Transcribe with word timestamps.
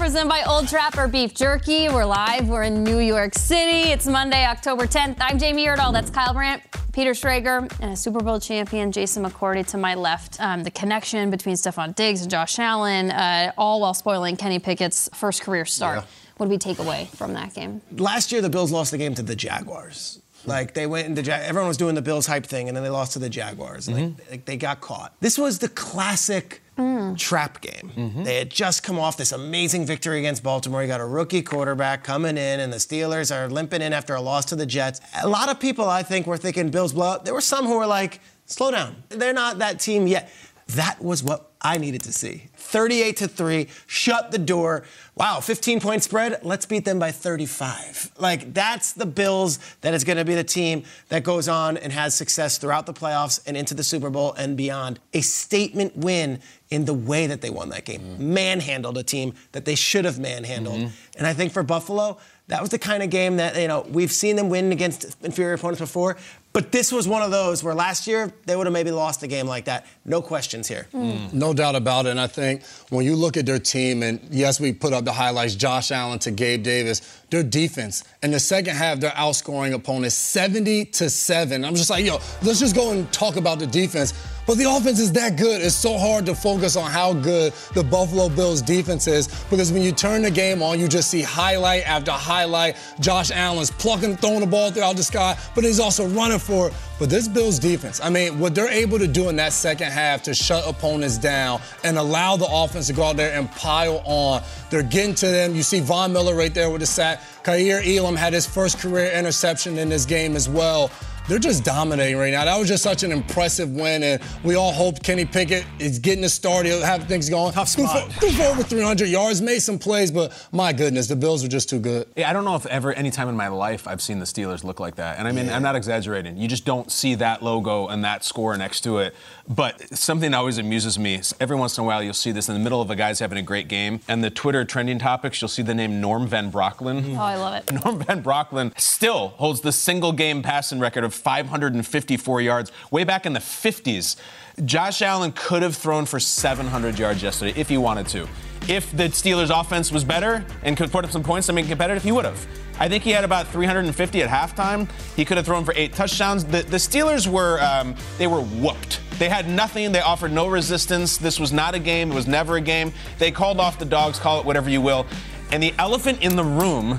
presented 0.00 0.30
by 0.30 0.42
Old 0.46 0.66
Trapper 0.66 1.08
Beef 1.08 1.34
Jerky. 1.34 1.88
We're 1.90 2.06
live. 2.06 2.48
We're 2.48 2.62
in 2.62 2.82
New 2.82 2.98
York 3.00 3.34
City. 3.34 3.90
It's 3.90 4.06
Monday, 4.06 4.46
October 4.46 4.86
10th. 4.86 5.16
I'm 5.20 5.38
Jamie 5.38 5.66
Erdahl. 5.66 5.92
That's 5.92 6.10
Kyle 6.10 6.32
Brandt, 6.32 6.62
Peter 6.92 7.10
Schrager, 7.10 7.70
and 7.80 7.92
a 7.92 7.96
Super 7.96 8.20
Bowl 8.20 8.40
champion, 8.40 8.92
Jason 8.92 9.22
McCourty, 9.24 9.66
to 9.68 9.76
my 9.76 9.94
left. 9.94 10.40
Um, 10.40 10.62
the 10.64 10.70
connection 10.70 11.30
between 11.30 11.54
Stefon 11.54 11.94
Diggs 11.94 12.22
and 12.22 12.30
Josh 12.30 12.58
Allen, 12.58 13.10
uh, 13.10 13.52
all 13.58 13.80
while 13.82 13.92
spoiling 13.94 14.36
Kenny 14.38 14.58
Pickett's 14.58 15.10
first 15.12 15.42
career 15.42 15.66
start. 15.66 15.98
Yeah. 15.98 16.04
What 16.38 16.46
do 16.46 16.50
we 16.50 16.58
take 16.58 16.78
away 16.78 17.08
from 17.14 17.34
that 17.34 17.52
game? 17.52 17.82
Last 17.92 18.32
year, 18.32 18.40
the 18.40 18.48
Bills 18.50 18.72
lost 18.72 18.92
the 18.92 18.98
game 18.98 19.14
to 19.16 19.22
the 19.22 19.36
Jaguars. 19.36 20.20
Like 20.46 20.72
they 20.72 20.86
went 20.86 21.06
into 21.06 21.20
Jag- 21.22 21.42
everyone 21.42 21.68
was 21.68 21.76
doing 21.76 21.94
the 21.94 22.00
Bills 22.00 22.26
hype 22.26 22.46
thing, 22.46 22.68
and 22.68 22.74
then 22.76 22.82
they 22.82 22.88
lost 22.88 23.12
to 23.12 23.18
the 23.18 23.28
Jaguars. 23.28 23.86
and 23.88 24.16
Like, 24.18 24.30
like, 24.30 24.44
they 24.46 24.56
got 24.56 24.80
caught. 24.80 25.12
This 25.20 25.36
was 25.36 25.58
the 25.58 25.68
classic 25.68 26.62
Mm. 26.80 27.18
trap 27.18 27.60
game. 27.60 27.92
Mm-hmm. 27.94 28.24
They 28.24 28.36
had 28.36 28.50
just 28.50 28.82
come 28.82 28.98
off 28.98 29.16
this 29.16 29.32
amazing 29.32 29.84
victory 29.84 30.18
against 30.18 30.42
Baltimore. 30.42 30.80
You 30.82 30.88
got 30.88 31.00
a 31.00 31.06
rookie 31.06 31.42
quarterback 31.42 32.04
coming 32.04 32.38
in, 32.38 32.60
and 32.60 32.72
the 32.72 32.78
Steelers 32.78 33.34
are 33.34 33.48
limping 33.48 33.82
in 33.82 33.92
after 33.92 34.14
a 34.14 34.20
loss 34.20 34.46
to 34.46 34.56
the 34.56 34.66
Jets. 34.66 35.00
A 35.22 35.28
lot 35.28 35.50
of 35.50 35.60
people, 35.60 35.88
I 35.88 36.02
think, 36.02 36.26
were 36.26 36.38
thinking 36.38 36.70
Bills 36.70 36.92
blowout. 36.94 37.24
There 37.24 37.34
were 37.34 37.40
some 37.40 37.66
who 37.66 37.76
were 37.76 37.86
like, 37.86 38.20
"Slow 38.46 38.70
down. 38.70 39.02
They're 39.10 39.34
not 39.34 39.58
that 39.58 39.78
team 39.80 40.06
yet." 40.06 40.32
That 40.76 41.02
was 41.02 41.22
what 41.22 41.50
I 41.60 41.78
needed 41.78 42.02
to 42.02 42.12
see. 42.12 42.48
38 42.56 43.16
to 43.18 43.28
3, 43.28 43.66
shut 43.86 44.30
the 44.30 44.38
door. 44.38 44.84
Wow, 45.14 45.40
15 45.40 45.80
point 45.80 46.02
spread. 46.02 46.40
Let's 46.42 46.64
beat 46.64 46.84
them 46.84 46.98
by 46.98 47.12
35. 47.12 48.12
Like, 48.18 48.54
that's 48.54 48.92
the 48.92 49.06
Bills 49.06 49.58
that 49.82 49.92
is 49.92 50.04
going 50.04 50.18
to 50.18 50.24
be 50.24 50.34
the 50.34 50.44
team 50.44 50.84
that 51.08 51.22
goes 51.22 51.48
on 51.48 51.76
and 51.76 51.92
has 51.92 52.14
success 52.14 52.58
throughout 52.58 52.86
the 52.86 52.94
playoffs 52.94 53.40
and 53.46 53.56
into 53.56 53.74
the 53.74 53.84
Super 53.84 54.10
Bowl 54.10 54.32
and 54.34 54.56
beyond. 54.56 55.00
A 55.12 55.20
statement 55.20 55.96
win 55.96 56.40
in 56.70 56.84
the 56.84 56.94
way 56.94 57.26
that 57.26 57.40
they 57.40 57.50
won 57.50 57.70
that 57.70 57.84
game. 57.84 58.00
Mm-hmm. 58.00 58.34
Manhandled 58.34 58.96
a 58.96 59.02
team 59.02 59.34
that 59.52 59.64
they 59.64 59.74
should 59.74 60.04
have 60.04 60.18
manhandled. 60.18 60.78
Mm-hmm. 60.78 61.18
And 61.18 61.26
I 61.26 61.34
think 61.34 61.52
for 61.52 61.62
Buffalo, 61.62 62.18
that 62.46 62.60
was 62.60 62.70
the 62.70 62.78
kind 62.78 63.02
of 63.02 63.10
game 63.10 63.36
that, 63.36 63.56
you 63.56 63.68
know, 63.68 63.86
we've 63.90 64.10
seen 64.10 64.36
them 64.36 64.48
win 64.48 64.72
against 64.72 65.16
inferior 65.22 65.54
opponents 65.54 65.80
before, 65.80 66.16
but 66.52 66.72
this 66.72 66.90
was 66.90 67.06
one 67.06 67.22
of 67.22 67.30
those 67.30 67.62
where 67.62 67.74
last 67.74 68.06
year 68.06 68.32
they 68.46 68.56
would 68.56 68.66
have 68.66 68.72
maybe 68.72 68.90
lost 68.90 69.22
a 69.22 69.28
game 69.28 69.46
like 69.46 69.66
that. 69.66 69.86
No 70.04 70.20
questions 70.20 70.66
here. 70.66 70.88
Mm. 70.92 71.32
No 71.32 71.54
doubt 71.54 71.76
about 71.76 72.06
it. 72.06 72.10
And 72.10 72.20
I 72.20 72.26
think 72.26 72.64
when 72.88 73.04
you 73.04 73.14
look 73.14 73.36
at 73.36 73.46
their 73.46 73.60
team, 73.60 74.02
and 74.02 74.20
yes, 74.30 74.58
we 74.58 74.72
put 74.72 74.92
up 74.92 75.04
the 75.04 75.12
highlights 75.12 75.54
Josh 75.54 75.92
Allen 75.92 76.18
to 76.20 76.32
Gabe 76.32 76.64
Davis, 76.64 77.22
their 77.30 77.44
defense. 77.44 78.02
In 78.22 78.32
the 78.32 78.40
second 78.40 78.74
half, 78.74 78.98
they're 78.98 79.10
outscoring 79.10 79.74
opponents 79.74 80.16
70 80.16 80.86
to 80.86 81.08
7. 81.08 81.64
I'm 81.64 81.76
just 81.76 81.88
like, 81.88 82.04
yo, 82.04 82.14
let's 82.42 82.58
just 82.58 82.74
go 82.74 82.90
and 82.90 83.10
talk 83.12 83.36
about 83.36 83.60
the 83.60 83.66
defense. 83.68 84.12
But 84.50 84.58
the 84.58 84.68
offense 84.68 84.98
is 84.98 85.12
that 85.12 85.36
good. 85.36 85.60
It's 85.60 85.76
so 85.76 85.96
hard 85.96 86.26
to 86.26 86.34
focus 86.34 86.74
on 86.74 86.90
how 86.90 87.12
good 87.12 87.52
the 87.72 87.84
Buffalo 87.84 88.28
Bills 88.28 88.60
defense 88.60 89.06
is 89.06 89.28
because 89.48 89.70
when 89.70 89.82
you 89.82 89.92
turn 89.92 90.22
the 90.22 90.30
game 90.30 90.60
on, 90.60 90.80
you 90.80 90.88
just 90.88 91.08
see 91.08 91.22
highlight 91.22 91.88
after 91.88 92.10
highlight. 92.10 92.76
Josh 92.98 93.30
Allen's 93.30 93.70
plucking, 93.70 94.16
throwing 94.16 94.40
the 94.40 94.48
ball 94.48 94.72
throughout 94.72 94.96
the 94.96 95.04
sky, 95.04 95.38
but 95.54 95.62
he's 95.62 95.78
also 95.78 96.08
running 96.08 96.39
for. 96.40 96.70
But 96.98 97.10
this 97.10 97.28
Bills 97.28 97.58
defense, 97.58 98.00
I 98.02 98.10
mean, 98.10 98.38
what 98.38 98.54
they're 98.54 98.68
able 98.68 98.98
to 98.98 99.06
do 99.06 99.28
in 99.28 99.36
that 99.36 99.52
second 99.52 99.90
half 99.90 100.22
to 100.24 100.34
shut 100.34 100.66
opponents 100.66 101.18
down 101.18 101.60
and 101.84 101.96
allow 101.96 102.36
the 102.36 102.48
offense 102.50 102.88
to 102.88 102.92
go 102.92 103.04
out 103.04 103.16
there 103.16 103.38
and 103.38 103.50
pile 103.52 104.02
on, 104.04 104.42
they're 104.70 104.82
getting 104.82 105.14
to 105.16 105.26
them. 105.26 105.54
You 105.54 105.62
see 105.62 105.80
Von 105.80 106.12
Miller 106.12 106.34
right 106.34 106.52
there 106.52 106.70
with 106.70 106.80
the 106.80 106.86
sack. 106.86 107.20
Kaiir 107.42 107.82
Elam 107.96 108.16
had 108.16 108.32
his 108.32 108.46
first 108.46 108.78
career 108.78 109.12
interception 109.12 109.78
in 109.78 109.88
this 109.88 110.04
game 110.04 110.36
as 110.36 110.48
well. 110.48 110.90
They're 111.28 111.38
just 111.38 111.64
dominating 111.64 112.16
right 112.18 112.32
now. 112.32 112.44
That 112.44 112.58
was 112.58 112.68
just 112.68 112.82
such 112.82 113.02
an 113.02 113.12
impressive 113.12 113.70
win, 113.70 114.02
and 114.02 114.20
we 114.42 114.56
all 114.56 114.72
hope 114.72 115.02
Kenny 115.02 115.24
Pickett 115.24 115.64
is 115.78 115.98
getting 115.98 116.22
the 116.22 116.28
start. 116.28 116.66
He'll 116.66 116.82
have 116.82 117.04
things 117.06 117.30
going. 117.30 117.52
Tough 117.52 117.68
Threw 117.70 117.86
spot. 117.86 118.10
for, 118.12 118.20
threw 118.20 118.30
for 118.30 118.42
over 118.44 118.62
300 118.62 119.08
yards, 119.08 119.40
made 119.40 119.60
some 119.60 119.78
plays, 119.78 120.10
but 120.10 120.32
my 120.52 120.72
goodness, 120.72 121.06
the 121.06 121.16
Bills 121.16 121.44
are 121.44 121.48
just 121.48 121.68
too 121.68 121.78
good. 121.78 122.08
Yeah, 122.16 122.28
I 122.28 122.32
don't 122.32 122.44
know 122.44 122.56
if 122.56 122.66
ever, 122.66 122.92
any 122.92 123.10
time 123.10 123.28
in 123.28 123.36
my 123.36 123.48
life, 123.48 123.86
I've 123.86 124.02
seen 124.02 124.18
the 124.18 124.24
Steelers 124.24 124.64
look 124.64 124.80
like 124.80 124.96
that. 124.96 125.18
And 125.18 125.28
I 125.28 125.32
mean, 125.32 125.48
I'm 125.48 125.62
not 125.62 125.76
exaggerating. 125.76 126.36
You 126.36 126.48
just 126.48 126.64
don't 126.64 126.90
see 126.90 127.14
that 127.16 127.42
logo 127.42 127.86
and 127.86 128.04
that 128.04 128.24
score 128.24 128.56
next 128.56 128.80
to 128.82 128.98
it. 128.98 129.14
But 129.48 129.96
something 129.96 130.30
that 130.32 130.36
always 130.36 130.58
amuses 130.58 130.98
me 130.98 131.20
every 131.38 131.56
once 131.56 131.76
in 131.78 131.82
a 131.82 131.86
while, 131.86 132.02
you'll 132.02 132.12
see 132.14 132.32
this 132.32 132.48
in 132.48 132.54
the 132.54 132.60
middle 132.60 132.80
of 132.80 132.90
a 132.90 132.96
guy's 132.96 133.18
having 133.18 133.38
a 133.38 133.42
great 133.42 133.68
game, 133.68 134.00
and 134.08 134.22
the 134.22 134.30
Twitter 134.30 134.64
trending 134.64 134.98
topics, 134.98 135.40
you'll 135.40 135.48
see 135.48 135.62
the 135.62 135.74
name 135.74 136.00
Norm 136.00 136.26
Van 136.26 136.50
Brocklin. 136.50 137.16
Oh, 137.16 137.20
I 137.20 137.36
love 137.36 137.54
it. 137.54 137.72
Norm 137.84 137.98
Van 138.02 138.22
Brocklin 138.22 138.78
still 138.80 139.28
holds 139.28 139.60
the 139.60 139.72
single 139.72 140.12
game 140.12 140.42
passing 140.42 140.80
record 140.80 141.04
of 141.04 141.09
554 141.10 142.40
yards 142.40 142.72
way 142.90 143.04
back 143.04 143.26
in 143.26 143.32
the 143.32 143.40
50s. 143.40 144.16
Josh 144.64 145.02
Allen 145.02 145.32
could 145.32 145.62
have 145.62 145.76
thrown 145.76 146.06
for 146.06 146.20
700 146.20 146.98
yards 146.98 147.22
yesterday 147.22 147.58
if 147.58 147.68
he 147.68 147.78
wanted 147.78 148.06
to. 148.08 148.28
If 148.68 148.94
the 148.96 149.04
Steelers' 149.04 149.50
offense 149.58 149.90
was 149.90 150.04
better 150.04 150.44
and 150.62 150.76
could 150.76 150.92
put 150.92 151.04
up 151.04 151.10
some 151.10 151.22
points 151.22 151.46
to 151.46 151.52
make 151.52 151.66
it 151.66 151.68
competitive, 151.68 152.02
he 152.02 152.12
would 152.12 152.24
have. 152.24 152.46
I 152.78 152.88
think 152.88 153.04
he 153.04 153.10
had 153.10 153.24
about 153.24 153.46
350 153.48 154.22
at 154.22 154.28
halftime. 154.28 154.90
He 155.14 155.24
could 155.24 155.36
have 155.36 155.44
thrown 155.44 155.64
for 155.64 155.74
eight 155.76 155.92
touchdowns. 155.92 156.44
The, 156.44 156.62
the 156.62 156.78
Steelers 156.78 157.26
were 157.26 157.60
um, 157.60 157.94
they 158.16 158.26
were 158.26 158.40
whooped. 158.40 159.00
They 159.18 159.28
had 159.28 159.48
nothing. 159.48 159.92
They 159.92 160.00
offered 160.00 160.32
no 160.32 160.46
resistance. 160.46 161.18
This 161.18 161.38
was 161.38 161.52
not 161.52 161.74
a 161.74 161.78
game. 161.78 162.10
It 162.10 162.14
was 162.14 162.26
never 162.26 162.56
a 162.56 162.60
game. 162.60 162.92
They 163.18 163.30
called 163.30 163.60
off 163.60 163.78
the 163.78 163.84
dogs. 163.84 164.18
Call 164.18 164.40
it 164.40 164.46
whatever 164.46 164.70
you 164.70 164.80
will. 164.80 165.06
And 165.52 165.62
the 165.62 165.74
elephant 165.78 166.22
in 166.22 166.36
the 166.36 166.44
room 166.44 166.98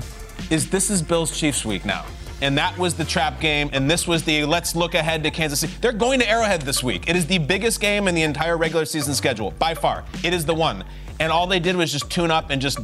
is 0.50 0.70
this 0.70 0.88
is 0.88 1.02
Bills 1.02 1.36
Chiefs 1.36 1.64
week 1.64 1.84
now. 1.84 2.04
And 2.42 2.58
that 2.58 2.76
was 2.76 2.94
the 2.94 3.04
trap 3.04 3.40
game, 3.40 3.70
and 3.72 3.88
this 3.88 4.08
was 4.08 4.24
the 4.24 4.44
let's 4.44 4.74
look 4.74 4.94
ahead 4.94 5.22
to 5.22 5.30
Kansas 5.30 5.60
City. 5.60 5.72
They're 5.80 5.92
going 5.92 6.18
to 6.18 6.28
Arrowhead 6.28 6.62
this 6.62 6.82
week. 6.82 7.08
It 7.08 7.14
is 7.14 7.24
the 7.24 7.38
biggest 7.38 7.80
game 7.80 8.08
in 8.08 8.16
the 8.16 8.22
entire 8.22 8.56
regular 8.58 8.84
season 8.84 9.14
schedule, 9.14 9.52
by 9.52 9.74
far. 9.74 10.04
It 10.24 10.34
is 10.34 10.44
the 10.44 10.54
one. 10.54 10.84
And 11.20 11.30
all 11.30 11.46
they 11.46 11.60
did 11.60 11.76
was 11.76 11.92
just 11.92 12.10
tune 12.10 12.32
up 12.32 12.50
and 12.50 12.60
just 12.60 12.80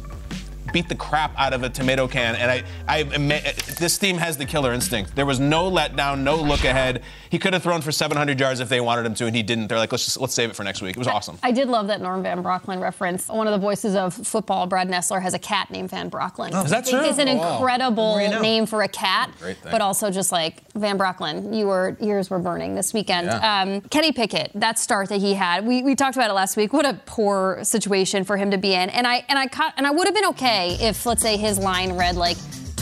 beat 0.71 0.87
the 0.87 0.95
crap 0.95 1.33
out 1.37 1.51
of 1.51 1.63
a 1.63 1.69
tomato 1.69 2.07
can. 2.07 2.35
And 2.35 2.49
I, 2.49 2.63
I, 2.87 3.03
this 3.03 3.97
team 3.97 4.17
has 4.17 4.37
the 4.37 4.45
killer 4.45 4.71
instinct. 4.71 5.15
There 5.15 5.25
was 5.25 5.39
no 5.39 5.69
letdown, 5.69 6.19
no 6.19 6.35
look 6.37 6.63
ahead. 6.63 7.03
He 7.29 7.37
could 7.39 7.53
have 7.53 7.61
thrown 7.63 7.81
for 7.81 7.91
700 7.91 8.39
yards 8.39 8.59
if 8.59 8.69
they 8.69 8.81
wanted 8.81 9.05
him 9.05 9.13
to, 9.15 9.25
and 9.27 9.35
he 9.35 9.43
didn't. 9.43 9.67
They're 9.67 9.77
like, 9.77 9.91
let's 9.91 10.05
just 10.05 10.19
let's 10.19 10.33
save 10.33 10.49
it 10.49 10.55
for 10.55 10.63
next 10.63 10.81
week. 10.81 10.95
It 10.95 10.99
was 10.99 11.07
awesome. 11.07 11.37
I 11.43 11.51
did 11.51 11.67
love 11.67 11.87
that 11.87 12.01
Norm 12.01 12.23
Van 12.23 12.41
Brocklin 12.43 12.81
reference. 12.81 13.27
One 13.27 13.47
of 13.47 13.51
the 13.53 13.59
voices 13.59 13.95
of 13.95 14.13
football, 14.13 14.65
Brad 14.67 14.89
Nessler, 14.89 15.21
has 15.21 15.33
a 15.33 15.39
cat 15.39 15.69
named 15.69 15.89
Van 15.91 16.09
Brocklin. 16.09 16.49
Is 16.65 16.71
that 16.71 16.85
true? 16.87 16.99
It's 17.03 17.19
an 17.19 17.27
Oh, 17.29 17.53
incredible 17.57 18.17
know. 18.17 18.41
name 18.41 18.65
for 18.65 18.81
a 18.81 18.87
cat, 18.87 19.31
thing. 19.35 19.55
but 19.63 19.81
also 19.81 20.09
just 20.09 20.31
like 20.31 20.63
Van 20.73 20.97
Brocklin, 20.97 21.55
you 21.55 21.67
were 21.67 21.95
ears 22.01 22.29
were 22.29 22.39
burning 22.39 22.73
this 22.75 22.93
weekend. 22.93 23.27
Yeah. 23.27 23.61
Um, 23.61 23.81
Kenny 23.81 24.11
Pickett, 24.11 24.51
that 24.55 24.79
start 24.79 25.09
that 25.09 25.19
he 25.21 25.33
had, 25.35 25.65
we, 25.65 25.83
we 25.83 25.95
talked 25.95 26.15
about 26.15 26.29
it 26.29 26.33
last 26.33 26.57
week. 26.57 26.73
What 26.73 26.85
a 26.85 26.95
poor 27.05 27.59
situation 27.63 28.23
for 28.23 28.37
him 28.37 28.51
to 28.51 28.57
be 28.57 28.73
in, 28.73 28.89
and 28.89 29.05
I 29.05 29.23
and 29.29 29.37
I 29.37 29.47
caught, 29.47 29.73
and 29.77 29.85
I 29.85 29.91
would 29.91 30.07
have 30.07 30.15
been 30.15 30.25
okay 30.27 30.77
if 30.81 31.05
let's 31.05 31.21
say 31.21 31.37
his 31.37 31.59
line 31.59 31.93
read 31.93 32.15
like 32.15 32.37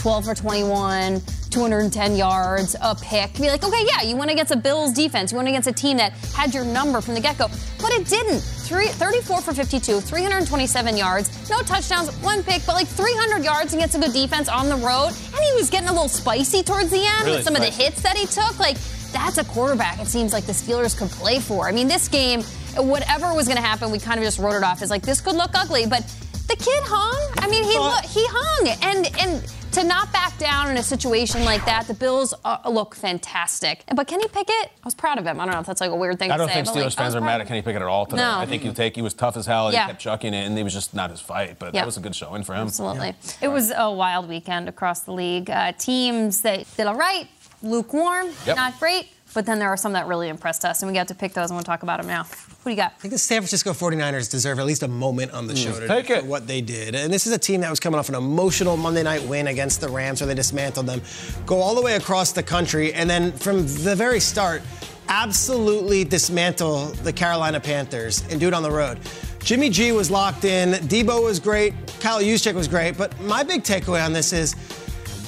12 0.08 0.24
for 0.24 0.34
21. 0.34 1.20
210 1.50 2.16
yards, 2.16 2.74
a 2.80 2.94
pick. 2.94 3.34
Be 3.34 3.50
like, 3.50 3.62
okay, 3.62 3.84
yeah, 3.86 4.08
you 4.08 4.16
went 4.16 4.30
against 4.30 4.50
a 4.50 4.56
Bills 4.56 4.94
defense. 4.94 5.32
You 5.32 5.36
went 5.36 5.50
against 5.50 5.68
a 5.68 5.72
team 5.72 5.98
that 5.98 6.12
had 6.34 6.54
your 6.54 6.64
number 6.64 7.02
from 7.02 7.12
the 7.12 7.20
get 7.20 7.36
go. 7.36 7.48
But 7.78 7.92
it 7.92 8.06
didn't. 8.06 8.40
Three, 8.40 8.86
34 8.86 9.42
for 9.42 9.52
52, 9.52 10.00
327 10.00 10.96
yards, 10.96 11.50
no 11.50 11.60
touchdowns, 11.60 12.08
one 12.22 12.42
pick, 12.42 12.64
but 12.64 12.72
like 12.72 12.86
300 12.86 13.44
yards 13.44 13.74
against 13.74 13.96
a 13.96 13.98
good 13.98 14.14
defense 14.14 14.48
on 14.48 14.70
the 14.70 14.76
road. 14.76 15.08
And 15.08 15.44
he 15.44 15.52
was 15.56 15.68
getting 15.68 15.90
a 15.90 15.92
little 15.92 16.08
spicy 16.08 16.62
towards 16.62 16.88
the 16.88 17.04
end 17.04 17.26
Really 17.26 17.36
with 17.36 17.44
some 17.44 17.54
of 17.54 17.60
the 17.60 17.70
hits 17.70 18.00
that 18.00 18.16
he 18.16 18.24
took. 18.24 18.58
Like, 18.58 18.78
that's 19.12 19.36
a 19.36 19.44
quarterback 19.44 20.00
it 20.00 20.06
seems 20.06 20.32
like 20.32 20.44
the 20.44 20.52
Steelers 20.52 20.96
could 20.96 21.10
play 21.10 21.38
for. 21.38 21.68
I 21.68 21.72
mean, 21.72 21.86
this 21.86 22.08
game, 22.08 22.40
whatever 22.76 23.34
was 23.34 23.46
going 23.46 23.58
to 23.58 23.62
happen, 23.62 23.90
we 23.90 23.98
kind 23.98 24.18
of 24.18 24.24
just 24.24 24.38
wrote 24.38 24.56
it 24.56 24.62
off 24.62 24.80
as 24.80 24.88
like, 24.88 25.02
this 25.02 25.20
could 25.20 25.36
look 25.36 25.50
ugly. 25.54 25.86
But 25.86 26.02
the 26.48 26.56
kid 26.56 26.82
hung. 26.84 27.32
I 27.38 27.48
mean, 27.48 27.64
he, 27.64 27.78
look, 27.78 28.04
he 28.04 28.24
hung. 28.28 28.78
And, 28.82 29.20
and, 29.20 29.52
to 29.72 29.84
not 29.84 30.10
back 30.14 30.36
down 30.38 30.70
in 30.70 30.78
a 30.78 30.82
situation 30.82 31.44
like 31.44 31.62
that, 31.66 31.86
the 31.86 31.92
Bills 31.92 32.32
uh, 32.42 32.56
look 32.70 32.94
fantastic. 32.94 33.84
But 33.94 34.06
Kenny 34.08 34.26
Pickett, 34.26 34.48
I 34.48 34.70
was 34.84 34.94
proud 34.94 35.18
of 35.18 35.26
him. 35.26 35.38
I 35.38 35.44
don't 35.44 35.52
know 35.52 35.60
if 35.60 35.66
that's 35.66 35.82
like 35.82 35.90
a 35.90 35.94
weird 35.94 36.18
thing 36.18 36.30
I 36.30 36.34
to 36.34 36.38
don't 36.38 36.48
say. 36.48 36.54
think 36.54 36.66
but, 36.66 36.74
Steelers 36.74 36.84
like, 36.84 36.92
fans 36.94 37.14
are 37.14 37.20
mad 37.20 37.42
at. 37.42 37.48
Kenny 37.48 37.60
Pickett 37.60 37.82
at 37.82 37.88
all 37.88 38.06
today. 38.06 38.22
No. 38.22 38.38
I 38.38 38.46
think 38.46 38.62
he 38.62 38.72
take 38.72 38.96
he 38.96 39.02
was 39.02 39.12
tough 39.12 39.36
as 39.36 39.44
hell 39.44 39.66
and 39.66 39.74
Yeah. 39.74 39.82
he 39.84 39.88
kept 39.90 40.00
chucking 40.00 40.32
it, 40.32 40.46
and 40.46 40.56
he 40.56 40.64
was 40.64 40.72
just 40.72 40.94
not 40.94 41.10
his 41.10 41.20
fight. 41.20 41.58
But 41.58 41.74
Yeah. 41.74 41.82
that 41.82 41.86
was 41.86 41.98
a 41.98 42.00
good 42.00 42.16
showing 42.16 42.44
for 42.44 42.54
him. 42.54 42.66
Absolutely. 42.66 43.14
It 43.42 43.48
was 43.48 43.70
a 43.76 43.92
wild 43.92 44.26
weekend 44.26 44.70
across 44.70 45.00
the 45.00 45.12
league. 45.12 45.50
Uh, 45.50 45.72
teams 45.72 46.40
that 46.40 46.64
did 46.76 46.86
all 46.86 46.96
right, 46.96 47.28
lukewarm, 47.62 48.28
Yep. 48.46 48.56
not 48.56 48.80
great. 48.80 49.10
But 49.34 49.46
then 49.46 49.58
there 49.58 49.68
are 49.68 49.76
some 49.76 49.92
that 49.92 50.06
really 50.06 50.28
impressed 50.28 50.64
us, 50.64 50.82
and 50.82 50.90
we 50.90 50.96
got 50.96 51.08
to 51.08 51.14
pick 51.14 51.32
those, 51.34 51.50
and 51.50 51.56
we'll 51.56 51.64
talk 51.64 51.82
about 51.82 52.00
them 52.00 52.08
now. 52.08 52.24
What 52.24 52.64
do 52.64 52.70
you 52.70 52.76
got? 52.76 52.92
I 52.92 53.00
think 53.00 53.12
the 53.12 53.18
San 53.18 53.40
Francisco 53.40 53.72
49ers 53.72 54.30
deserve 54.30 54.58
at 54.58 54.66
least 54.66 54.82
a 54.82 54.88
moment 54.88 55.32
on 55.32 55.46
the 55.46 55.54
mm. 55.54 55.64
show 55.64 55.72
today 55.78 55.86
Take 55.86 56.10
it. 56.10 56.20
for 56.22 56.26
what 56.26 56.46
they 56.46 56.60
did. 56.60 56.94
And 56.94 57.12
this 57.12 57.26
is 57.26 57.32
a 57.32 57.38
team 57.38 57.60
that 57.60 57.70
was 57.70 57.78
coming 57.78 57.98
off 57.98 58.08
an 58.08 58.14
emotional 58.14 58.76
Monday 58.76 59.02
night 59.02 59.22
win 59.24 59.48
against 59.48 59.80
the 59.80 59.88
Rams 59.88 60.20
where 60.20 60.28
they 60.28 60.34
dismantled 60.34 60.86
them, 60.86 61.02
go 61.46 61.58
all 61.58 61.74
the 61.74 61.82
way 61.82 61.94
across 61.94 62.32
the 62.32 62.42
country, 62.42 62.92
and 62.94 63.08
then 63.08 63.32
from 63.32 63.62
the 63.62 63.94
very 63.94 64.20
start, 64.20 64.62
absolutely 65.08 66.04
dismantle 66.04 66.86
the 67.02 67.12
Carolina 67.12 67.60
Panthers 67.60 68.22
and 68.30 68.40
do 68.40 68.48
it 68.48 68.54
on 68.54 68.62
the 68.62 68.70
road. 68.70 68.98
Jimmy 69.40 69.70
G 69.70 69.92
was 69.92 70.10
locked 70.10 70.44
in, 70.44 70.72
Deebo 70.88 71.22
was 71.22 71.40
great, 71.40 71.72
Kyle 72.00 72.20
Juszczyk 72.20 72.54
was 72.54 72.68
great, 72.68 72.98
but 72.98 73.18
my 73.20 73.42
big 73.42 73.62
takeaway 73.62 74.04
on 74.04 74.12
this 74.12 74.32
is, 74.32 74.54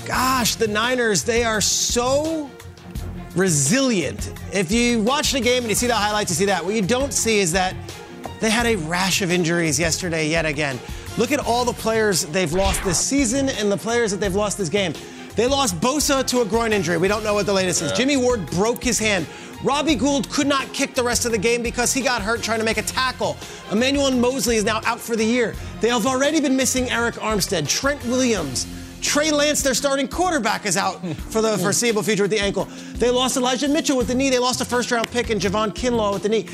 gosh, 0.06 0.56
the 0.56 0.68
Niners, 0.68 1.24
they 1.24 1.44
are 1.44 1.60
so 1.60 2.50
resilient. 3.34 4.32
If 4.52 4.72
you 4.72 5.02
watch 5.02 5.32
the 5.32 5.40
game 5.40 5.62
and 5.62 5.68
you 5.68 5.74
see 5.74 5.86
the 5.86 5.94
highlights, 5.94 6.30
you 6.30 6.36
see 6.36 6.44
that. 6.46 6.64
What 6.64 6.74
you 6.74 6.82
don't 6.82 7.12
see 7.12 7.38
is 7.38 7.52
that 7.52 7.74
they 8.40 8.50
had 8.50 8.66
a 8.66 8.76
rash 8.76 9.22
of 9.22 9.30
injuries 9.30 9.78
yesterday 9.78 10.28
yet 10.28 10.46
again. 10.46 10.78
Look 11.18 11.32
at 11.32 11.40
all 11.40 11.64
the 11.64 11.72
players 11.72 12.24
they've 12.26 12.52
lost 12.52 12.82
this 12.84 12.98
season 12.98 13.48
and 13.48 13.70
the 13.70 13.76
players 13.76 14.10
that 14.10 14.18
they've 14.18 14.34
lost 14.34 14.58
this 14.58 14.68
game. 14.68 14.94
They 15.36 15.46
lost 15.46 15.80
Bosa 15.80 16.26
to 16.26 16.40
a 16.40 16.44
groin 16.44 16.72
injury. 16.72 16.96
We 16.98 17.08
don't 17.08 17.22
know 17.22 17.34
what 17.34 17.46
the 17.46 17.52
latest 17.52 17.82
is. 17.82 17.92
Jimmy 17.92 18.16
Ward 18.16 18.44
broke 18.50 18.82
his 18.82 18.98
hand. 18.98 19.26
Robbie 19.62 19.94
Gould 19.94 20.28
could 20.30 20.46
not 20.46 20.72
kick 20.72 20.94
the 20.94 21.02
rest 21.02 21.26
of 21.26 21.32
the 21.32 21.38
game 21.38 21.62
because 21.62 21.92
he 21.92 22.00
got 22.00 22.22
hurt 22.22 22.42
trying 22.42 22.58
to 22.58 22.64
make 22.64 22.78
a 22.78 22.82
tackle. 22.82 23.36
Emmanuel 23.70 24.10
Moseley 24.10 24.56
is 24.56 24.64
now 24.64 24.80
out 24.86 24.98
for 24.98 25.16
the 25.16 25.24
year. 25.24 25.54
They 25.80 25.88
have 25.88 26.06
already 26.06 26.40
been 26.40 26.56
missing 26.56 26.86
Arik 26.86 27.14
Armstead, 27.14 27.68
Trent 27.68 28.02
Williams, 28.06 28.66
Trey 29.00 29.30
Lance, 29.30 29.62
their 29.62 29.74
starting 29.74 30.08
quarterback, 30.08 30.66
is 30.66 30.76
out 30.76 31.04
for 31.30 31.40
the 31.40 31.56
foreseeable 31.58 32.02
future 32.02 32.24
with 32.24 32.30
the 32.30 32.38
ankle. 32.38 32.64
They 32.94 33.10
lost 33.10 33.36
Elijah 33.36 33.68
Mitchell 33.68 33.96
with 33.96 34.08
the 34.08 34.14
knee. 34.14 34.30
They 34.30 34.38
lost 34.38 34.60
a 34.60 34.64
first 34.64 34.90
round 34.90 35.10
pick 35.10 35.30
in 35.30 35.38
Javon 35.38 35.72
Kinlaw 35.74 36.12
with 36.12 36.22
the 36.22 36.28
knee. 36.28 36.46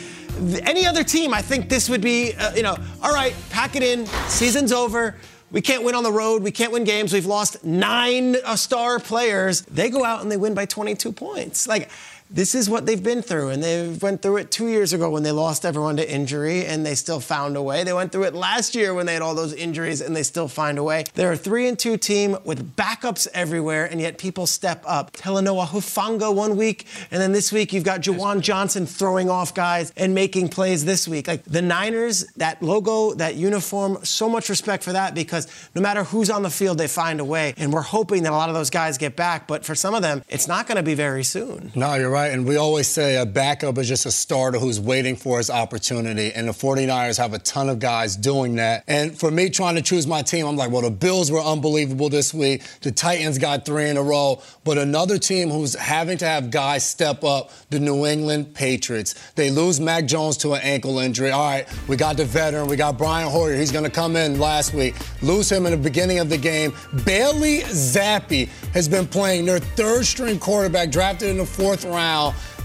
Any 0.62 0.86
other 0.86 1.02
team, 1.02 1.32
I 1.32 1.42
think 1.42 1.68
this 1.68 1.88
would 1.88 2.00
be, 2.02 2.34
uh, 2.34 2.54
you 2.54 2.62
know, 2.62 2.76
all 3.02 3.12
right, 3.12 3.34
pack 3.50 3.74
it 3.74 3.82
in. 3.82 4.06
Season's 4.28 4.72
over. 4.72 5.16
We 5.50 5.60
can't 5.60 5.84
win 5.84 5.94
on 5.94 6.02
the 6.02 6.12
road. 6.12 6.42
We 6.42 6.50
can't 6.50 6.72
win 6.72 6.84
games. 6.84 7.12
We've 7.12 7.24
lost 7.24 7.64
nine 7.64 8.36
uh, 8.44 8.56
star 8.56 8.98
players. 8.98 9.62
They 9.62 9.90
go 9.90 10.04
out 10.04 10.22
and 10.22 10.30
they 10.30 10.36
win 10.36 10.54
by 10.54 10.66
22 10.66 11.12
points. 11.12 11.66
Like, 11.68 11.88
this 12.28 12.54
is 12.54 12.68
what 12.68 12.86
they've 12.86 13.02
been 13.02 13.22
through, 13.22 13.50
and 13.50 13.62
they 13.62 13.88
went 13.88 14.20
through 14.20 14.38
it 14.38 14.50
two 14.50 14.66
years 14.66 14.92
ago 14.92 15.08
when 15.10 15.22
they 15.22 15.30
lost 15.30 15.64
everyone 15.64 15.96
to 15.96 16.10
injury, 16.10 16.66
and 16.66 16.84
they 16.84 16.94
still 16.94 17.20
found 17.20 17.56
a 17.56 17.62
way. 17.62 17.84
They 17.84 17.92
went 17.92 18.10
through 18.10 18.24
it 18.24 18.34
last 18.34 18.74
year 18.74 18.94
when 18.94 19.06
they 19.06 19.12
had 19.12 19.22
all 19.22 19.34
those 19.34 19.52
injuries, 19.52 20.00
and 20.00 20.14
they 20.14 20.22
still 20.22 20.48
find 20.48 20.78
a 20.78 20.82
way. 20.82 21.04
They're 21.14 21.32
a 21.32 21.36
three 21.36 21.68
and 21.68 21.78
two 21.78 21.96
team 21.96 22.36
with 22.44 22.74
backups 22.76 23.28
everywhere, 23.32 23.86
and 23.86 24.00
yet 24.00 24.18
people 24.18 24.46
step 24.46 24.82
up. 24.86 25.12
Talanoa 25.12 25.66
Hufanga 25.66 26.34
one 26.34 26.56
week, 26.56 26.86
and 27.10 27.20
then 27.22 27.32
this 27.32 27.52
week 27.52 27.72
you've 27.72 27.84
got 27.84 28.00
Jawan 28.00 28.40
Johnson 28.40 28.86
throwing 28.86 29.30
off 29.30 29.54
guys 29.54 29.92
and 29.96 30.14
making 30.14 30.48
plays 30.48 30.84
this 30.84 31.06
week. 31.06 31.28
Like 31.28 31.44
the 31.44 31.62
Niners, 31.62 32.24
that 32.36 32.60
logo, 32.60 33.14
that 33.14 33.36
uniform, 33.36 33.98
so 34.04 34.28
much 34.28 34.48
respect 34.48 34.82
for 34.82 34.92
that 34.92 35.14
because 35.14 35.46
no 35.74 35.80
matter 35.80 36.02
who's 36.02 36.30
on 36.30 36.42
the 36.42 36.50
field, 36.50 36.78
they 36.78 36.88
find 36.88 37.20
a 37.20 37.24
way, 37.24 37.54
and 37.56 37.72
we're 37.72 37.82
hoping 37.82 38.24
that 38.24 38.32
a 38.32 38.36
lot 38.36 38.48
of 38.48 38.54
those 38.54 38.70
guys 38.70 38.98
get 38.98 39.14
back. 39.14 39.46
But 39.46 39.64
for 39.64 39.76
some 39.76 39.94
of 39.94 40.02
them, 40.02 40.24
it's 40.28 40.48
not 40.48 40.66
going 40.66 40.76
to 40.76 40.82
be 40.82 40.94
very 40.94 41.22
soon. 41.22 41.70
No, 41.76 41.94
you're 41.94 42.10
right. 42.10 42.15
And 42.24 42.46
we 42.46 42.56
always 42.56 42.88
say 42.88 43.16
a 43.16 43.26
backup 43.26 43.78
is 43.78 43.88
just 43.88 44.06
a 44.06 44.10
starter 44.10 44.58
who's 44.58 44.80
waiting 44.80 45.16
for 45.16 45.38
his 45.38 45.50
opportunity. 45.50 46.32
And 46.32 46.48
the 46.48 46.52
49ers 46.52 47.18
have 47.18 47.34
a 47.34 47.38
ton 47.38 47.68
of 47.68 47.78
guys 47.78 48.16
doing 48.16 48.56
that. 48.56 48.84
And 48.86 49.16
for 49.18 49.30
me, 49.30 49.50
trying 49.50 49.74
to 49.74 49.82
choose 49.82 50.06
my 50.06 50.22
team, 50.22 50.46
I'm 50.46 50.56
like, 50.56 50.70
well, 50.70 50.82
the 50.82 50.90
Bills 50.90 51.30
were 51.30 51.40
unbelievable 51.40 52.08
this 52.08 52.32
week. 52.32 52.62
The 52.80 52.90
Titans 52.90 53.38
got 53.38 53.66
three 53.66 53.90
in 53.90 53.96
a 53.96 54.02
row. 54.02 54.40
But 54.64 54.78
another 54.78 55.18
team 55.18 55.50
who's 55.50 55.74
having 55.74 56.16
to 56.18 56.26
have 56.26 56.50
guys 56.50 56.84
step 56.84 57.22
up, 57.22 57.50
the 57.70 57.78
New 57.78 58.06
England 58.06 58.54
Patriots. 58.54 59.32
They 59.32 59.50
lose 59.50 59.78
Mac 59.78 60.06
Jones 60.06 60.36
to 60.38 60.54
an 60.54 60.62
ankle 60.62 60.98
injury. 60.98 61.30
All 61.30 61.50
right, 61.50 61.68
we 61.88 61.96
got 61.96 62.16
the 62.16 62.24
veteran. 62.24 62.66
We 62.66 62.76
got 62.76 62.96
Brian 62.96 63.28
Hoyer. 63.28 63.54
He's 63.54 63.72
going 63.72 63.84
to 63.84 63.90
come 63.90 64.16
in 64.16 64.40
last 64.40 64.72
week. 64.72 64.94
Lose 65.22 65.50
him 65.52 65.66
in 65.66 65.72
the 65.72 65.78
beginning 65.78 66.18
of 66.18 66.30
the 66.30 66.38
game. 66.38 66.72
Bailey 67.04 67.60
Zappe 67.60 68.48
has 68.72 68.88
been 68.88 69.06
playing 69.06 69.44
their 69.44 69.58
third 69.58 70.06
string 70.06 70.38
quarterback 70.38 70.90
drafted 70.90 71.28
in 71.28 71.36
the 71.36 71.46
fourth 71.46 71.84
round. 71.84 72.05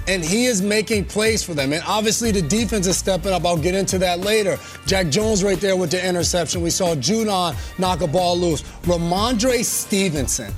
And 0.07 0.23
he 0.23 0.45
is 0.45 0.61
making 0.61 1.05
plays 1.05 1.43
for 1.43 1.53
them. 1.53 1.73
And 1.73 1.83
obviously, 1.85 2.31
the 2.31 2.41
defense 2.41 2.87
is 2.87 2.97
stepping 2.97 3.31
up. 3.31 3.45
I'll 3.45 3.55
get 3.55 3.75
into 3.75 3.99
that 3.99 4.19
later. 4.19 4.57
Jack 4.87 5.09
Jones 5.09 5.43
right 5.43 5.59
there 5.59 5.75
with 5.75 5.91
the 5.91 6.03
interception. 6.03 6.61
We 6.61 6.71
saw 6.71 6.95
Judon 6.95 7.55
knock 7.77 8.01
a 8.01 8.07
ball 8.07 8.37
loose. 8.37 8.63
Rhamondre 8.83 9.63
Stevenson. 9.63 10.51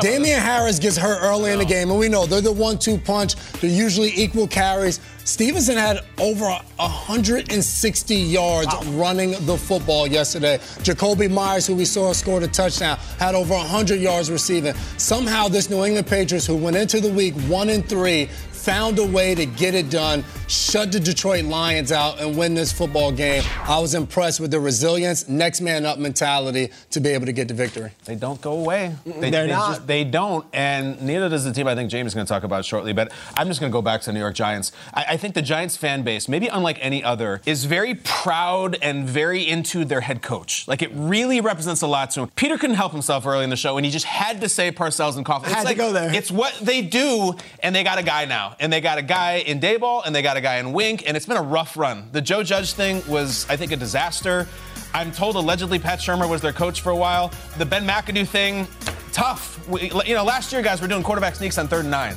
Damien 0.00 0.40
Harris 0.40 0.78
gets 0.78 0.96
hurt 0.96 1.20
early 1.22 1.52
in 1.52 1.58
the 1.58 1.64
game, 1.64 1.90
and 1.90 1.98
we 1.98 2.08
know 2.08 2.26
they're 2.26 2.40
the 2.40 2.52
one-two 2.52 2.98
punch. 2.98 3.34
They're 3.60 3.70
usually 3.70 4.12
equal 4.14 4.46
carries. 4.46 5.00
Stevenson 5.24 5.76
had 5.76 6.00
over 6.18 6.46
160 6.76 8.14
yards 8.14 8.86
running 8.88 9.32
the 9.44 9.56
football 9.58 10.06
yesterday. 10.06 10.58
Jakobi 10.78 11.30
Meyers, 11.30 11.66
who 11.66 11.74
we 11.74 11.84
saw 11.84 12.12
scored 12.12 12.42
a 12.42 12.48
touchdown, 12.48 12.98
had 13.18 13.34
over 13.34 13.54
100 13.54 14.00
yards 14.00 14.30
receiving. 14.30 14.74
Somehow, 14.96 15.48
this 15.48 15.68
New 15.68 15.84
England 15.84 16.06
Patriots, 16.06 16.46
who 16.46 16.56
went 16.56 16.76
into 16.76 17.00
the 17.00 17.12
week 17.12 17.34
one 17.42 17.68
and 17.68 17.86
three, 17.86 18.30
found 18.68 18.98
a 18.98 19.06
way 19.06 19.34
to 19.34 19.46
get 19.46 19.74
it 19.74 19.88
done, 19.88 20.22
shut 20.46 20.92
the 20.92 21.00
Detroit 21.00 21.46
Lions 21.46 21.90
out, 21.90 22.20
and 22.20 22.36
win 22.36 22.52
this 22.52 22.70
football 22.70 23.10
game. 23.10 23.42
I 23.62 23.78
was 23.80 23.94
impressed 23.94 24.40
with 24.40 24.50
the 24.50 24.60
resilience, 24.60 25.26
next 25.26 25.62
man 25.62 25.86
up 25.86 25.98
mentality 25.98 26.70
to 26.90 27.00
be 27.00 27.08
able 27.08 27.24
to 27.24 27.32
get 27.32 27.48
the 27.48 27.54
victory. 27.54 27.92
They 28.04 28.14
don't 28.14 28.38
go 28.42 28.52
away. 28.52 28.94
They, 29.06 29.30
They're 29.30 29.46
they 29.46 29.52
not. 29.54 29.68
Just, 29.76 29.86
they 29.86 30.04
don't, 30.04 30.44
and 30.52 31.00
neither 31.00 31.30
does 31.30 31.46
the 31.46 31.52
team. 31.54 31.66
I 31.66 31.74
think 31.74 31.90
James 31.90 32.08
is 32.08 32.14
going 32.14 32.26
to 32.26 32.30
talk 32.30 32.42
about 32.42 32.66
shortly. 32.66 32.92
But 32.92 33.10
I'm 33.38 33.48
just 33.48 33.58
going 33.58 33.72
to 33.72 33.72
go 33.72 33.80
back 33.80 34.02
to 34.02 34.06
the 34.08 34.12
New 34.12 34.20
York 34.20 34.34
Giants. 34.34 34.72
I, 34.92 35.04
I 35.08 35.16
think 35.16 35.34
the 35.34 35.40
Giants 35.40 35.78
fan 35.78 36.02
base, 36.02 36.28
maybe 36.28 36.48
unlike 36.48 36.76
any 36.82 37.02
other, 37.02 37.40
is 37.46 37.64
very 37.64 37.94
proud 37.94 38.76
and 38.82 39.08
very 39.08 39.48
into 39.48 39.86
their 39.86 40.02
head 40.02 40.20
coach. 40.20 40.68
Like 40.68 40.82
it 40.82 40.90
really 40.92 41.40
represents 41.40 41.80
a 41.80 41.86
lot 41.86 42.10
to 42.10 42.24
him. 42.24 42.30
Peter 42.36 42.58
couldn't 42.58 42.76
help 42.76 42.92
himself 42.92 43.24
early 43.24 43.44
in 43.44 43.50
the 43.50 43.56
show, 43.56 43.78
and 43.78 43.86
he 43.86 43.90
just 43.90 44.04
had 44.04 44.42
to 44.42 44.48
say 44.50 44.70
Parcells 44.70 45.16
and 45.16 45.24
Coughlin. 45.24 45.44
It's 45.44 45.54
Had 45.54 45.68
to 45.68 45.74
go 45.74 45.90
there. 45.90 46.14
It's 46.14 46.30
what 46.30 46.54
they 46.60 46.82
do, 46.82 47.32
and 47.62 47.74
they 47.74 47.82
got 47.82 47.96
a 47.96 48.02
guy 48.02 48.26
now, 48.26 48.56
and 48.60 48.72
they 48.72 48.80
got 48.80 48.98
a 48.98 49.02
guy 49.02 49.36
in 49.38 49.60
Daboll, 49.60 50.02
and 50.04 50.14
they 50.14 50.22
got 50.22 50.36
a 50.36 50.40
guy 50.40 50.56
in 50.56 50.72
Wink, 50.72 51.04
and 51.06 51.16
it's 51.16 51.26
been 51.26 51.36
a 51.36 51.42
rough 51.42 51.76
run. 51.76 52.08
The 52.12 52.20
Joe 52.20 52.42
Judge 52.42 52.72
thing 52.72 53.02
was, 53.08 53.46
I 53.48 53.56
think, 53.56 53.72
a 53.72 53.76
disaster. 53.76 54.48
I'm 54.94 55.12
told 55.12 55.36
allegedly 55.36 55.78
Pat 55.78 55.98
Shurmur 55.98 56.28
was 56.28 56.40
their 56.40 56.52
coach 56.52 56.80
for 56.80 56.90
a 56.90 56.96
while. 56.96 57.32
The 57.58 57.66
Ben 57.66 57.86
McAdoo 57.86 58.26
thing, 58.26 58.66
tough. 59.12 59.66
We, 59.68 59.90
you 60.06 60.14
know, 60.14 60.24
last 60.24 60.52
year, 60.52 60.62
guys, 60.62 60.80
we're 60.80 60.88
doing 60.88 61.02
quarterback 61.02 61.36
sneaks 61.36 61.58
on 61.58 61.68
third 61.68 61.82
and 61.82 61.90
nine. 61.90 62.16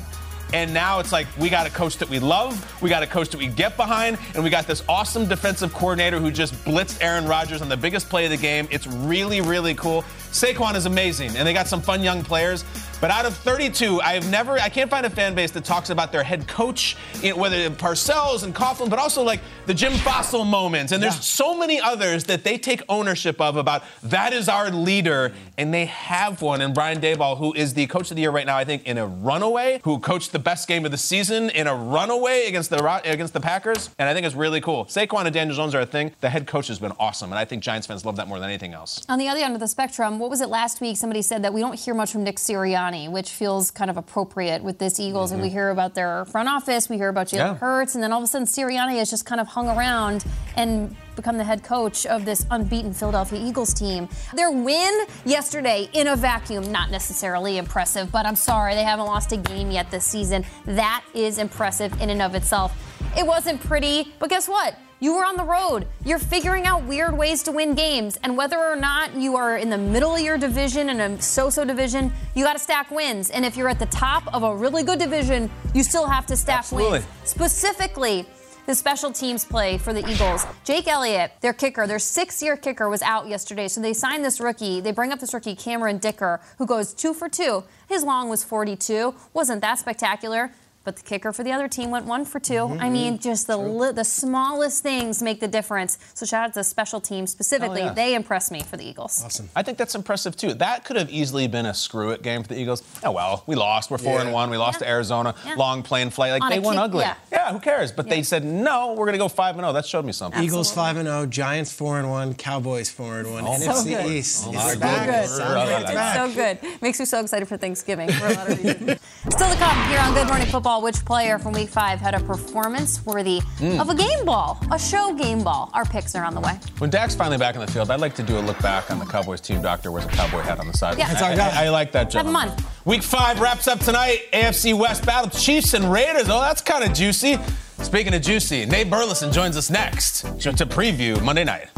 And 0.52 0.74
now 0.74 0.98
it's 1.00 1.12
like 1.12 1.26
we 1.38 1.48
got 1.48 1.66
a 1.66 1.70
coach 1.70 1.96
that 1.98 2.10
we 2.10 2.18
love, 2.18 2.82
we 2.82 2.90
got 2.90 3.02
a 3.02 3.06
coach 3.06 3.30
that 3.30 3.38
we 3.38 3.46
get 3.46 3.74
behind, 3.78 4.18
and 4.34 4.44
we 4.44 4.50
got 4.50 4.66
this 4.66 4.82
awesome 4.86 5.26
defensive 5.26 5.72
coordinator 5.72 6.18
who 6.18 6.30
just 6.30 6.52
blitzed 6.66 7.02
Aaron 7.02 7.26
Rodgers 7.26 7.62
on 7.62 7.70
the 7.70 7.76
biggest 7.76 8.10
play 8.10 8.26
of 8.26 8.30
the 8.30 8.36
game. 8.36 8.68
It's 8.70 8.86
really, 8.86 9.40
really 9.40 9.74
cool. 9.74 10.02
Saquon 10.30 10.74
is 10.74 10.84
amazing, 10.84 11.36
and 11.36 11.48
they 11.48 11.54
got 11.54 11.68
some 11.68 11.80
fun 11.80 12.02
young 12.02 12.22
players. 12.22 12.64
But 13.02 13.10
out 13.10 13.26
of 13.26 13.36
32, 13.36 14.00
I've 14.00 14.30
never, 14.30 14.52
I 14.60 14.68
can't 14.68 14.88
find 14.88 15.04
a 15.04 15.10
fan 15.10 15.34
base 15.34 15.50
that 15.50 15.64
talks 15.64 15.90
about 15.90 16.12
their 16.12 16.22
head 16.22 16.46
coach, 16.46 16.96
you 17.20 17.30
know, 17.30 17.36
whether 17.36 17.68
Parcells 17.70 18.44
and 18.44 18.54
Coughlin, 18.54 18.88
but 18.88 19.00
also 19.00 19.24
like 19.24 19.40
the 19.66 19.74
Jim 19.74 19.92
Fassel 19.94 20.46
moments. 20.46 20.92
And 20.92 21.02
there's 21.02 21.24
so 21.24 21.58
many 21.58 21.80
others 21.80 22.22
that 22.26 22.44
they 22.44 22.56
take 22.56 22.80
ownership 22.88 23.40
of 23.40 23.56
about 23.56 23.82
that 24.04 24.32
is 24.32 24.48
our 24.48 24.70
leader, 24.70 25.32
and 25.58 25.74
they 25.74 25.86
have 25.86 26.42
one. 26.42 26.60
And 26.60 26.72
Brian 26.72 27.00
Daboll, 27.00 27.38
who 27.38 27.52
is 27.54 27.74
the 27.74 27.88
coach 27.88 28.12
of 28.12 28.14
the 28.14 28.22
year 28.22 28.30
right 28.30 28.46
now, 28.46 28.56
I 28.56 28.64
think, 28.64 28.86
in 28.86 28.98
a 28.98 29.06
runaway, 29.08 29.80
who 29.82 29.98
coached 29.98 30.30
the 30.30 30.38
best 30.38 30.68
game 30.68 30.84
of 30.84 30.92
the 30.92 30.96
season 30.96 31.50
in 31.50 31.66
a 31.66 31.74
runaway 31.74 32.46
against 32.46 32.70
the 32.70 32.82
against 33.04 33.32
the 33.32 33.40
Packers, 33.40 33.90
and 33.98 34.08
I 34.08 34.14
think 34.14 34.26
it's 34.26 34.36
really 34.36 34.60
cool. 34.60 34.84
Saquon 34.84 35.24
and 35.24 35.34
Daniel 35.34 35.56
Jones 35.56 35.74
are 35.74 35.80
a 35.80 35.86
thing. 35.86 36.12
The 36.20 36.30
head 36.30 36.46
coach 36.46 36.68
has 36.68 36.78
been 36.78 36.92
awesome, 37.00 37.32
and 37.32 37.38
I 37.40 37.46
think 37.46 37.64
Giants 37.64 37.88
fans 37.88 38.04
love 38.04 38.14
that 38.14 38.28
more 38.28 38.38
than 38.38 38.48
anything 38.48 38.74
else. 38.74 39.04
On 39.08 39.18
the 39.18 39.26
other 39.26 39.40
end 39.40 39.54
of 39.54 39.60
the 39.60 39.66
spectrum, 39.66 40.20
what 40.20 40.30
was 40.30 40.40
it 40.40 40.48
last 40.48 40.80
week? 40.80 40.96
Somebody 40.96 41.22
said 41.22 41.42
that 41.42 41.52
we 41.52 41.60
don't 41.60 41.76
hear 41.76 41.94
much 41.94 42.12
from 42.12 42.22
Nick 42.22 42.36
Sirianni, 42.36 42.91
which 43.08 43.30
feels 43.30 43.70
kind 43.70 43.90
of 43.90 43.96
appropriate 43.96 44.62
with 44.62 44.78
this 44.78 45.00
Eagles. 45.00 45.30
Mm-hmm. 45.30 45.34
And 45.34 45.42
we 45.42 45.48
hear 45.48 45.70
about 45.70 45.94
their 45.94 46.24
front 46.26 46.48
office, 46.48 46.88
we 46.88 46.96
hear 46.96 47.08
about 47.08 47.28
Jalen 47.28 47.36
yeah. 47.36 47.54
Hurts, 47.54 47.94
and 47.94 48.02
then 48.02 48.12
all 48.12 48.18
of 48.18 48.24
a 48.24 48.26
sudden 48.26 48.46
Sirianni 48.46 48.98
has 48.98 49.10
just 49.10 49.26
kind 49.26 49.40
of 49.40 49.46
hung 49.46 49.68
around 49.68 50.24
and 50.56 50.94
become 51.16 51.38
the 51.38 51.44
head 51.44 51.62
coach 51.62 52.06
of 52.06 52.24
this 52.24 52.46
unbeaten 52.50 52.92
Philadelphia 52.92 53.40
Eagles 53.40 53.74
team. 53.74 54.08
Their 54.34 54.50
win 54.50 55.06
yesterday 55.24 55.88
in 55.92 56.08
a 56.08 56.16
vacuum, 56.16 56.70
not 56.72 56.90
necessarily 56.90 57.58
impressive, 57.58 58.10
but 58.10 58.26
I'm 58.26 58.36
sorry, 58.36 58.74
they 58.74 58.84
haven't 58.84 59.06
lost 59.06 59.32
a 59.32 59.36
game 59.36 59.70
yet 59.70 59.90
this 59.90 60.04
season. 60.04 60.44
That 60.66 61.04
is 61.14 61.38
impressive 61.38 62.00
in 62.00 62.10
and 62.10 62.22
of 62.22 62.34
itself. 62.34 62.72
It 63.16 63.26
wasn't 63.26 63.60
pretty, 63.60 64.14
but 64.18 64.30
guess 64.30 64.48
what? 64.48 64.74
You 65.02 65.16
were 65.16 65.24
on 65.24 65.36
the 65.36 65.42
road. 65.42 65.88
You're 66.04 66.20
figuring 66.20 66.64
out 66.64 66.84
weird 66.84 67.18
ways 67.18 67.42
to 67.42 67.50
win 67.50 67.74
games. 67.74 68.16
And 68.22 68.36
whether 68.36 68.56
or 68.56 68.76
not 68.76 69.16
you 69.16 69.34
are 69.34 69.58
in 69.58 69.68
the 69.68 69.76
middle 69.76 70.14
of 70.14 70.20
your 70.20 70.38
division 70.38 70.88
in 70.90 71.00
a 71.00 71.20
so 71.20 71.50
so 71.50 71.64
division, 71.64 72.12
you 72.36 72.44
got 72.44 72.52
to 72.52 72.60
stack 72.60 72.88
wins. 72.92 73.28
And 73.28 73.44
if 73.44 73.56
you're 73.56 73.68
at 73.68 73.80
the 73.80 73.86
top 73.86 74.32
of 74.32 74.44
a 74.44 74.54
really 74.54 74.84
good 74.84 75.00
division, 75.00 75.50
you 75.74 75.82
still 75.82 76.06
have 76.06 76.24
to 76.26 76.36
stack 76.36 76.60
Absolutely. 76.60 77.00
wins. 77.00 77.06
Specifically, 77.24 78.26
the 78.66 78.76
special 78.76 79.10
teams 79.10 79.44
play 79.44 79.76
for 79.76 79.92
the 79.92 80.08
Eagles. 80.08 80.46
Jake 80.62 80.86
Elliott, 80.86 81.32
their 81.40 81.52
kicker, 81.52 81.84
their 81.88 81.98
six 81.98 82.40
year 82.40 82.56
kicker, 82.56 82.88
was 82.88 83.02
out 83.02 83.26
yesterday. 83.26 83.66
So 83.66 83.80
they 83.80 83.94
signed 83.94 84.24
this 84.24 84.38
rookie. 84.38 84.80
They 84.80 84.92
bring 84.92 85.10
up 85.10 85.18
this 85.18 85.34
rookie, 85.34 85.56
Cameron 85.56 85.98
Dicker, 85.98 86.40
who 86.58 86.66
goes 86.66 86.94
two 86.94 87.12
for 87.12 87.28
two. 87.28 87.64
His 87.88 88.04
long 88.04 88.28
was 88.28 88.44
42. 88.44 89.16
Wasn't 89.34 89.62
that 89.62 89.80
spectacular. 89.80 90.52
But 90.84 90.96
the 90.96 91.02
kicker 91.02 91.32
for 91.32 91.44
the 91.44 91.52
other 91.52 91.68
team 91.68 91.90
went 91.90 92.06
one 92.06 92.24
for 92.24 92.40
2 92.40 92.54
mm-hmm. 92.54 92.80
I 92.80 92.90
mean, 92.90 93.18
just 93.18 93.46
the 93.46 93.56
li- 93.56 93.92
the 93.92 94.04
smallest 94.04 94.82
things 94.82 95.22
make 95.22 95.40
the 95.40 95.48
difference. 95.48 95.98
So 96.14 96.26
shout 96.26 96.44
out 96.44 96.52
to 96.54 96.60
the 96.60 96.64
special 96.64 97.00
team 97.00 97.26
specifically. 97.26 97.82
Oh, 97.82 97.86
yeah. 97.86 97.94
They 97.94 98.14
impressed 98.14 98.50
me 98.50 98.62
for 98.62 98.76
the 98.76 98.84
Eagles. 98.84 99.22
Awesome. 99.24 99.48
I 99.54 99.62
think 99.62 99.78
that's 99.78 99.94
impressive 99.94 100.36
too. 100.36 100.54
That 100.54 100.84
could 100.84 100.96
have 100.96 101.10
easily 101.10 101.46
been 101.46 101.66
a 101.66 101.74
screw 101.74 102.10
it 102.10 102.22
game 102.22 102.42
for 102.42 102.48
the 102.48 102.60
Eagles. 102.60 102.82
Oh 103.04 103.12
well, 103.12 103.44
we 103.46 103.54
lost. 103.54 103.90
We're 103.90 103.98
four 103.98 104.14
yeah. 104.14 104.22
and 104.22 104.32
one. 104.32 104.50
We 104.50 104.56
lost 104.56 104.80
yeah. 104.80 104.86
to 104.86 104.90
Arizona. 104.92 105.34
Long 105.56 105.82
plane 105.82 106.10
flight. 106.10 106.32
Like 106.32 106.42
On 106.42 106.50
they 106.50 106.58
won 106.58 106.78
ugly. 106.78 107.04
Yeah. 107.30 107.52
who 107.52 107.60
cares? 107.60 107.92
But 107.92 108.08
they 108.08 108.22
said 108.22 108.44
no. 108.44 108.94
We're 108.94 109.06
gonna 109.06 109.18
go 109.18 109.28
five 109.28 109.54
and 109.54 109.60
zero. 109.60 109.70
Oh. 109.70 109.72
That 109.72 109.86
showed 109.86 110.04
me 110.04 110.12
something. 110.12 110.38
Absolutely. 110.38 110.54
Eagles 110.54 110.72
five 110.72 110.96
and 110.96 111.06
zero. 111.06 111.26
Giants 111.26 111.72
four 111.72 111.98
and 111.98 112.10
one. 112.10 112.34
Cowboys 112.34 112.90
four 112.90 113.20
and 113.20 113.32
one. 113.32 113.44
Oh, 113.44 113.50
NFC 113.50 113.60
so 113.60 113.84
good. 113.84 114.06
East. 114.06 114.44
Oh, 114.48 114.52
it's 114.52 114.76
back. 114.76 115.06
good. 115.06 115.24
It's 115.24 116.14
so 116.14 116.34
good. 116.34 116.82
Makes 116.82 116.98
me 116.98 117.06
so 117.06 117.20
excited 117.20 117.46
for 117.46 117.56
Thanksgiving 117.56 118.10
for 118.10 118.26
a 118.26 118.32
lot 118.34 118.50
of 118.50 118.58
reasons. 118.58 119.00
Still 119.28 119.50
to 119.50 119.56
come 119.56 119.88
here 119.88 120.00
on 120.00 120.14
Good 120.14 120.26
Morning 120.26 120.48
Football. 120.48 120.71
Which 120.80 121.04
player 121.04 121.38
from 121.38 121.52
Week 121.52 121.68
Five 121.68 122.00
had 122.00 122.14
a 122.14 122.20
performance 122.20 123.04
worthy 123.04 123.40
mm. 123.58 123.80
of 123.80 123.90
a 123.90 123.94
game 123.94 124.24
ball, 124.24 124.58
a 124.70 124.78
show 124.78 125.12
game 125.14 125.42
ball. 125.42 125.70
Our 125.74 125.84
picks 125.84 126.14
are 126.14 126.24
on 126.24 126.34
the 126.34 126.40
way. 126.40 126.58
When 126.78 126.90
Dak's 126.90 127.14
finally 127.14 127.38
back 127.38 127.54
in 127.54 127.60
the 127.60 127.66
field, 127.66 127.90
I'd 127.90 128.00
like 128.00 128.14
to 128.14 128.22
do 128.22 128.38
a 128.38 128.40
look 128.40 128.58
back 128.60 128.90
on 128.90 128.98
the 128.98 129.04
Cowboys 129.04 129.40
team. 129.40 129.60
Doctor 129.60 129.90
wears 129.90 130.04
a 130.04 130.08
cowboy 130.08 130.40
hat 130.40 130.60
on 130.60 130.66
the 130.66 130.72
side. 130.72 130.98
Yeah. 130.98 131.08
That's 131.08 131.22
our 131.22 131.36
guy. 131.36 131.50
I, 131.62 131.66
I, 131.66 131.68
like 131.70 131.92
that. 131.92 132.12
Have 132.12 132.30
fun. 132.30 132.52
Week 132.84 133.02
Five 133.02 133.40
wraps 133.40 133.68
up 133.68 133.80
tonight. 133.80 134.20
AFC 134.32 134.78
West 134.78 135.04
battle: 135.04 135.30
Chiefs 135.30 135.74
and 135.74 135.92
Raiders. 135.92 136.28
Oh, 136.28 136.40
that's 136.40 136.62
kind 136.62 136.84
of 136.84 136.92
juicy. 136.92 137.38
Speaking 137.82 138.14
of 138.14 138.22
juicy, 138.22 138.64
Nate 138.64 138.88
Burleson 138.88 139.32
joins 139.32 139.56
us 139.56 139.68
next 139.68 140.20
to 140.20 140.66
preview 140.66 141.20
Monday 141.22 141.44
night. 141.44 141.68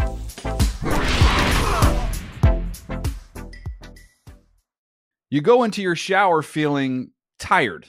You 5.31 5.41
go 5.41 5.65
into 5.65 5.83
your 5.83 5.97
shower 5.97 6.43
feeling 6.43 7.11
tired 7.41 7.89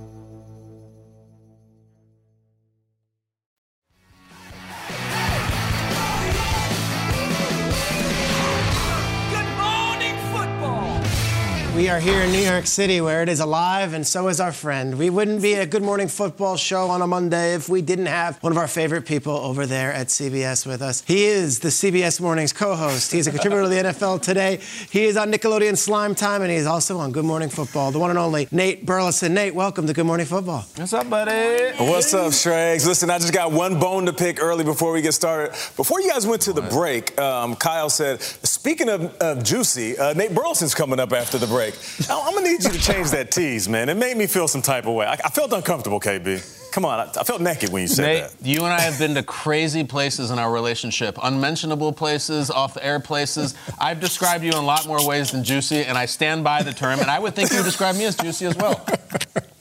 We 11.81 11.89
are 11.89 11.99
here 11.99 12.21
in 12.21 12.31
New 12.31 12.37
York 12.37 12.67
City 12.67 13.01
where 13.01 13.23
it 13.23 13.27
is 13.29 13.39
alive 13.39 13.93
and 13.93 14.05
so 14.05 14.27
is 14.27 14.39
our 14.39 14.51
friend. 14.51 14.99
We 14.99 15.09
wouldn't 15.09 15.41
be 15.41 15.55
a 15.55 15.65
Good 15.65 15.81
Morning 15.81 16.07
Football 16.07 16.55
show 16.55 16.91
on 16.91 17.01
a 17.01 17.07
Monday 17.07 17.55
if 17.55 17.69
we 17.69 17.81
didn't 17.81 18.05
have 18.05 18.37
one 18.43 18.51
of 18.51 18.59
our 18.59 18.67
favorite 18.67 19.07
people 19.07 19.33
over 19.33 19.65
there 19.65 19.91
at 19.91 20.09
CBS 20.09 20.67
with 20.67 20.83
us. 20.83 21.01
He 21.07 21.25
is 21.25 21.57
the 21.57 21.69
CBS 21.69 22.21
Mornings 22.21 22.53
co-host. 22.53 23.11
He's 23.11 23.25
a 23.25 23.31
contributor 23.31 23.63
to 23.63 23.67
the 23.67 23.89
NFL 23.89 24.21
Today. 24.21 24.59
He 24.91 25.05
is 25.05 25.17
on 25.17 25.31
Nickelodeon 25.31 25.75
Slime 25.75 26.13
Time 26.13 26.43
and 26.43 26.51
he 26.51 26.57
is 26.57 26.67
also 26.67 26.99
on 26.99 27.11
Good 27.11 27.25
Morning 27.25 27.49
Football. 27.49 27.89
The 27.89 27.97
one 27.97 28.11
and 28.11 28.19
only 28.19 28.47
Nate 28.51 28.85
Burleson. 28.85 29.33
Nate, 29.33 29.55
welcome 29.55 29.87
to 29.87 29.93
Good 29.93 30.05
Morning 30.05 30.27
Football. 30.27 30.63
What's 30.75 30.93
up, 30.93 31.09
buddy? 31.09 31.75
What's 31.83 32.13
up, 32.13 32.31
Shrags? 32.31 32.85
Listen, 32.85 33.09
I 33.09 33.17
just 33.17 33.33
got 33.33 33.53
one 33.53 33.79
bone 33.79 34.05
to 34.05 34.13
pick 34.13 34.39
early 34.39 34.63
before 34.63 34.91
we 34.91 35.01
get 35.01 35.15
started. 35.15 35.53
Before 35.75 35.99
you 35.99 36.11
guys 36.11 36.27
went 36.27 36.43
to 36.43 36.53
the 36.53 36.61
break, 36.61 37.19
um, 37.19 37.55
Kyle 37.55 37.89
said, 37.89 38.21
speaking 38.21 38.87
of, 38.87 39.15
of 39.15 39.43
juicy, 39.43 39.97
uh, 39.97 40.13
Nate 40.13 40.35
Burleson's 40.35 40.75
coming 40.75 40.99
up 40.99 41.11
after 41.11 41.39
the 41.39 41.47
break. 41.47 41.70
I'm 42.09 42.33
gonna 42.33 42.47
need 42.47 42.63
you 42.63 42.69
to 42.69 42.79
change 42.79 43.11
that 43.11 43.31
tease, 43.31 43.67
man. 43.69 43.89
It 43.89 43.97
made 43.97 44.17
me 44.17 44.27
feel 44.27 44.47
some 44.47 44.61
type 44.61 44.85
of 44.85 44.93
way. 44.93 45.05
I, 45.05 45.13
I 45.13 45.29
felt 45.29 45.51
uncomfortable, 45.53 45.99
KB. 45.99 46.71
Come 46.71 46.85
on, 46.85 46.99
I, 46.99 47.03
I 47.19 47.23
felt 47.23 47.41
naked 47.41 47.69
when 47.69 47.81
you 47.81 47.87
said 47.87 48.03
Nate, 48.05 48.23
that. 48.23 48.45
you 48.45 48.63
and 48.63 48.73
I 48.73 48.79
have 48.79 48.97
been 48.97 49.13
to 49.15 49.23
crazy 49.23 49.83
places 49.83 50.31
in 50.31 50.39
our 50.39 50.51
relationship, 50.51 51.17
unmentionable 51.21 51.91
places, 51.91 52.49
off 52.49 52.73
the 52.73 52.85
air 52.85 52.99
places. 53.01 53.55
I've 53.79 53.99
described 53.99 54.43
you 54.43 54.51
in 54.51 54.57
a 54.57 54.61
lot 54.61 54.87
more 54.87 55.05
ways 55.05 55.31
than 55.31 55.43
juicy, 55.43 55.83
and 55.83 55.97
I 55.97 56.05
stand 56.05 56.43
by 56.45 56.63
the 56.63 56.71
term. 56.71 56.99
And 56.99 57.11
I 57.11 57.19
would 57.19 57.35
think 57.35 57.51
you 57.51 57.61
describe 57.63 57.95
me 57.95 58.05
as 58.05 58.15
juicy 58.15 58.45
as 58.45 58.55
well. 58.55 58.85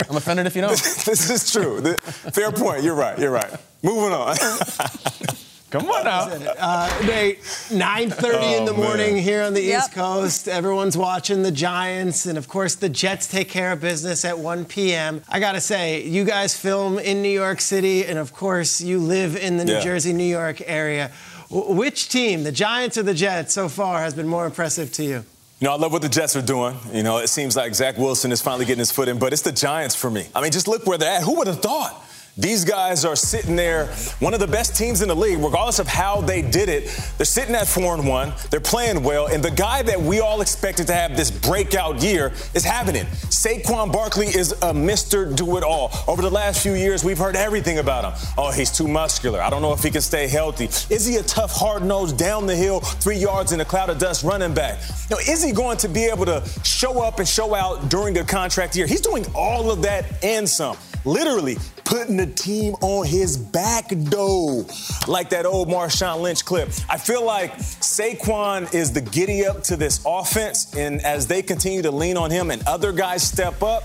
I'm 0.08 0.16
offended 0.16 0.46
if 0.46 0.54
you 0.54 0.62
don't. 0.62 0.70
this 1.04 1.30
is 1.30 1.50
true. 1.52 1.80
The- 1.80 1.96
fair 1.98 2.52
point. 2.52 2.84
You're 2.84 2.94
right. 2.94 3.18
You're 3.18 3.30
right. 3.32 3.52
Moving 3.82 4.12
on. 4.12 4.36
Come 5.70 5.88
on 5.88 6.04
now. 6.04 6.22
Uh, 6.58 6.90
Nate, 7.06 7.40
9.30 7.42 8.58
in 8.58 8.64
the 8.64 8.72
Oh, 8.72 8.76
morning 8.76 9.14
man. 9.14 9.22
here 9.22 9.42
on 9.42 9.54
the 9.54 9.62
Yep. 9.62 9.78
East 9.78 9.92
Coast. 9.92 10.48
Everyone's 10.48 10.96
watching 10.96 11.44
the 11.44 11.52
Giants. 11.52 12.26
And, 12.26 12.36
of 12.36 12.48
course, 12.48 12.74
the 12.74 12.88
Jets 12.88 13.28
take 13.28 13.48
care 13.48 13.70
of 13.70 13.80
business 13.80 14.24
at 14.24 14.36
1 14.38 14.64
p.m. 14.64 15.22
I 15.28 15.38
got 15.38 15.52
to 15.52 15.60
say, 15.60 16.02
you 16.02 16.24
guys 16.24 16.56
film 16.56 16.98
in 16.98 17.22
New 17.22 17.28
York 17.30 17.60
City. 17.60 18.04
And, 18.04 18.18
of 18.18 18.32
course, 18.32 18.80
you 18.80 18.98
live 18.98 19.36
in 19.36 19.58
the 19.58 19.64
New 19.64 19.74
Yeah. 19.74 19.80
Jersey, 19.80 20.12
New 20.12 20.24
York 20.24 20.60
area. 20.66 21.12
W- 21.50 21.72
which 21.76 22.08
team, 22.08 22.42
the 22.42 22.52
Giants 22.52 22.98
or 22.98 23.04
the 23.04 23.14
Jets, 23.14 23.54
so 23.54 23.68
far 23.68 24.00
has 24.00 24.12
been 24.12 24.26
more 24.26 24.46
impressive 24.46 24.92
to 24.94 25.04
you? 25.04 25.24
You 25.60 25.66
know, 25.68 25.72
I 25.72 25.76
love 25.76 25.92
what 25.92 26.02
the 26.02 26.08
Jets 26.08 26.34
are 26.34 26.42
doing. 26.42 26.76
You 26.92 27.04
know, 27.04 27.18
it 27.18 27.28
seems 27.28 27.54
like 27.54 27.74
Zach 27.76 27.96
Wilson 27.96 28.32
is 28.32 28.40
finally 28.40 28.64
getting 28.64 28.78
his 28.80 28.90
foot 28.90 29.06
in, 29.08 29.18
but 29.20 29.32
it's 29.32 29.42
the 29.42 29.52
Giants 29.52 29.94
for 29.94 30.10
me. 30.10 30.26
I 30.34 30.40
mean, 30.40 30.50
just 30.50 30.66
look 30.66 30.84
where 30.86 30.98
they're 30.98 31.12
at. 31.18 31.22
Who 31.22 31.36
would 31.36 31.46
have 31.46 31.60
thought? 31.60 32.02
These 32.40 32.64
guys 32.64 33.04
are 33.04 33.16
sitting 33.16 33.54
there, 33.54 33.88
one 34.18 34.32
of 34.32 34.40
the 34.40 34.46
best 34.46 34.74
teams 34.74 35.02
in 35.02 35.08
the 35.08 35.14
league, 35.14 35.38
regardless 35.40 35.78
of 35.78 35.86
how 35.86 36.22
they 36.22 36.40
did 36.40 36.70
it. 36.70 36.84
They're 37.18 37.26
sitting 37.26 37.54
at 37.54 37.68
four 37.68 37.94
and 37.94 38.08
one. 38.08 38.32
They're 38.50 38.60
playing 38.60 39.02
well, 39.02 39.26
and 39.26 39.42
the 39.42 39.50
guy 39.50 39.82
that 39.82 40.00
we 40.00 40.20
all 40.20 40.40
expected 40.40 40.86
to 40.86 40.94
have 40.94 41.18
this 41.18 41.30
breakout 41.30 42.02
year 42.02 42.32
is 42.54 42.64
having 42.64 42.96
it. 42.96 43.06
Saquon 43.28 43.92
Barkley 43.92 44.28
is 44.28 44.52
a 44.52 44.72
Mr. 44.72 45.36
Do 45.36 45.58
It 45.58 45.62
All. 45.62 45.90
Over 46.08 46.22
the 46.22 46.30
last 46.30 46.62
few 46.62 46.72
years, 46.72 47.04
we've 47.04 47.18
heard 47.18 47.36
everything 47.36 47.78
about 47.78 48.04
him. 48.04 48.28
Oh, 48.38 48.50
he's 48.50 48.70
too 48.70 48.88
muscular. 48.88 49.42
I 49.42 49.50
don't 49.50 49.60
know 49.60 49.74
if 49.74 49.82
he 49.82 49.90
can 49.90 50.00
stay 50.00 50.26
healthy. 50.26 50.64
Is 50.64 51.04
he 51.04 51.16
a 51.16 51.22
tough, 51.22 51.52
hard 51.52 51.84
nosed, 51.84 52.16
down 52.16 52.46
the 52.46 52.56
hill, 52.56 52.80
three 52.80 53.18
yards 53.18 53.52
in 53.52 53.60
a 53.60 53.66
cloud 53.66 53.90
of 53.90 53.98
dust 53.98 54.24
running 54.24 54.54
back? 54.54 54.78
Now, 55.10 55.18
is 55.18 55.42
he 55.42 55.52
going 55.52 55.76
to 55.76 55.88
be 55.88 56.06
able 56.06 56.24
to 56.24 56.42
show 56.64 57.02
up 57.02 57.18
and 57.18 57.28
show 57.28 57.54
out 57.54 57.90
during 57.90 58.16
a 58.16 58.24
contract 58.24 58.76
year? 58.76 58.86
He's 58.86 59.02
doing 59.02 59.26
all 59.34 59.70
of 59.70 59.82
that 59.82 60.06
and 60.24 60.48
some. 60.48 60.78
Literally 61.04 61.56
putting 61.90 62.16
the 62.16 62.26
team 62.26 62.74
on 62.82 63.04
his 63.04 63.36
back, 63.36 63.88
though, 63.90 64.64
like 65.08 65.28
that 65.30 65.44
old 65.44 65.68
Marshawn 65.68 66.22
Lynch 66.22 66.44
clip. 66.44 66.68
I 66.88 66.96
feel 66.96 67.24
like 67.24 67.56
Saquon 67.56 68.72
is 68.72 68.92
the 68.92 69.00
giddy 69.00 69.44
up 69.44 69.64
to 69.64 69.76
this 69.76 70.00
offense, 70.06 70.72
and 70.76 71.04
as 71.04 71.26
they 71.26 71.42
continue 71.42 71.82
to 71.82 71.90
lean 71.90 72.16
on 72.16 72.30
him 72.30 72.52
and 72.52 72.66
other 72.66 72.92
guys 72.92 73.24
step 73.24 73.62
up, 73.64 73.82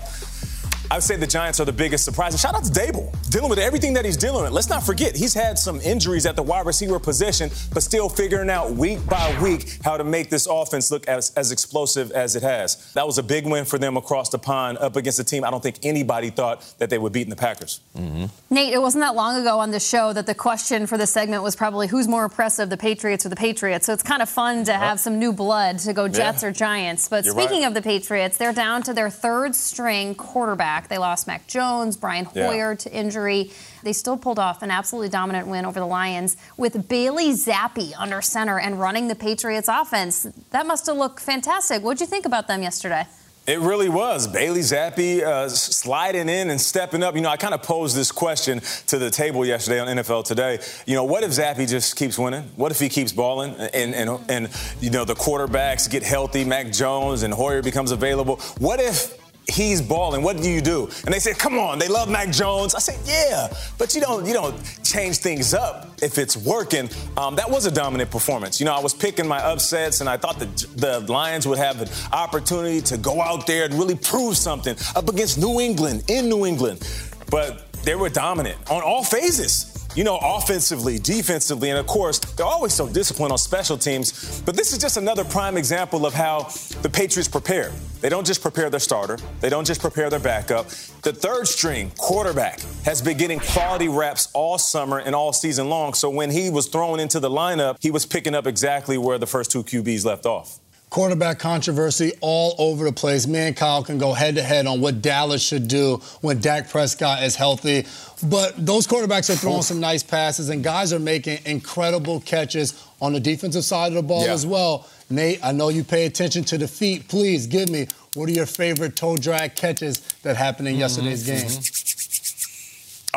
I 0.90 0.96
would 0.96 1.02
say 1.02 1.16
the 1.16 1.26
Giants 1.26 1.58
are 1.58 1.64
the 1.64 1.72
biggest 1.72 2.04
surprise. 2.04 2.32
And 2.32 2.40
shout 2.40 2.54
out 2.54 2.64
to 2.64 2.70
Daboll, 2.70 3.10
dealing 3.30 3.50
with 3.50 3.58
everything 3.58 3.92
that 3.94 4.04
he's 4.04 4.16
dealing 4.16 4.44
with. 4.44 4.52
Let's 4.52 4.68
not 4.68 4.84
forget, 4.84 5.16
he's 5.16 5.34
had 5.34 5.58
some 5.58 5.80
injuries 5.80 6.26
at 6.26 6.36
the 6.36 6.42
wide 6.42 6.64
receiver 6.64 6.98
position, 6.98 7.50
but 7.74 7.82
still 7.82 8.08
figuring 8.08 8.50
out 8.50 8.70
week 8.72 9.04
by 9.06 9.36
week 9.42 9.78
how 9.84 9.96
to 9.96 10.04
make 10.04 10.30
this 10.30 10.46
offense 10.46 10.90
look 10.90 11.06
as, 11.08 11.32
as 11.36 11.50
explosive 11.50 12.12
as 12.12 12.36
it 12.36 12.42
has. 12.42 12.92
That 12.92 13.06
was 13.06 13.18
a 13.18 13.22
big 13.22 13.46
win 13.46 13.64
for 13.64 13.78
them 13.78 13.96
across 13.96 14.28
the 14.28 14.38
pond 14.38 14.78
up 14.78 14.96
against 14.96 15.18
a 15.18 15.24
team 15.24 15.44
I 15.44 15.50
don't 15.50 15.62
think 15.62 15.78
anybody 15.82 16.30
thought 16.30 16.62
that 16.78 16.90
they 16.90 16.98
would 16.98 17.12
beat 17.12 17.24
in 17.24 17.30
the 17.30 17.36
Packers. 17.36 17.80
Mm-hmm. 17.96 18.26
Nate, 18.54 18.72
it 18.72 18.80
wasn't 18.80 19.02
that 19.02 19.14
long 19.14 19.40
ago 19.40 19.58
on 19.58 19.70
the 19.72 19.80
show 19.80 20.12
that 20.12 20.26
the 20.26 20.34
question 20.34 20.86
for 20.86 20.96
the 20.96 21.06
segment 21.06 21.42
was 21.42 21.56
probably 21.56 21.88
who's 21.88 22.06
more 22.06 22.24
impressive, 22.24 22.70
the 22.70 22.76
Patriots 22.76 23.26
or 23.26 23.28
the 23.28 23.36
Patriots. 23.36 23.86
So 23.86 23.92
it's 23.92 24.02
kind 24.02 24.22
of 24.22 24.28
fun 24.28 24.64
to 24.64 24.72
have 24.72 25.00
some 25.00 25.18
new 25.18 25.32
blood 25.32 25.78
to 25.80 25.92
go 25.92 26.06
Jets 26.06 26.44
or 26.44 26.52
Giants. 26.52 27.08
But 27.08 27.24
You're 27.24 27.34
speaking 27.34 27.62
right. 27.62 27.68
of 27.68 27.74
the 27.74 27.82
Patriots, 27.82 28.38
they're 28.38 28.52
down 28.52 28.82
to 28.84 28.94
their 28.94 29.10
third 29.10 29.54
string 29.54 30.14
quarterback. 30.14 30.75
They 30.88 30.98
lost 30.98 31.26
Mac 31.26 31.46
Jones, 31.46 31.96
Brian 31.96 32.28
Yeah. 32.34 32.46
Hoyer 32.46 32.74
to 32.76 32.92
injury. 32.92 33.50
They 33.82 33.92
still 33.92 34.16
pulled 34.16 34.38
off 34.38 34.62
an 34.62 34.70
absolutely 34.70 35.08
dominant 35.08 35.46
win 35.48 35.64
over 35.64 35.80
the 35.80 35.86
Lions 35.86 36.36
with 36.56 36.88
Bailey 36.88 37.30
Zappe 37.32 37.92
under 37.98 38.20
center 38.22 38.58
and 38.58 38.80
running 38.80 39.08
the 39.08 39.14
Patriots 39.14 39.68
offense. 39.68 40.26
That 40.50 40.66
must 40.66 40.86
have 40.86 40.96
looked 40.96 41.20
fantastic. 41.20 41.82
What'd 41.82 42.00
you 42.00 42.06
think 42.06 42.26
about 42.26 42.48
them 42.48 42.62
yesterday? 42.62 43.06
It 43.46 43.60
really 43.60 43.88
was. 43.88 44.26
Bailey 44.26 44.58
Zappe 44.60 45.22
uh, 45.22 45.48
sliding 45.48 46.28
in 46.28 46.50
and 46.50 46.60
stepping 46.60 47.04
up. 47.04 47.14
You 47.14 47.20
know, 47.20 47.28
I 47.28 47.36
kind 47.36 47.54
of 47.54 47.62
posed 47.62 47.94
this 47.96 48.10
question 48.10 48.60
to 48.88 48.98
the 48.98 49.08
table 49.08 49.44
yesterday 49.44 49.78
on 49.78 49.86
NFL 49.86 50.24
Today. 50.24 50.58
You 50.84 50.96
know, 50.96 51.04
what 51.04 51.22
if 51.22 51.30
Zappe 51.30 51.68
just 51.68 51.94
keeps 51.94 52.18
winning? 52.18 52.42
What 52.56 52.72
if 52.72 52.80
he 52.80 52.88
keeps 52.88 53.12
balling 53.12 53.54
and, 53.54 53.94
and, 53.94 54.20
and 54.28 54.48
you 54.80 54.90
know, 54.90 55.04
the 55.04 55.14
quarterbacks 55.14 55.88
get 55.88 56.02
healthy, 56.02 56.44
Mac 56.44 56.72
Jones 56.72 57.22
and 57.22 57.32
Hoyer 57.32 57.62
becomes 57.62 57.92
available? 57.92 58.40
What 58.58 58.80
if 58.80 59.16
he's 59.48 59.80
balling. 59.80 60.22
What 60.22 60.36
do 60.38 60.50
you 60.50 60.60
do? 60.60 60.88
And 61.04 61.14
they 61.14 61.18
said, 61.18 61.38
come 61.38 61.58
on, 61.58 61.78
they 61.78 61.88
love 61.88 62.08
Mac 62.08 62.30
Jones. 62.30 62.74
I 62.74 62.78
said, 62.78 62.98
yeah, 63.04 63.48
but 63.78 63.94
you 63.94 64.00
don't 64.00 64.26
you 64.26 64.32
don't 64.32 64.56
change 64.82 65.18
things 65.18 65.54
up 65.54 65.88
if 66.02 66.18
it's 66.18 66.36
working. 66.36 66.88
Um, 67.16 67.36
that 67.36 67.50
was 67.50 67.66
a 67.66 67.70
dominant 67.70 68.10
performance. 68.10 68.60
You 68.60 68.66
know, 68.66 68.74
I 68.74 68.80
was 68.80 68.94
picking 68.94 69.26
my 69.26 69.38
upsets, 69.38 70.00
and 70.00 70.08
I 70.08 70.16
thought 70.16 70.38
the 70.38 70.46
the 70.76 71.12
Lions 71.12 71.46
would 71.46 71.58
have 71.58 71.80
an 71.80 71.88
opportunity 72.12 72.80
to 72.82 72.96
go 72.96 73.20
out 73.20 73.46
there 73.46 73.64
and 73.64 73.74
really 73.74 73.96
prove 73.96 74.36
something 74.36 74.76
up 74.94 75.08
against 75.08 75.38
New 75.38 75.60
England 75.60 76.04
in 76.08 76.28
New 76.28 76.46
England, 76.46 76.86
but 77.30 77.72
they 77.84 77.94
were 77.94 78.08
dominant 78.08 78.58
on 78.70 78.82
all 78.82 79.04
phases 79.04 79.75
you 79.96 80.04
know, 80.04 80.18
offensively, 80.22 80.98
defensively, 80.98 81.70
and 81.70 81.78
of 81.78 81.86
course, 81.86 82.18
they're 82.18 82.46
always 82.46 82.74
so 82.74 82.86
disciplined 82.86 83.32
on 83.32 83.38
special 83.38 83.78
teams. 83.78 84.42
But 84.42 84.54
this 84.54 84.72
is 84.72 84.78
just 84.78 84.98
another 84.98 85.24
prime 85.24 85.56
example 85.56 86.04
of 86.04 86.12
how 86.12 86.50
the 86.82 86.90
Patriots 86.90 87.28
prepare. 87.28 87.72
They 88.02 88.10
don't 88.10 88.26
just 88.26 88.42
prepare 88.42 88.68
their 88.68 88.78
starter, 88.78 89.18
they 89.40 89.48
don't 89.48 89.66
just 89.66 89.80
prepare 89.80 90.10
their 90.10 90.20
backup. 90.20 90.68
The 91.02 91.14
third 91.14 91.48
string 91.48 91.90
quarterback 91.96 92.60
has 92.84 93.00
been 93.00 93.16
getting 93.16 93.38
quality 93.38 93.88
reps 93.88 94.28
all 94.34 94.58
summer 94.58 94.98
and 94.98 95.14
all 95.14 95.32
season 95.32 95.70
long. 95.70 95.94
So 95.94 96.10
when 96.10 96.30
he 96.30 96.50
was 96.50 96.68
thrown 96.68 97.00
into 97.00 97.18
the 97.18 97.30
lineup, 97.30 97.78
he 97.80 97.90
was 97.90 98.04
picking 98.04 98.34
up 98.34 98.46
exactly 98.46 98.98
where 98.98 99.16
the 99.16 99.26
first 99.26 99.50
two 99.50 99.64
QBs 99.64 100.04
left 100.04 100.26
off. 100.26 100.58
Quarterback 100.88 101.40
controversy 101.40 102.12
all 102.20 102.54
over 102.58 102.84
the 102.84 102.92
place. 102.92 103.26
Me 103.26 103.40
and 103.40 103.56
Kyle 103.56 103.82
can 103.82 103.98
go 103.98 104.12
head 104.12 104.36
to 104.36 104.42
head 104.42 104.66
on 104.66 104.80
what 104.80 105.02
Dallas 105.02 105.42
should 105.42 105.66
do 105.66 105.96
when 106.20 106.38
Dak 106.38 106.70
Prescott 106.70 107.24
is 107.24 107.34
healthy. 107.34 107.84
But 108.22 108.54
those 108.56 108.86
quarterbacks 108.86 109.28
are 109.28 109.34
throwing 109.34 109.62
some 109.62 109.80
nice 109.80 110.04
passes, 110.04 110.48
and 110.48 110.62
guys 110.62 110.92
are 110.92 111.00
making 111.00 111.40
incredible 111.44 112.20
catches 112.20 112.82
on 113.00 113.12
the 113.12 113.20
defensive 113.20 113.64
side 113.64 113.88
of 113.88 113.94
the 113.94 114.02
ball 114.02 114.24
Yeah. 114.24 114.32
as 114.32 114.46
well. 114.46 114.86
Nate, 115.10 115.40
I 115.44 115.52
know 115.52 115.68
you 115.70 115.84
pay 115.84 116.06
attention 116.06 116.44
to 116.44 116.58
the 116.58 116.68
feet. 116.68 117.08
Please 117.08 117.46
give 117.46 117.68
me 117.68 117.88
what 118.14 118.28
are 118.28 118.32
your 118.32 118.46
favorite 118.46 118.96
toe 118.96 119.16
drag 119.16 119.54
catches 119.54 120.00
that 120.22 120.36
happened 120.36 120.68
in 120.68 120.74
mm-hmm. 120.74 120.80
yesterday's 120.80 121.26
game? 121.26 121.36
Mm-hmm. 121.36 121.75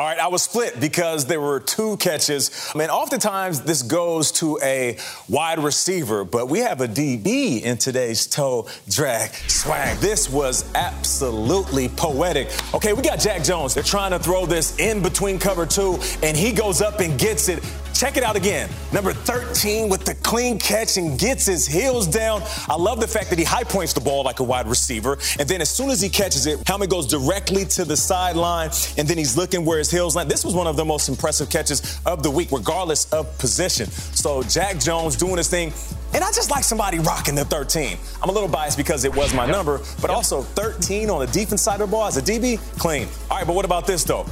All 0.00 0.06
right, 0.06 0.18
I 0.18 0.28
was 0.28 0.42
split 0.42 0.80
because 0.80 1.26
there 1.26 1.42
were 1.42 1.60
two 1.60 1.98
catches. 1.98 2.50
I 2.74 2.78
mean, 2.78 2.88
oftentimes 2.88 3.60
this 3.60 3.82
goes 3.82 4.32
to 4.32 4.58
a 4.62 4.96
wide 5.28 5.58
receiver, 5.58 6.24
but 6.24 6.48
we 6.48 6.60
have 6.60 6.80
a 6.80 6.88
DB 6.88 7.60
in 7.60 7.76
today's 7.76 8.26
toe 8.26 8.66
drag 8.88 9.30
swag. 9.46 9.98
This 9.98 10.30
was 10.30 10.64
absolutely 10.74 11.90
poetic. 11.90 12.48
Okay, 12.72 12.94
we 12.94 13.02
got 13.02 13.20
Jack 13.20 13.44
Jones. 13.44 13.74
They're 13.74 13.82
trying 13.82 14.12
to 14.12 14.18
throw 14.18 14.46
this 14.46 14.78
in 14.78 15.02
between 15.02 15.38
cover 15.38 15.66
two, 15.66 15.98
and 16.22 16.34
he 16.34 16.50
goes 16.50 16.80
up 16.80 17.00
and 17.00 17.18
gets 17.18 17.50
it. 17.50 17.62
Check 18.00 18.16
it 18.16 18.22
out 18.22 18.34
again. 18.34 18.70
Number 18.94 19.12
13 19.12 19.90
with 19.90 20.06
the 20.06 20.14
clean 20.14 20.58
catch 20.58 20.96
and 20.96 21.18
gets 21.18 21.44
his 21.44 21.66
heels 21.66 22.06
down. 22.06 22.42
I 22.66 22.74
love 22.74 22.98
the 22.98 23.06
fact 23.06 23.28
that 23.28 23.38
he 23.38 23.44
high 23.44 23.64
points 23.64 23.92
the 23.92 24.00
ball 24.00 24.24
like 24.24 24.40
a 24.40 24.42
wide 24.42 24.66
receiver. 24.66 25.18
And 25.38 25.46
then 25.46 25.60
as 25.60 25.68
soon 25.68 25.90
as 25.90 26.00
he 26.00 26.08
catches 26.08 26.46
it, 26.46 26.66
helmet 26.66 26.88
goes 26.88 27.06
directly 27.06 27.66
to 27.66 27.84
the 27.84 27.98
sideline. 27.98 28.70
And 28.96 29.06
then 29.06 29.18
he's 29.18 29.36
looking 29.36 29.66
where 29.66 29.76
his 29.76 29.89
land. 29.92 30.30
This 30.30 30.44
was 30.44 30.54
one 30.54 30.66
of 30.66 30.76
the 30.76 30.84
most 30.84 31.08
impressive 31.08 31.50
catches 31.50 32.00
of 32.06 32.22
the 32.22 32.30
week, 32.30 32.52
regardless 32.52 33.12
of 33.12 33.36
position. 33.38 33.86
So 33.90 34.42
Jack 34.42 34.78
Jones 34.78 35.16
doing 35.16 35.36
his 35.36 35.48
thing. 35.48 35.72
And 36.12 36.24
I 36.24 36.32
just 36.32 36.50
like 36.50 36.64
somebody 36.64 36.98
rocking 36.98 37.36
the 37.36 37.44
13. 37.44 37.96
I'm 38.22 38.28
a 38.28 38.32
little 38.32 38.48
biased 38.48 38.76
because 38.76 39.04
it 39.04 39.14
was 39.14 39.32
my 39.32 39.46
number, 39.46 39.80
but 40.00 40.10
also 40.10 40.42
13 40.42 41.08
on 41.08 41.20
the 41.20 41.32
defense 41.32 41.62
side 41.62 41.80
of 41.80 41.88
the 41.88 41.92
ball 41.92 42.06
as 42.06 42.16
a 42.16 42.22
DB, 42.22 42.58
clean. 42.78 43.06
All 43.30 43.38
right, 43.38 43.46
but 43.46 43.54
what 43.54 43.64
about 43.64 43.86
this 43.86 44.02
though? 44.02 44.26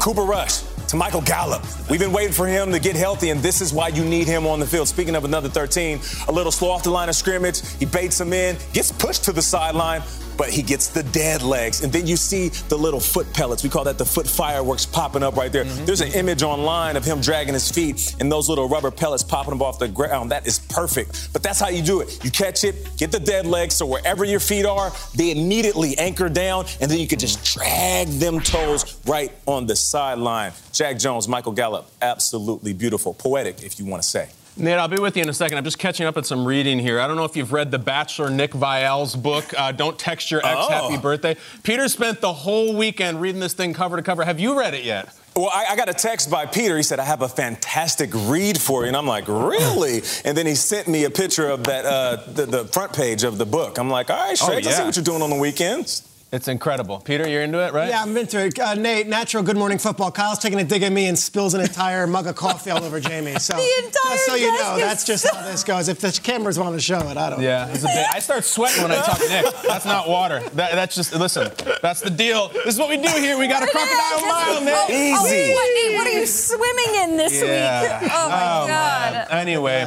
Cooper 0.00 0.22
Rush 0.22 0.62
to 0.88 0.96
Michael 0.96 1.22
Gallup. 1.22 1.62
We've 1.88 1.98
been 1.98 2.12
waiting 2.12 2.34
for 2.34 2.46
him 2.46 2.70
to 2.72 2.78
get 2.78 2.96
healthy, 2.96 3.30
and 3.30 3.40
this 3.40 3.62
is 3.62 3.72
why 3.72 3.88
you 3.88 4.04
need 4.04 4.26
him 4.26 4.46
on 4.46 4.60
the 4.60 4.66
field. 4.66 4.88
Speaking 4.88 5.16
of 5.16 5.24
another 5.24 5.48
13, 5.48 5.98
a 6.28 6.32
little 6.32 6.52
slow 6.52 6.70
off 6.70 6.82
the 6.82 6.90
line 6.90 7.08
of 7.08 7.14
scrimmage. 7.14 7.66
He 7.78 7.86
baits 7.86 8.20
him 8.20 8.34
in, 8.34 8.56
gets 8.74 8.92
pushed 8.92 9.24
to 9.24 9.32
the 9.32 9.40
sideline, 9.40 10.02
but 10.36 10.48
he 10.48 10.62
gets 10.62 10.88
the 10.88 11.02
dead 11.02 11.42
legs. 11.42 11.82
And 11.82 11.92
then 11.92 12.06
you 12.06 12.16
see 12.16 12.48
the 12.68 12.76
little 12.76 13.00
foot 13.00 13.32
pellets. 13.32 13.62
We 13.62 13.70
call 13.70 13.84
that 13.84 13.98
the 13.98 14.04
foot 14.04 14.26
fireworks 14.26 14.86
popping 14.86 15.22
up 15.22 15.36
right 15.36 15.52
there. 15.52 15.64
Mm-hmm. 15.64 15.84
There's 15.84 16.00
an 16.00 16.12
image 16.12 16.42
online 16.42 16.96
of 16.96 17.04
him 17.04 17.20
dragging 17.20 17.54
his 17.54 17.70
feet 17.70 18.16
and 18.20 18.30
those 18.30 18.48
little 18.48 18.68
rubber 18.68 18.90
pellets 18.90 19.22
popping 19.22 19.54
up 19.54 19.60
off 19.60 19.78
the 19.78 19.88
ground. 19.88 20.30
That 20.30 20.46
is 20.46 20.58
perfect. 20.58 21.32
But 21.32 21.42
that's 21.42 21.60
how 21.60 21.68
you 21.68 21.82
do 21.82 22.00
it. 22.00 22.24
You 22.24 22.30
catch 22.30 22.64
it, 22.64 22.96
get 22.96 23.12
the 23.12 23.20
dead 23.20 23.46
legs, 23.46 23.74
so 23.74 23.86
wherever 23.86 24.24
your 24.24 24.40
feet 24.40 24.66
are, 24.66 24.92
they 25.14 25.30
immediately 25.30 25.96
anchor 25.98 26.28
down, 26.28 26.66
and 26.80 26.90
then 26.90 26.98
you 26.98 27.06
can 27.06 27.18
just 27.18 27.44
drag 27.44 28.08
them 28.08 28.40
toes 28.40 29.00
right 29.06 29.32
on 29.46 29.66
the 29.66 29.76
sideline. 29.76 30.52
Jack 30.72 30.98
Jones, 30.98 31.28
Michael 31.28 31.52
Gallup, 31.52 31.86
absolutely 32.00 32.72
beautiful. 32.72 33.14
Poetic, 33.14 33.62
if 33.62 33.78
you 33.78 33.86
want 33.86 34.02
to 34.02 34.08
say. 34.08 34.28
Nate, 34.54 34.74
I'll 34.78 34.86
be 34.88 34.98
with 34.98 35.16
you 35.16 35.22
in 35.22 35.28
a 35.30 35.32
second. 35.34 35.56
I'm 35.56 35.64
just 35.64 35.78
catching 35.78 36.06
up 36.06 36.16
on 36.18 36.24
some 36.24 36.44
reading 36.44 36.78
here. 36.78 37.00
I 37.00 37.06
don't 37.06 37.16
know 37.16 37.24
if 37.24 37.36
you've 37.36 37.52
read 37.52 37.70
The 37.70 37.78
Bachelor, 37.78 38.28
Nick 38.28 38.52
Viall's 38.52 39.16
book, 39.16 39.44
uh, 39.56 39.72
Don't 39.72 39.98
Text 39.98 40.30
Your 40.30 40.40
Ex 40.44 40.54
Oh. 40.58 40.68
Happy 40.90 40.98
Birthday. 41.00 41.36
Peter 41.62 41.88
spent 41.88 42.20
the 42.20 42.32
whole 42.32 42.76
weekend 42.76 43.20
reading 43.22 43.40
this 43.40 43.54
thing 43.54 43.72
cover 43.72 43.96
to 43.96 44.02
cover. 44.02 44.24
Have 44.24 44.38
you 44.38 44.58
read 44.58 44.74
it 44.74 44.84
yet? 44.84 45.08
Well, 45.34 45.48
I, 45.50 45.68
I 45.70 45.76
got 45.76 45.88
a 45.88 45.94
text 45.94 46.30
by 46.30 46.44
Peter. 46.44 46.76
He 46.76 46.82
said, 46.82 47.00
I 47.00 47.04
have 47.04 47.22
a 47.22 47.28
fantastic 47.28 48.10
read 48.12 48.60
for 48.60 48.82
you. 48.82 48.88
And 48.88 48.96
I'm 48.96 49.06
like, 49.06 49.26
really? 49.26 50.02
And 50.26 50.36
then 50.36 50.46
he 50.46 50.54
sent 50.54 50.86
me 50.86 51.04
a 51.04 51.10
picture 51.10 51.48
of 51.48 51.64
that, 51.64 51.86
uh, 51.86 52.16
the, 52.30 52.44
the 52.44 52.64
front 52.66 52.92
page 52.92 53.24
of 53.24 53.38
the 53.38 53.46
book. 53.46 53.78
I'm 53.78 53.88
like, 53.88 54.10
all 54.10 54.16
right, 54.16 54.38
Oh, 54.42 54.48
Shrek, 54.50 54.66
I 54.66 54.70
see 54.70 54.82
what 54.82 54.96
you're 54.96 55.04
doing 55.04 55.22
on 55.22 55.30
the 55.30 55.36
weekends. 55.36 56.06
It's 56.32 56.48
incredible. 56.48 56.98
Peter, 57.00 57.28
you're 57.28 57.42
into 57.42 57.58
it, 57.58 57.74
right? 57.74 57.90
Yeah, 57.90 58.00
I'm 58.00 58.16
into 58.16 58.42
it. 58.42 58.58
Uh, 58.58 58.72
Nate, 58.72 59.06
natural 59.06 59.42
Good 59.42 59.58
Morning 59.58 59.76
Football. 59.76 60.10
Kyle's 60.10 60.38
taking 60.38 60.58
a 60.60 60.64
dig 60.64 60.82
at 60.82 60.90
me 60.90 61.04
and 61.06 61.18
spills 61.18 61.52
an 61.52 61.60
entire 61.60 62.06
mug 62.06 62.26
of 62.26 62.36
coffee 62.36 62.70
all 62.70 62.82
over 62.82 63.00
Jamie. 63.00 63.38
So 63.38 63.54
The 63.56 63.84
entire 63.84 64.12
just 64.12 64.26
so 64.26 64.34
you 64.36 64.50
know, 64.50 64.78
that's 64.78 65.04
just 65.04 65.28
how 65.30 65.42
this 65.42 65.62
goes. 65.62 65.88
If 65.88 66.00
the 66.00 66.10
cameras 66.22 66.58
want 66.58 66.74
to 66.74 66.80
show 66.80 67.00
it, 67.00 67.18
I 67.18 67.28
don't. 67.28 67.42
Yeah, 67.42 67.68
it's 67.68 67.82
a 67.84 67.86
bit, 67.86 68.06
I 68.14 68.18
start 68.20 68.44
sweating 68.44 68.82
when 68.82 68.92
I 68.92 69.02
talk 69.02 69.18
to 69.18 69.28
Nick. 69.28 69.44
That's 69.68 69.84
not 69.84 70.08
water. 70.08 70.40
That, 70.54 70.72
that's 70.72 70.94
just 70.94 71.14
listen. 71.14 71.50
That's 71.82 72.00
the 72.00 72.08
deal. 72.08 72.48
This 72.48 72.76
is 72.76 72.78
what 72.78 72.88
we 72.88 72.96
do 72.96 73.08
here. 73.10 73.36
We 73.36 73.46
got 73.46 73.62
a 73.62 73.66
crocodile 73.70 74.26
mile, 74.26 74.60
Nick. 74.64 74.74
Oh, 74.74 74.88
what, 74.88 75.30
Nate, 75.30 75.96
what 75.96 76.06
are 76.06 76.18
you 76.18 76.24
swimming 76.24 76.94
in 77.02 77.16
this 77.18 77.42
Yeah. 77.42 78.00
week? 78.00 78.10
Oh 78.14 78.28
my 78.30 78.68
God. 78.68 79.26
Anyway. 79.32 79.84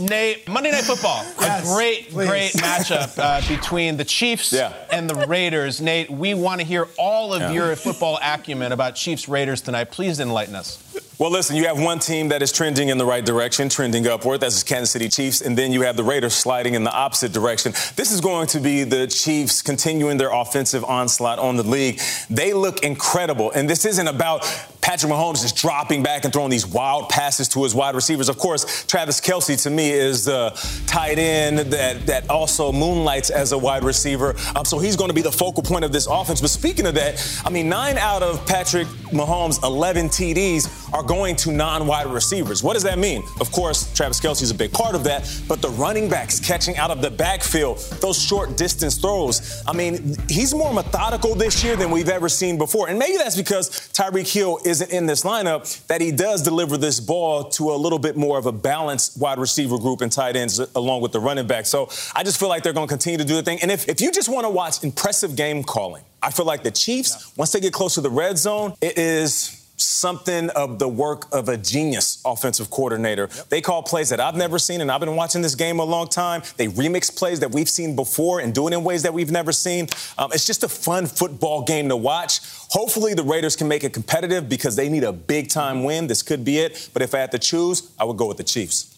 Nate, 0.00 0.48
Monday 0.48 0.70
Night 0.70 0.84
Football, 0.84 1.24
Yes, 1.40 1.70
a 1.70 1.74
great, 1.74 2.10
please. 2.10 2.28
great 2.28 2.52
matchup 2.54 3.18
uh, 3.18 3.40
between 3.48 3.96
the 3.96 4.04
Chiefs 4.04 4.52
Yeah. 4.52 4.72
and 4.90 5.08
the 5.08 5.26
Raiders. 5.26 5.80
Nate, 5.80 6.10
we 6.10 6.34
want 6.34 6.60
to 6.60 6.66
hear 6.66 6.88
all 6.98 7.32
of 7.34 7.42
Yeah. 7.42 7.50
your 7.52 7.76
football 7.76 8.18
acumen 8.22 8.72
about 8.72 8.94
Chiefs 8.94 9.28
Raiders 9.28 9.60
tonight. 9.60 9.90
Please 9.90 10.20
enlighten 10.20 10.54
us. 10.54 10.78
Well, 11.18 11.30
listen, 11.30 11.54
you 11.54 11.66
have 11.66 11.78
one 11.78 12.00
team 12.00 12.30
that 12.30 12.42
is 12.42 12.50
trending 12.50 12.88
in 12.88 12.98
the 12.98 13.04
right 13.06 13.24
direction, 13.24 13.68
trending 13.68 14.08
upward. 14.08 14.40
That's 14.40 14.60
the 14.62 14.68
Kansas 14.68 14.90
City 14.90 15.08
Chiefs. 15.08 15.40
And 15.40 15.56
then 15.56 15.70
you 15.70 15.82
have 15.82 15.96
the 15.96 16.02
Raiders 16.02 16.34
sliding 16.34 16.74
in 16.74 16.82
the 16.82 16.90
opposite 16.92 17.32
direction. 17.32 17.72
This 17.94 18.10
is 18.10 18.20
going 18.20 18.48
to 18.48 18.58
be 18.60 18.82
the 18.82 19.06
Chiefs 19.06 19.62
continuing 19.62 20.16
their 20.16 20.32
offensive 20.32 20.84
onslaught 20.84 21.38
on 21.38 21.56
the 21.56 21.62
league. 21.62 22.00
They 22.28 22.52
look 22.52 22.82
incredible. 22.82 23.52
And 23.52 23.70
this 23.70 23.84
isn't 23.84 24.08
about 24.08 24.42
Patrick 24.80 25.12
Mahomes 25.12 25.42
just 25.42 25.54
dropping 25.56 26.02
back 26.02 26.24
and 26.24 26.32
throwing 26.32 26.50
these 26.50 26.66
wild 26.66 27.08
passes 27.08 27.46
to 27.50 27.62
his 27.62 27.72
wide 27.72 27.94
receivers. 27.94 28.28
Of 28.28 28.38
course, 28.38 28.84
Travis 28.86 29.20
Kelsey 29.20 29.54
to 29.56 29.70
me 29.70 29.81
is 29.90 30.24
the 30.24 30.50
tight 30.86 31.18
end 31.18 31.58
that, 31.58 32.06
that 32.06 32.30
also 32.30 32.72
moonlights 32.72 33.30
as 33.30 33.52
a 33.52 33.58
wide 33.58 33.84
receiver. 33.84 34.34
Um, 34.54 34.64
so 34.64 34.78
he's 34.78 34.96
going 34.96 35.08
to 35.08 35.14
be 35.14 35.22
the 35.22 35.32
focal 35.32 35.62
point 35.62 35.84
of 35.84 35.92
this 35.92 36.06
offense. 36.06 36.40
But 36.40 36.50
speaking 36.50 36.86
of 36.86 36.94
that, 36.94 37.42
I 37.44 37.50
mean, 37.50 37.68
nine 37.68 37.98
out 37.98 38.22
of 38.22 38.46
Patrick 38.46 38.86
Mahomes' 39.12 39.62
11 39.62 40.08
TDs 40.08 40.92
are 40.92 41.02
going 41.02 41.36
to 41.36 41.52
non-wide 41.52 42.06
receivers. 42.06 42.62
What 42.62 42.74
does 42.74 42.82
that 42.82 42.98
mean? 42.98 43.22
Of 43.40 43.50
course, 43.52 43.92
Travis 43.94 44.20
Kelce 44.20 44.42
is 44.42 44.50
a 44.50 44.54
big 44.54 44.72
part 44.72 44.94
of 44.94 45.04
that, 45.04 45.28
but 45.48 45.62
the 45.62 45.70
running 45.70 46.08
backs 46.08 46.40
catching 46.40 46.76
out 46.76 46.90
of 46.90 47.02
the 47.02 47.10
backfield, 47.10 47.78
those 48.00 48.20
short 48.20 48.56
distance 48.56 48.98
throws. 48.98 49.62
I 49.66 49.72
mean, 49.72 50.16
he's 50.28 50.54
more 50.54 50.72
methodical 50.72 51.34
this 51.34 51.62
year 51.64 51.76
than 51.76 51.90
we've 51.90 52.08
ever 52.08 52.28
seen 52.28 52.58
before. 52.58 52.88
And 52.88 52.98
maybe 52.98 53.16
that's 53.16 53.36
because 53.36 53.70
Tyreek 53.92 54.32
Hill 54.32 54.58
isn't 54.64 54.90
in 54.90 55.06
this 55.06 55.22
lineup 55.22 55.86
that 55.86 56.00
he 56.00 56.12
does 56.12 56.42
deliver 56.42 56.76
this 56.76 57.00
ball 57.00 57.44
to 57.50 57.72
a 57.72 57.76
little 57.76 57.98
bit 57.98 58.16
more 58.16 58.38
of 58.38 58.46
a 58.46 58.52
balanced 58.52 59.18
wide 59.18 59.38
receiver 59.38 59.71
group 59.78 60.00
and 60.00 60.10
tight 60.10 60.36
ends 60.36 60.58
along 60.74 61.02
with 61.02 61.12
the 61.12 61.20
running 61.20 61.46
back. 61.46 61.66
So 61.66 61.88
I 62.14 62.22
just 62.22 62.38
feel 62.38 62.48
like 62.48 62.62
they're 62.62 62.72
going 62.72 62.88
to 62.88 62.92
continue 62.92 63.18
to 63.18 63.24
do 63.24 63.34
the 63.34 63.42
thing. 63.42 63.58
And 63.62 63.70
if, 63.70 63.88
if 63.88 64.00
you 64.00 64.10
just 64.10 64.28
want 64.28 64.44
to 64.44 64.50
watch 64.50 64.82
impressive 64.84 65.36
game 65.36 65.62
calling, 65.62 66.04
I 66.22 66.30
feel 66.30 66.46
like 66.46 66.62
the 66.62 66.70
Chiefs, 66.70 67.36
once 67.36 67.52
they 67.52 67.60
get 67.60 67.72
close 67.72 67.94
to 67.94 68.00
the 68.00 68.10
red 68.10 68.38
zone, 68.38 68.74
it 68.80 68.96
is 68.98 69.62
something 69.76 70.50
of 70.50 70.78
the 70.78 70.88
work 70.88 71.26
of 71.32 71.48
a 71.48 71.56
genius 71.56 72.22
offensive 72.24 72.70
coordinator. 72.70 73.26
They 73.48 73.60
call 73.60 73.82
plays 73.82 74.10
that 74.10 74.20
I've 74.20 74.36
never 74.36 74.58
seen, 74.58 74.80
and 74.80 74.90
I've 74.90 75.00
been 75.00 75.16
watching 75.16 75.42
this 75.42 75.54
game 75.54 75.80
a 75.80 75.84
long 75.84 76.08
time. 76.08 76.42
They 76.56 76.68
remix 76.68 77.14
plays 77.14 77.40
that 77.40 77.50
we've 77.50 77.68
seen 77.68 77.96
before 77.96 78.40
and 78.40 78.54
do 78.54 78.68
it 78.68 78.74
in 78.74 78.84
ways 78.84 79.02
that 79.02 79.12
we've 79.12 79.30
never 79.30 79.52
seen. 79.52 79.88
Um, 80.18 80.30
it's 80.32 80.46
just 80.46 80.62
a 80.62 80.68
fun 80.68 81.06
football 81.06 81.62
game 81.62 81.88
to 81.88 81.96
watch. 81.96 82.40
Hopefully, 82.70 83.14
the 83.14 83.24
Raiders 83.24 83.56
can 83.56 83.68
make 83.68 83.84
it 83.84 83.92
competitive 83.92 84.48
because 84.48 84.76
they 84.76 84.88
need 84.88 85.04
a 85.04 85.12
big 85.12 85.48
time 85.48 85.84
win. 85.84 86.06
This 86.06 86.22
could 86.22 86.44
be 86.44 86.58
it. 86.58 86.90
But 86.92 87.02
if 87.02 87.14
I 87.14 87.18
had 87.18 87.32
to 87.32 87.38
choose, 87.38 87.90
I 87.98 88.04
would 88.04 88.16
go 88.16 88.26
with 88.26 88.36
the 88.36 88.44
Chiefs. 88.44 88.91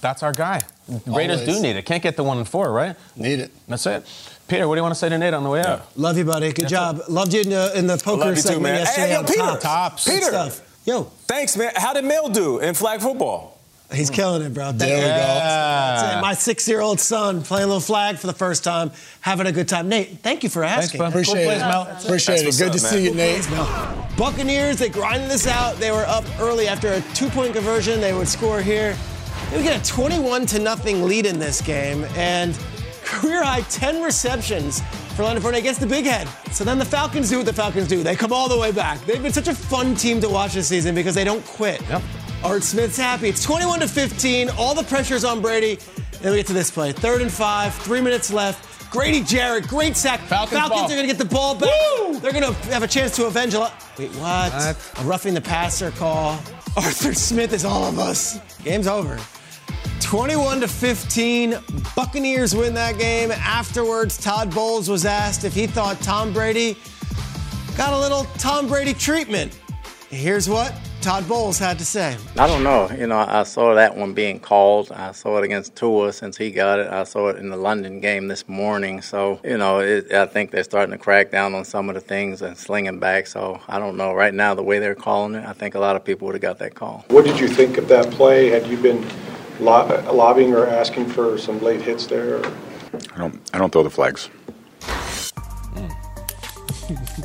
That's 0.00 0.22
our 0.22 0.32
guy. 0.32 0.60
Raiders 1.06 1.40
Always. 1.42 1.56
do 1.56 1.62
need 1.62 1.76
it. 1.76 1.84
Can't 1.86 2.02
get 2.02 2.16
the 2.16 2.24
one 2.24 2.38
and 2.38 2.48
four, 2.48 2.72
right? 2.72 2.96
Need 3.16 3.40
it. 3.40 3.50
That's 3.68 3.86
it. 3.86 4.04
Peter, 4.48 4.66
what 4.66 4.74
do 4.74 4.78
you 4.78 4.82
want 4.82 4.94
to 4.94 4.98
say 4.98 5.08
to 5.08 5.18
Nate 5.18 5.34
on 5.34 5.44
the 5.44 5.50
way 5.50 5.62
out? 5.62 5.96
Love 5.96 6.18
you, 6.18 6.24
buddy. 6.24 6.52
Good 6.52 6.68
job. 6.68 7.02
Loved 7.08 7.32
you 7.32 7.42
in 7.42 7.50
the, 7.50 7.72
in 7.76 7.86
the 7.86 7.96
poker 7.98 8.24
love 8.26 8.36
you 8.36 8.42
too, 8.42 8.58
man. 8.60 8.76
yesterday. 8.80 9.08
Hey, 9.08 9.12
yo, 9.14 9.22
Peter. 9.22 9.38
Tops. 9.38 9.62
Tops. 9.62 10.04
Peter. 10.08 10.26
stuff. 10.26 10.82
Yo, 10.86 11.04
Thanks, 11.04 11.56
man. 11.56 11.72
How 11.76 11.92
did 11.92 12.04
Mel 12.04 12.28
do 12.28 12.58
in 12.58 12.74
flag 12.74 13.00
football? 13.00 13.58
he's 13.92 14.08
killing 14.10 14.42
it, 14.42 14.54
bro. 14.54 14.66
Thank 14.66 14.78
There 14.78 14.96
we 14.98 15.02
you. 15.02 15.08
go. 15.08 15.16
That's 15.16 16.16
it. 16.16 16.20
My 16.20 16.34
six-year-old 16.34 17.00
son 17.00 17.42
playing 17.42 17.64
a 17.64 17.66
little 17.66 17.80
flag 17.80 18.18
for 18.18 18.28
the 18.28 18.32
first 18.32 18.62
time, 18.64 18.92
having 19.20 19.46
a 19.48 19.52
good 19.52 19.68
time. 19.68 19.88
Nate, 19.88 20.20
thank 20.20 20.42
you 20.44 20.48
for 20.48 20.62
asking. 20.62 20.98
bud. 20.98 21.12
Cool 21.12 21.20
Appreciate 21.22 21.44
plays, 21.44 21.58
it. 21.60 21.66
Mel. 21.66 21.82
Appreciate 22.04 22.44
That's 22.44 22.56
it. 22.60 22.64
Good 22.64 22.70
what's 22.70 22.82
to 22.82 22.88
up, 22.88 22.94
see 22.94 23.04
you, 23.04 23.14
man. 23.14 23.98
Nate. 24.08 24.16
Buccaneers, 24.16 24.78
they 24.78 24.88
grinded 24.90 25.28
this 25.30 25.46
out. 25.46 25.76
They 25.76 25.90
were 25.90 26.04
up 26.06 26.24
early 26.40 26.68
after 26.68 26.92
a 26.92 27.00
two-point 27.14 27.54
conversion. 27.54 28.00
They 28.00 28.12
would 28.12 28.28
score 28.28 28.60
here. 28.62 28.96
They 29.50 29.56
would 29.56 29.64
get 29.64 29.84
a 29.84 29.90
21 29.90 30.46
to 30.46 30.58
nothing 30.60 31.04
lead 31.04 31.26
in 31.26 31.38
this 31.40 31.60
game, 31.60 32.04
and 32.16 32.56
career 33.04 33.42
high 33.42 33.62
10 33.62 34.00
receptions 34.02 34.80
for 35.16 35.24
Leonard 35.24 35.42
Fournette 35.42 35.58
against 35.58 35.80
the 35.80 35.86
big 35.86 36.04
head. 36.04 36.28
So 36.52 36.62
then 36.62 36.78
the 36.78 36.84
Falcons 36.84 37.28
do 37.30 37.38
what 37.38 37.46
the 37.46 37.52
Falcons 37.52 37.88
do. 37.88 38.02
They 38.04 38.14
come 38.14 38.32
all 38.32 38.48
the 38.48 38.56
way 38.56 38.70
back. 38.70 39.04
They've 39.06 39.20
been 39.22 39.32
such 39.32 39.48
a 39.48 39.54
fun 39.54 39.96
team 39.96 40.20
to 40.20 40.28
watch 40.28 40.54
this 40.54 40.68
season 40.68 40.94
because 40.94 41.16
they 41.16 41.24
don't 41.24 41.44
quit. 41.44 41.82
Yep. 41.88 42.02
Art 42.44 42.62
Smith's 42.62 42.96
happy. 42.96 43.28
It's 43.28 43.42
21 43.42 43.80
to 43.80 43.88
15. 43.88 44.50
All 44.50 44.74
the 44.74 44.84
pressure's 44.84 45.24
on 45.24 45.42
Brady. 45.42 45.78
Then 46.22 46.30
we 46.30 46.38
get 46.38 46.46
to 46.46 46.52
this 46.52 46.70
play. 46.70 46.92
Third 46.92 47.20
and 47.20 47.30
five, 47.30 47.74
three 47.74 48.00
minutes 48.00 48.32
left. 48.32 48.90
Grady 48.90 49.22
Jarrett, 49.22 49.68
great 49.68 49.96
sack. 49.96 50.20
Falcons 50.20 50.68
ball. 50.68 50.84
are 50.84 50.88
going 50.88 51.00
to 51.00 51.06
get 51.06 51.18
the 51.18 51.24
ball 51.24 51.54
back. 51.54 51.70
They're 52.22 52.32
going 52.32 52.44
to 52.44 52.52
have 52.70 52.82
a 52.82 52.88
chance 52.88 53.14
to 53.16 53.26
avenge 53.26 53.54
a 53.54 53.58
lot. 53.60 53.72
Wait, 53.98 54.10
what? 54.12 54.52
What? 54.52 54.94
A 54.98 55.04
roughing 55.04 55.34
the 55.34 55.40
passer 55.40 55.90
call. 55.92 56.32
Arthur 56.76 57.14
Smith 57.14 57.52
is 57.52 57.64
all 57.64 57.84
of 57.84 57.98
us. 57.98 58.38
Game's 58.62 58.86
over. 58.86 59.18
21 60.00 60.60
to 60.60 60.68
15. 60.68 61.56
Buccaneers 61.94 62.54
win 62.54 62.74
that 62.74 62.98
game. 62.98 63.30
Afterwards, 63.30 64.18
Todd 64.18 64.54
Bowles 64.54 64.88
was 64.88 65.04
asked 65.04 65.44
if 65.44 65.54
he 65.54 65.66
thought 65.66 66.00
Tom 66.00 66.32
Brady 66.32 66.76
got 67.76 67.92
a 67.92 67.98
little 67.98 68.24
Tom 68.38 68.66
Brady 68.66 68.94
treatment. 68.94 69.58
Here's 70.10 70.48
what 70.48 70.74
Todd 71.00 71.26
Bowles 71.28 71.58
had 71.58 71.78
to 71.78 71.84
say. 71.84 72.16
I 72.36 72.46
don't 72.46 72.62
know. 72.62 72.90
You 72.90 73.06
know, 73.06 73.18
I 73.18 73.44
saw 73.44 73.74
that 73.74 73.96
one 73.96 74.12
being 74.12 74.38
called. 74.38 74.92
I 74.92 75.12
saw 75.12 75.38
it 75.38 75.44
against 75.44 75.76
Tua 75.76 76.12
since 76.12 76.36
he 76.36 76.50
got 76.50 76.78
it. 76.78 76.88
I 76.88 77.04
saw 77.04 77.28
it 77.28 77.36
in 77.36 77.48
the 77.48 77.56
London 77.56 78.00
game 78.00 78.28
this 78.28 78.46
morning. 78.48 79.00
So, 79.00 79.40
you 79.42 79.56
know, 79.56 79.80
it, 79.80 80.12
I 80.12 80.26
think 80.26 80.50
they're 80.50 80.64
starting 80.64 80.92
to 80.92 80.98
crack 80.98 81.30
down 81.30 81.54
on 81.54 81.64
some 81.64 81.88
of 81.88 81.94
the 81.94 82.00
things 82.00 82.42
and 82.42 82.56
slinging 82.58 82.98
back. 82.98 83.28
So, 83.28 83.60
I 83.68 83.78
don't 83.78 83.96
know. 83.96 84.12
Right 84.12 84.34
now, 84.34 84.54
the 84.54 84.62
way 84.62 84.78
they're 84.78 84.94
calling 84.94 85.36
it, 85.36 85.46
I 85.46 85.52
think 85.52 85.74
a 85.74 85.80
lot 85.80 85.96
of 85.96 86.04
people 86.04 86.26
would 86.26 86.34
have 86.34 86.42
got 86.42 86.58
that 86.58 86.74
call. 86.74 87.04
What 87.08 87.24
did 87.24 87.40
you 87.40 87.48
think 87.48 87.78
of 87.78 87.88
that 87.88 88.10
play? 88.10 88.48
Had 88.48 88.66
you 88.66 88.76
been 88.76 89.02
lo- 89.60 90.12
lobbying 90.12 90.54
or 90.54 90.66
asking 90.66 91.06
for 91.06 91.38
some 91.38 91.60
late 91.60 91.82
hits 91.82 92.06
there? 92.06 92.36
Or? 92.36 92.46
I 93.14 93.18
don't. 93.18 93.50
I 93.52 93.58
don't 93.58 93.72
throw 93.72 93.82
the 93.82 93.90
flags. 93.90 94.30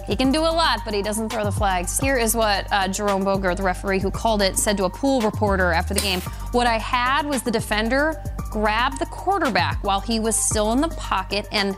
He 0.07 0.15
can 0.15 0.31
do 0.31 0.41
a 0.41 0.53
lot, 0.53 0.81
but 0.85 0.93
he 0.93 1.01
doesn't 1.01 1.29
throw 1.29 1.43
the 1.43 1.51
flags. 1.51 1.99
Here 1.99 2.17
is 2.17 2.35
what 2.35 2.71
uh, 2.71 2.87
Jerome 2.87 3.23
Boger, 3.23 3.55
the 3.55 3.63
referee 3.63 3.99
who 3.99 4.11
called 4.11 4.43
it, 4.43 4.57
said 4.57 4.77
to 4.77 4.83
a 4.85 4.89
pool 4.89 5.21
reporter 5.21 5.71
after 5.71 5.95
the 5.95 5.99
game. 5.99 6.21
What 6.51 6.67
I 6.67 6.77
had 6.77 7.25
was 7.25 7.41
the 7.41 7.49
defender 7.49 8.21
grab 8.55 8.97
the 8.99 9.05
quarterback 9.07 9.83
while 9.83 9.99
he 9.99 10.17
was 10.17 10.33
still 10.33 10.71
in 10.71 10.79
the 10.79 10.87
pocket 10.89 11.45
and 11.51 11.75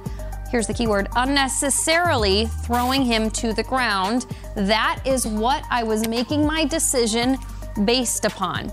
here's 0.52 0.68
the 0.68 0.74
key 0.76 0.86
word 0.86 1.08
unnecessarily 1.16 2.46
throwing 2.46 3.02
him 3.02 3.32
to 3.32 3.52
the 3.52 3.64
ground. 3.64 4.28
That 4.56 5.02
is 5.04 5.26
what 5.26 5.64
I 5.72 5.82
was 5.82 6.08
making 6.08 6.46
my 6.46 6.66
decision 6.66 7.40
based 7.84 8.26
upon. 8.26 8.72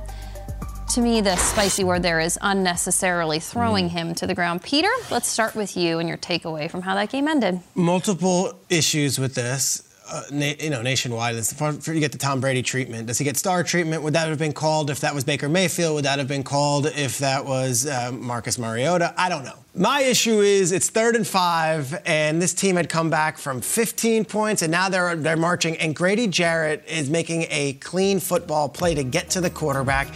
To 0.90 1.00
me, 1.00 1.20
the 1.20 1.34
spicy 1.36 1.82
word 1.82 2.02
there 2.02 2.20
is 2.20 2.38
unnecessarily 2.40 3.40
throwing 3.40 3.88
him 3.88 4.14
to 4.16 4.26
the 4.26 4.34
ground. 4.34 4.62
Peter, 4.62 4.90
let's 5.10 5.26
start 5.26 5.56
with 5.56 5.76
you 5.76 5.98
and 5.98 6.08
your 6.08 6.18
takeaway 6.18 6.70
from 6.70 6.82
how 6.82 6.94
that 6.94 7.08
game 7.10 7.26
ended. 7.26 7.60
multiple 7.74 8.54
issues 8.68 9.18
with 9.18 9.34
this. 9.34 9.82
uh, 10.06 10.22
na- 10.30 10.52
you 10.60 10.68
know, 10.68 10.82
nationwide. 10.82 11.34
As 11.34 11.50
far 11.54 11.72
you 11.72 11.98
get 11.98 12.12
the 12.12 12.18
Tom 12.18 12.38
Brady 12.38 12.62
treatment, 12.62 13.06
does 13.06 13.16
he 13.18 13.24
get 13.24 13.38
star 13.38 13.64
treatment? 13.64 14.02
Would 14.02 14.12
that 14.12 14.28
have 14.28 14.38
been 14.38 14.52
called 14.52 14.90
if 14.90 15.00
that 15.00 15.14
was 15.14 15.24
Baker 15.24 15.48
Mayfield? 15.48 15.94
Would 15.94 16.04
that 16.04 16.18
have 16.18 16.28
been 16.28 16.42
called 16.42 16.84
if 16.86 17.18
that 17.20 17.46
was 17.46 17.86
uh, 17.86 18.12
Marcus 18.12 18.58
Mariota? 18.58 19.14
I 19.16 19.30
don't 19.30 19.44
know. 19.44 19.54
My 19.74 20.02
issue 20.02 20.40
is 20.40 20.72
it's 20.72 20.90
third 20.90 21.16
and 21.16 21.26
five, 21.26 21.98
and 22.04 22.40
this 22.40 22.52
team 22.52 22.76
had 22.76 22.90
come 22.90 23.08
back 23.08 23.38
from 23.38 23.62
15 23.62 24.26
points, 24.26 24.60
and 24.60 24.70
now 24.70 24.90
they're 24.90 25.16
they're 25.16 25.38
marching. 25.38 25.74
And 25.78 25.96
Grady 25.96 26.26
Jarrett 26.26 26.84
is 26.86 27.08
making 27.08 27.46
a 27.48 27.72
clean 27.80 28.20
football 28.20 28.68
play 28.68 28.94
to 28.94 29.02
get 29.04 29.30
to 29.30 29.40
the 29.40 29.50
quarterback. 29.50 30.08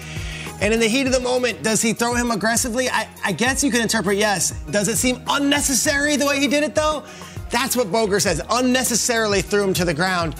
And 0.61 0.75
in 0.75 0.81
the 0.81 0.88
heat 0.88 1.07
of 1.07 1.12
the 1.12 1.21
moment, 1.21 1.62
does 1.62 1.81
he 1.81 1.92
throw 1.92 2.14
him 2.14 2.31
aggressively? 2.31 2.88
I, 2.88 3.09
I 3.25 3.33
guess 3.33 3.62
you 3.62 3.71
can 3.71 3.81
interpret 3.81 4.16
yes. 4.16 4.51
Does 4.71 4.88
it 4.88 4.97
seem 4.97 5.23
unnecessary 5.29 6.16
the 6.16 6.27
way 6.27 6.40
he 6.40 6.49
did 6.49 6.64
it, 6.64 6.75
though? 6.75 7.05
That's 7.51 7.77
what 7.77 7.90
Boger 7.92 8.21
says. 8.21 8.42
Unnecessarily 8.51 9.40
threw 9.40 9.64
him 9.64 9.75
to 9.75 9.85
the 9.85 9.94
ground. 9.94 10.35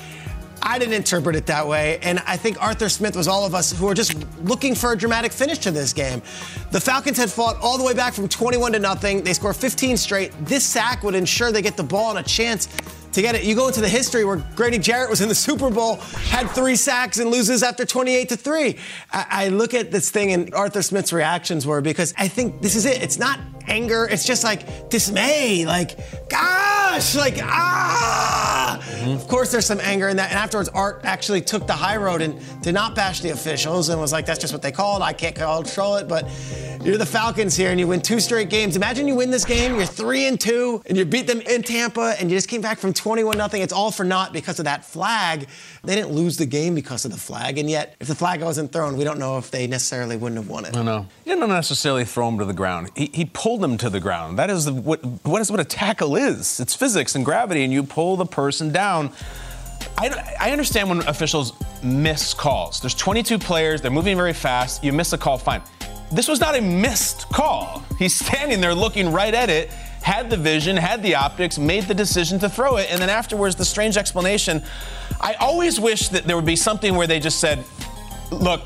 I 0.61 0.79
didn't 0.79 0.95
interpret 0.95 1.37
it 1.37 1.47
that 1.47 1.67
way, 1.67 1.99
and 2.03 2.19
I 2.27 2.37
think 2.37 2.61
Arthur 2.61 2.89
Smith 2.89 3.17
was 3.17 3.29
all 3.29 3.47
of 3.47 3.55
us 3.55 3.73
who 3.73 3.87
were 3.87 3.95
just 3.95 4.17
looking 4.43 4.75
for 4.75 4.93
a 4.93 4.97
dramatic 4.97 5.33
finish 5.33 5.59
to 5.59 5.71
this 5.71 5.93
game. 5.93 6.21
The 6.73 6.81
Falcons 6.81 7.17
had 7.17 7.31
fought 7.31 7.57
all 7.63 7.79
the 7.79 7.85
way 7.85 7.95
back 7.95 8.13
from 8.13 8.29
21 8.29 8.73
to 8.73 8.79
nothing. 8.81 9.23
They 9.23 9.33
score 9.33 9.53
15 9.53 9.97
straight. 9.97 10.33
This 10.45 10.65
sack 10.65 11.05
would 11.05 11.15
ensure 11.15 11.53
they 11.53 11.63
get 11.63 11.77
the 11.77 11.85
ball 11.85 12.11
and 12.11 12.19
a 12.19 12.29
chance 12.29 12.69
to 13.13 13.23
get 13.23 13.35
it. 13.35 13.45
You 13.45 13.55
go 13.55 13.69
into 13.69 13.81
the 13.81 13.89
history 13.89 14.25
where 14.25 14.37
Grady 14.57 14.79
Jarrett 14.79 15.11
was 15.11 15.21
in 15.21 15.29
the 15.29 15.35
Super 15.35 15.71
Bowl, 15.71 15.97
had 15.97 16.49
three 16.51 16.77
sacks, 16.77 17.19
and 17.19 17.31
loses 17.31 17.63
after 17.63 17.85
28 17.85 18.29
to 18.31 18.37
three. 18.37 18.77
I, 19.13 19.27
I 19.31 19.49
look 19.49 19.75
at 19.75 19.91
this 19.91 20.11
thing, 20.11 20.33
and 20.33 20.55
Arthur 20.55 20.83
Smith's 20.83 21.13
reactions 21.13 21.67
were 21.67 21.81
because 21.81 22.15
I 22.17 22.29
think 22.29 22.63
this 22.63 22.77
is 22.77 22.85
it. 22.85 23.03
It's 23.03 23.19
not 23.19 23.39
anger. 23.67 24.07
It's 24.11 24.25
just 24.25 24.45
like 24.45 24.91
dismay, 24.91 25.67
like 25.67 25.99
gosh, 26.29 27.15
like 27.15 27.39
ah. 27.43 28.38
Of 29.15 29.29
course, 29.29 29.51
there's 29.53 29.67
some 29.67 29.81
anger 29.81 30.09
in 30.09 30.17
that. 30.17 30.31
And 30.31 30.39
afterwards, 30.39 30.69
Art 30.71 31.01
actually 31.05 31.41
took 31.41 31.67
the 31.67 31.73
high 31.73 31.97
road 31.97 32.23
and 32.23 32.41
did 32.63 32.75
not 32.75 32.95
bash 32.95 33.21
the 33.21 33.31
officials 33.31 33.89
and 33.89 34.01
was 34.01 34.13
like, 34.13 34.27
"That's 34.27 34.39
just 34.39 34.53
what 34.53 34.63
they 34.63 34.73
call 34.73 35.01
it. 35.01 35.05
I 35.05 35.13
can't 35.13 35.35
control 35.35 35.97
it." 35.97 36.09
But 36.09 36.29
you're 36.83 36.99
the 36.99 37.07
Falcons 37.07 37.57
here, 37.57 37.71
and 37.71 37.81
you 37.81 37.87
win 37.87 38.01
two 38.01 38.21
straight 38.21 38.51
games. 38.51 38.77
Imagine 38.77 39.09
you 39.09 39.15
win 39.15 39.31
this 39.31 39.45
game. 39.45 39.77
You're 39.77 39.87
three 39.87 40.27
and 40.27 40.41
two, 40.41 40.83
and 40.87 40.97
you 40.97 41.05
beat 41.05 41.27
them 41.27 41.41
in 41.41 41.63
Tampa, 41.63 42.15
and 42.19 42.31
you 42.31 42.37
just 42.37 42.49
came 42.49 42.61
back 42.61 42.79
from 42.79 42.93
21 42.93 43.37
nothing. 43.37 43.63
It's 43.63 43.73
all 43.73 43.91
for 43.91 44.05
naught 44.05 44.33
because 44.33 44.59
of 44.59 44.65
that 44.67 44.85
flag. 44.85 45.49
They 45.85 45.95
didn't 45.95 46.13
lose 46.13 46.37
the 46.37 46.47
game 46.47 46.75
because 46.75 47.05
of 47.05 47.11
the 47.11 47.19
flag, 47.19 47.59
and 47.59 47.69
yet 47.69 47.97
if 48.01 48.09
the 48.09 48.15
flag 48.15 48.43
wasn't 48.43 48.73
thrown, 48.73 48.97
we 48.97 49.05
don't 49.05 49.19
know 49.19 49.39
if 49.39 49.51
they 49.51 49.67
necessarily 49.67 50.17
wouldn't 50.17 50.41
have 50.41 50.49
won 50.49 50.65
it. 50.65 50.77
I 50.77 50.83
know. 50.83 51.07
He 51.25 51.31
didn't 51.31 51.49
necessarily 51.49 52.05
throw 52.05 52.29
him 52.29 52.39
to 52.39 52.45
the 52.45 52.53
ground. 52.53 52.91
He, 52.95 53.11
he 53.13 53.25
pulled 53.25 53.63
him 53.63 53.77
to 53.79 53.91
the 53.91 54.01
ground. 54.01 54.39
That 54.39 54.51
is 54.51 54.71
what 54.71 55.05
what 55.25 55.41
is 55.41 55.51
what 55.51 55.61
a 55.61 55.65
tackle 55.65 56.17
is. 56.17 56.61
It's 56.61 56.75
physics 56.75 57.15
and 57.15 57.25
gravity, 57.25 57.65
and 57.65 57.73
you 57.73 57.83
pull 57.83 58.17
the 58.17 58.27
person 58.27 58.73
down. 58.73 58.98
I, 59.97 60.37
I 60.41 60.51
understand 60.53 60.89
when 60.89 61.01
officials 61.09 61.53
miss 61.83 62.35
calls. 62.35 62.81
There's 62.81 62.95
22 62.95 63.39
players. 63.39 63.81
They're 63.81 63.91
moving 63.91 64.17
very 64.17 64.33
fast. 64.33 64.85
You 64.85 64.93
miss 64.93 65.13
a 65.13 65.19
call, 65.19 65.39
fine. 65.39 65.63
This 66.11 66.29
was 66.29 66.41
not 66.41 66.57
a 66.57 66.61
missed 66.61 67.29
call. 67.29 67.83
He's 67.99 68.15
standing 68.15 68.61
there 68.61 68.75
looking 68.75 69.13
right 69.13 69.35
at 69.35 69.51
it, 69.51 69.71
had 70.03 70.31
the 70.31 70.37
vision, 70.37 70.77
had 70.77 71.03
the 71.03 71.15
optics, 71.15 71.59
made 71.59 71.85
the 71.85 71.95
decision 71.95 72.39
to 72.39 72.49
throw 72.49 72.77
it, 72.77 72.91
and 72.91 73.01
then 73.01 73.11
afterwards, 73.11 73.57
the 73.57 73.65
strange 73.65 73.97
explanation. 73.97 74.63
I 75.21 75.35
always 75.35 75.79
wish 75.79 76.09
that 76.09 76.25
there 76.25 76.37
would 76.37 76.47
be 76.47 76.57
something 76.57 76.95
where 76.95 77.07
they 77.07 77.21
just 77.21 77.41
said, 77.41 77.63
look, 78.31 78.63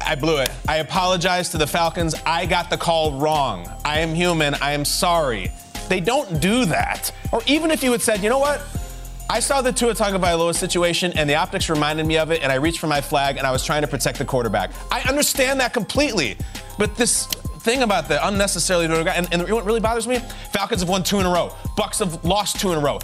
I 0.00 0.14
blew 0.14 0.38
it. 0.38 0.50
I 0.68 0.78
apologize 0.78 1.50
to 1.50 1.58
the 1.58 1.66
Falcons. 1.66 2.14
I 2.26 2.46
got 2.46 2.70
the 2.70 2.76
call 2.76 3.12
wrong. 3.12 3.70
I 3.84 4.00
am 4.00 4.14
human. 4.14 4.54
I 4.54 4.72
am 4.72 4.84
sorry. 4.84 5.52
They 5.88 6.00
don't 6.00 6.40
do 6.40 6.64
that. 6.66 7.12
Or 7.32 7.42
even 7.46 7.70
if 7.70 7.82
you 7.82 7.92
had 7.92 8.02
said, 8.02 8.22
you 8.22 8.28
know 8.28 8.38
what? 8.38 8.60
I 9.32 9.40
saw 9.40 9.62
the 9.62 9.72
Tua 9.72 9.94
Tagovailoa 9.94 10.54
situation, 10.54 11.14
and 11.16 11.28
the 11.28 11.36
optics 11.36 11.70
reminded 11.70 12.04
me 12.04 12.18
of 12.18 12.30
it, 12.30 12.42
and 12.42 12.52
I 12.52 12.56
reached 12.56 12.78
for 12.78 12.86
my 12.86 13.00
flag, 13.00 13.38
and 13.38 13.46
I 13.46 13.50
was 13.50 13.64
trying 13.64 13.80
to 13.80 13.88
protect 13.88 14.18
the 14.18 14.26
quarterback. 14.26 14.72
I 14.90 15.00
understand 15.08 15.58
that 15.60 15.72
completely, 15.72 16.36
but 16.76 16.96
this 16.96 17.24
thing 17.60 17.82
about 17.82 18.08
the 18.08 18.26
unnecessarily 18.28 18.84
and, 18.84 19.32
and 19.32 19.50
what 19.50 19.64
really 19.64 19.80
bothers 19.80 20.06
me, 20.06 20.18
Falcons 20.52 20.82
have 20.82 20.90
won 20.90 21.02
two 21.02 21.18
in 21.18 21.24
a 21.24 21.30
row. 21.30 21.56
Bucks 21.78 22.00
have 22.00 22.22
lost 22.26 22.60
two 22.60 22.72
in 22.72 22.78
a 22.78 22.82
row. 22.82 22.98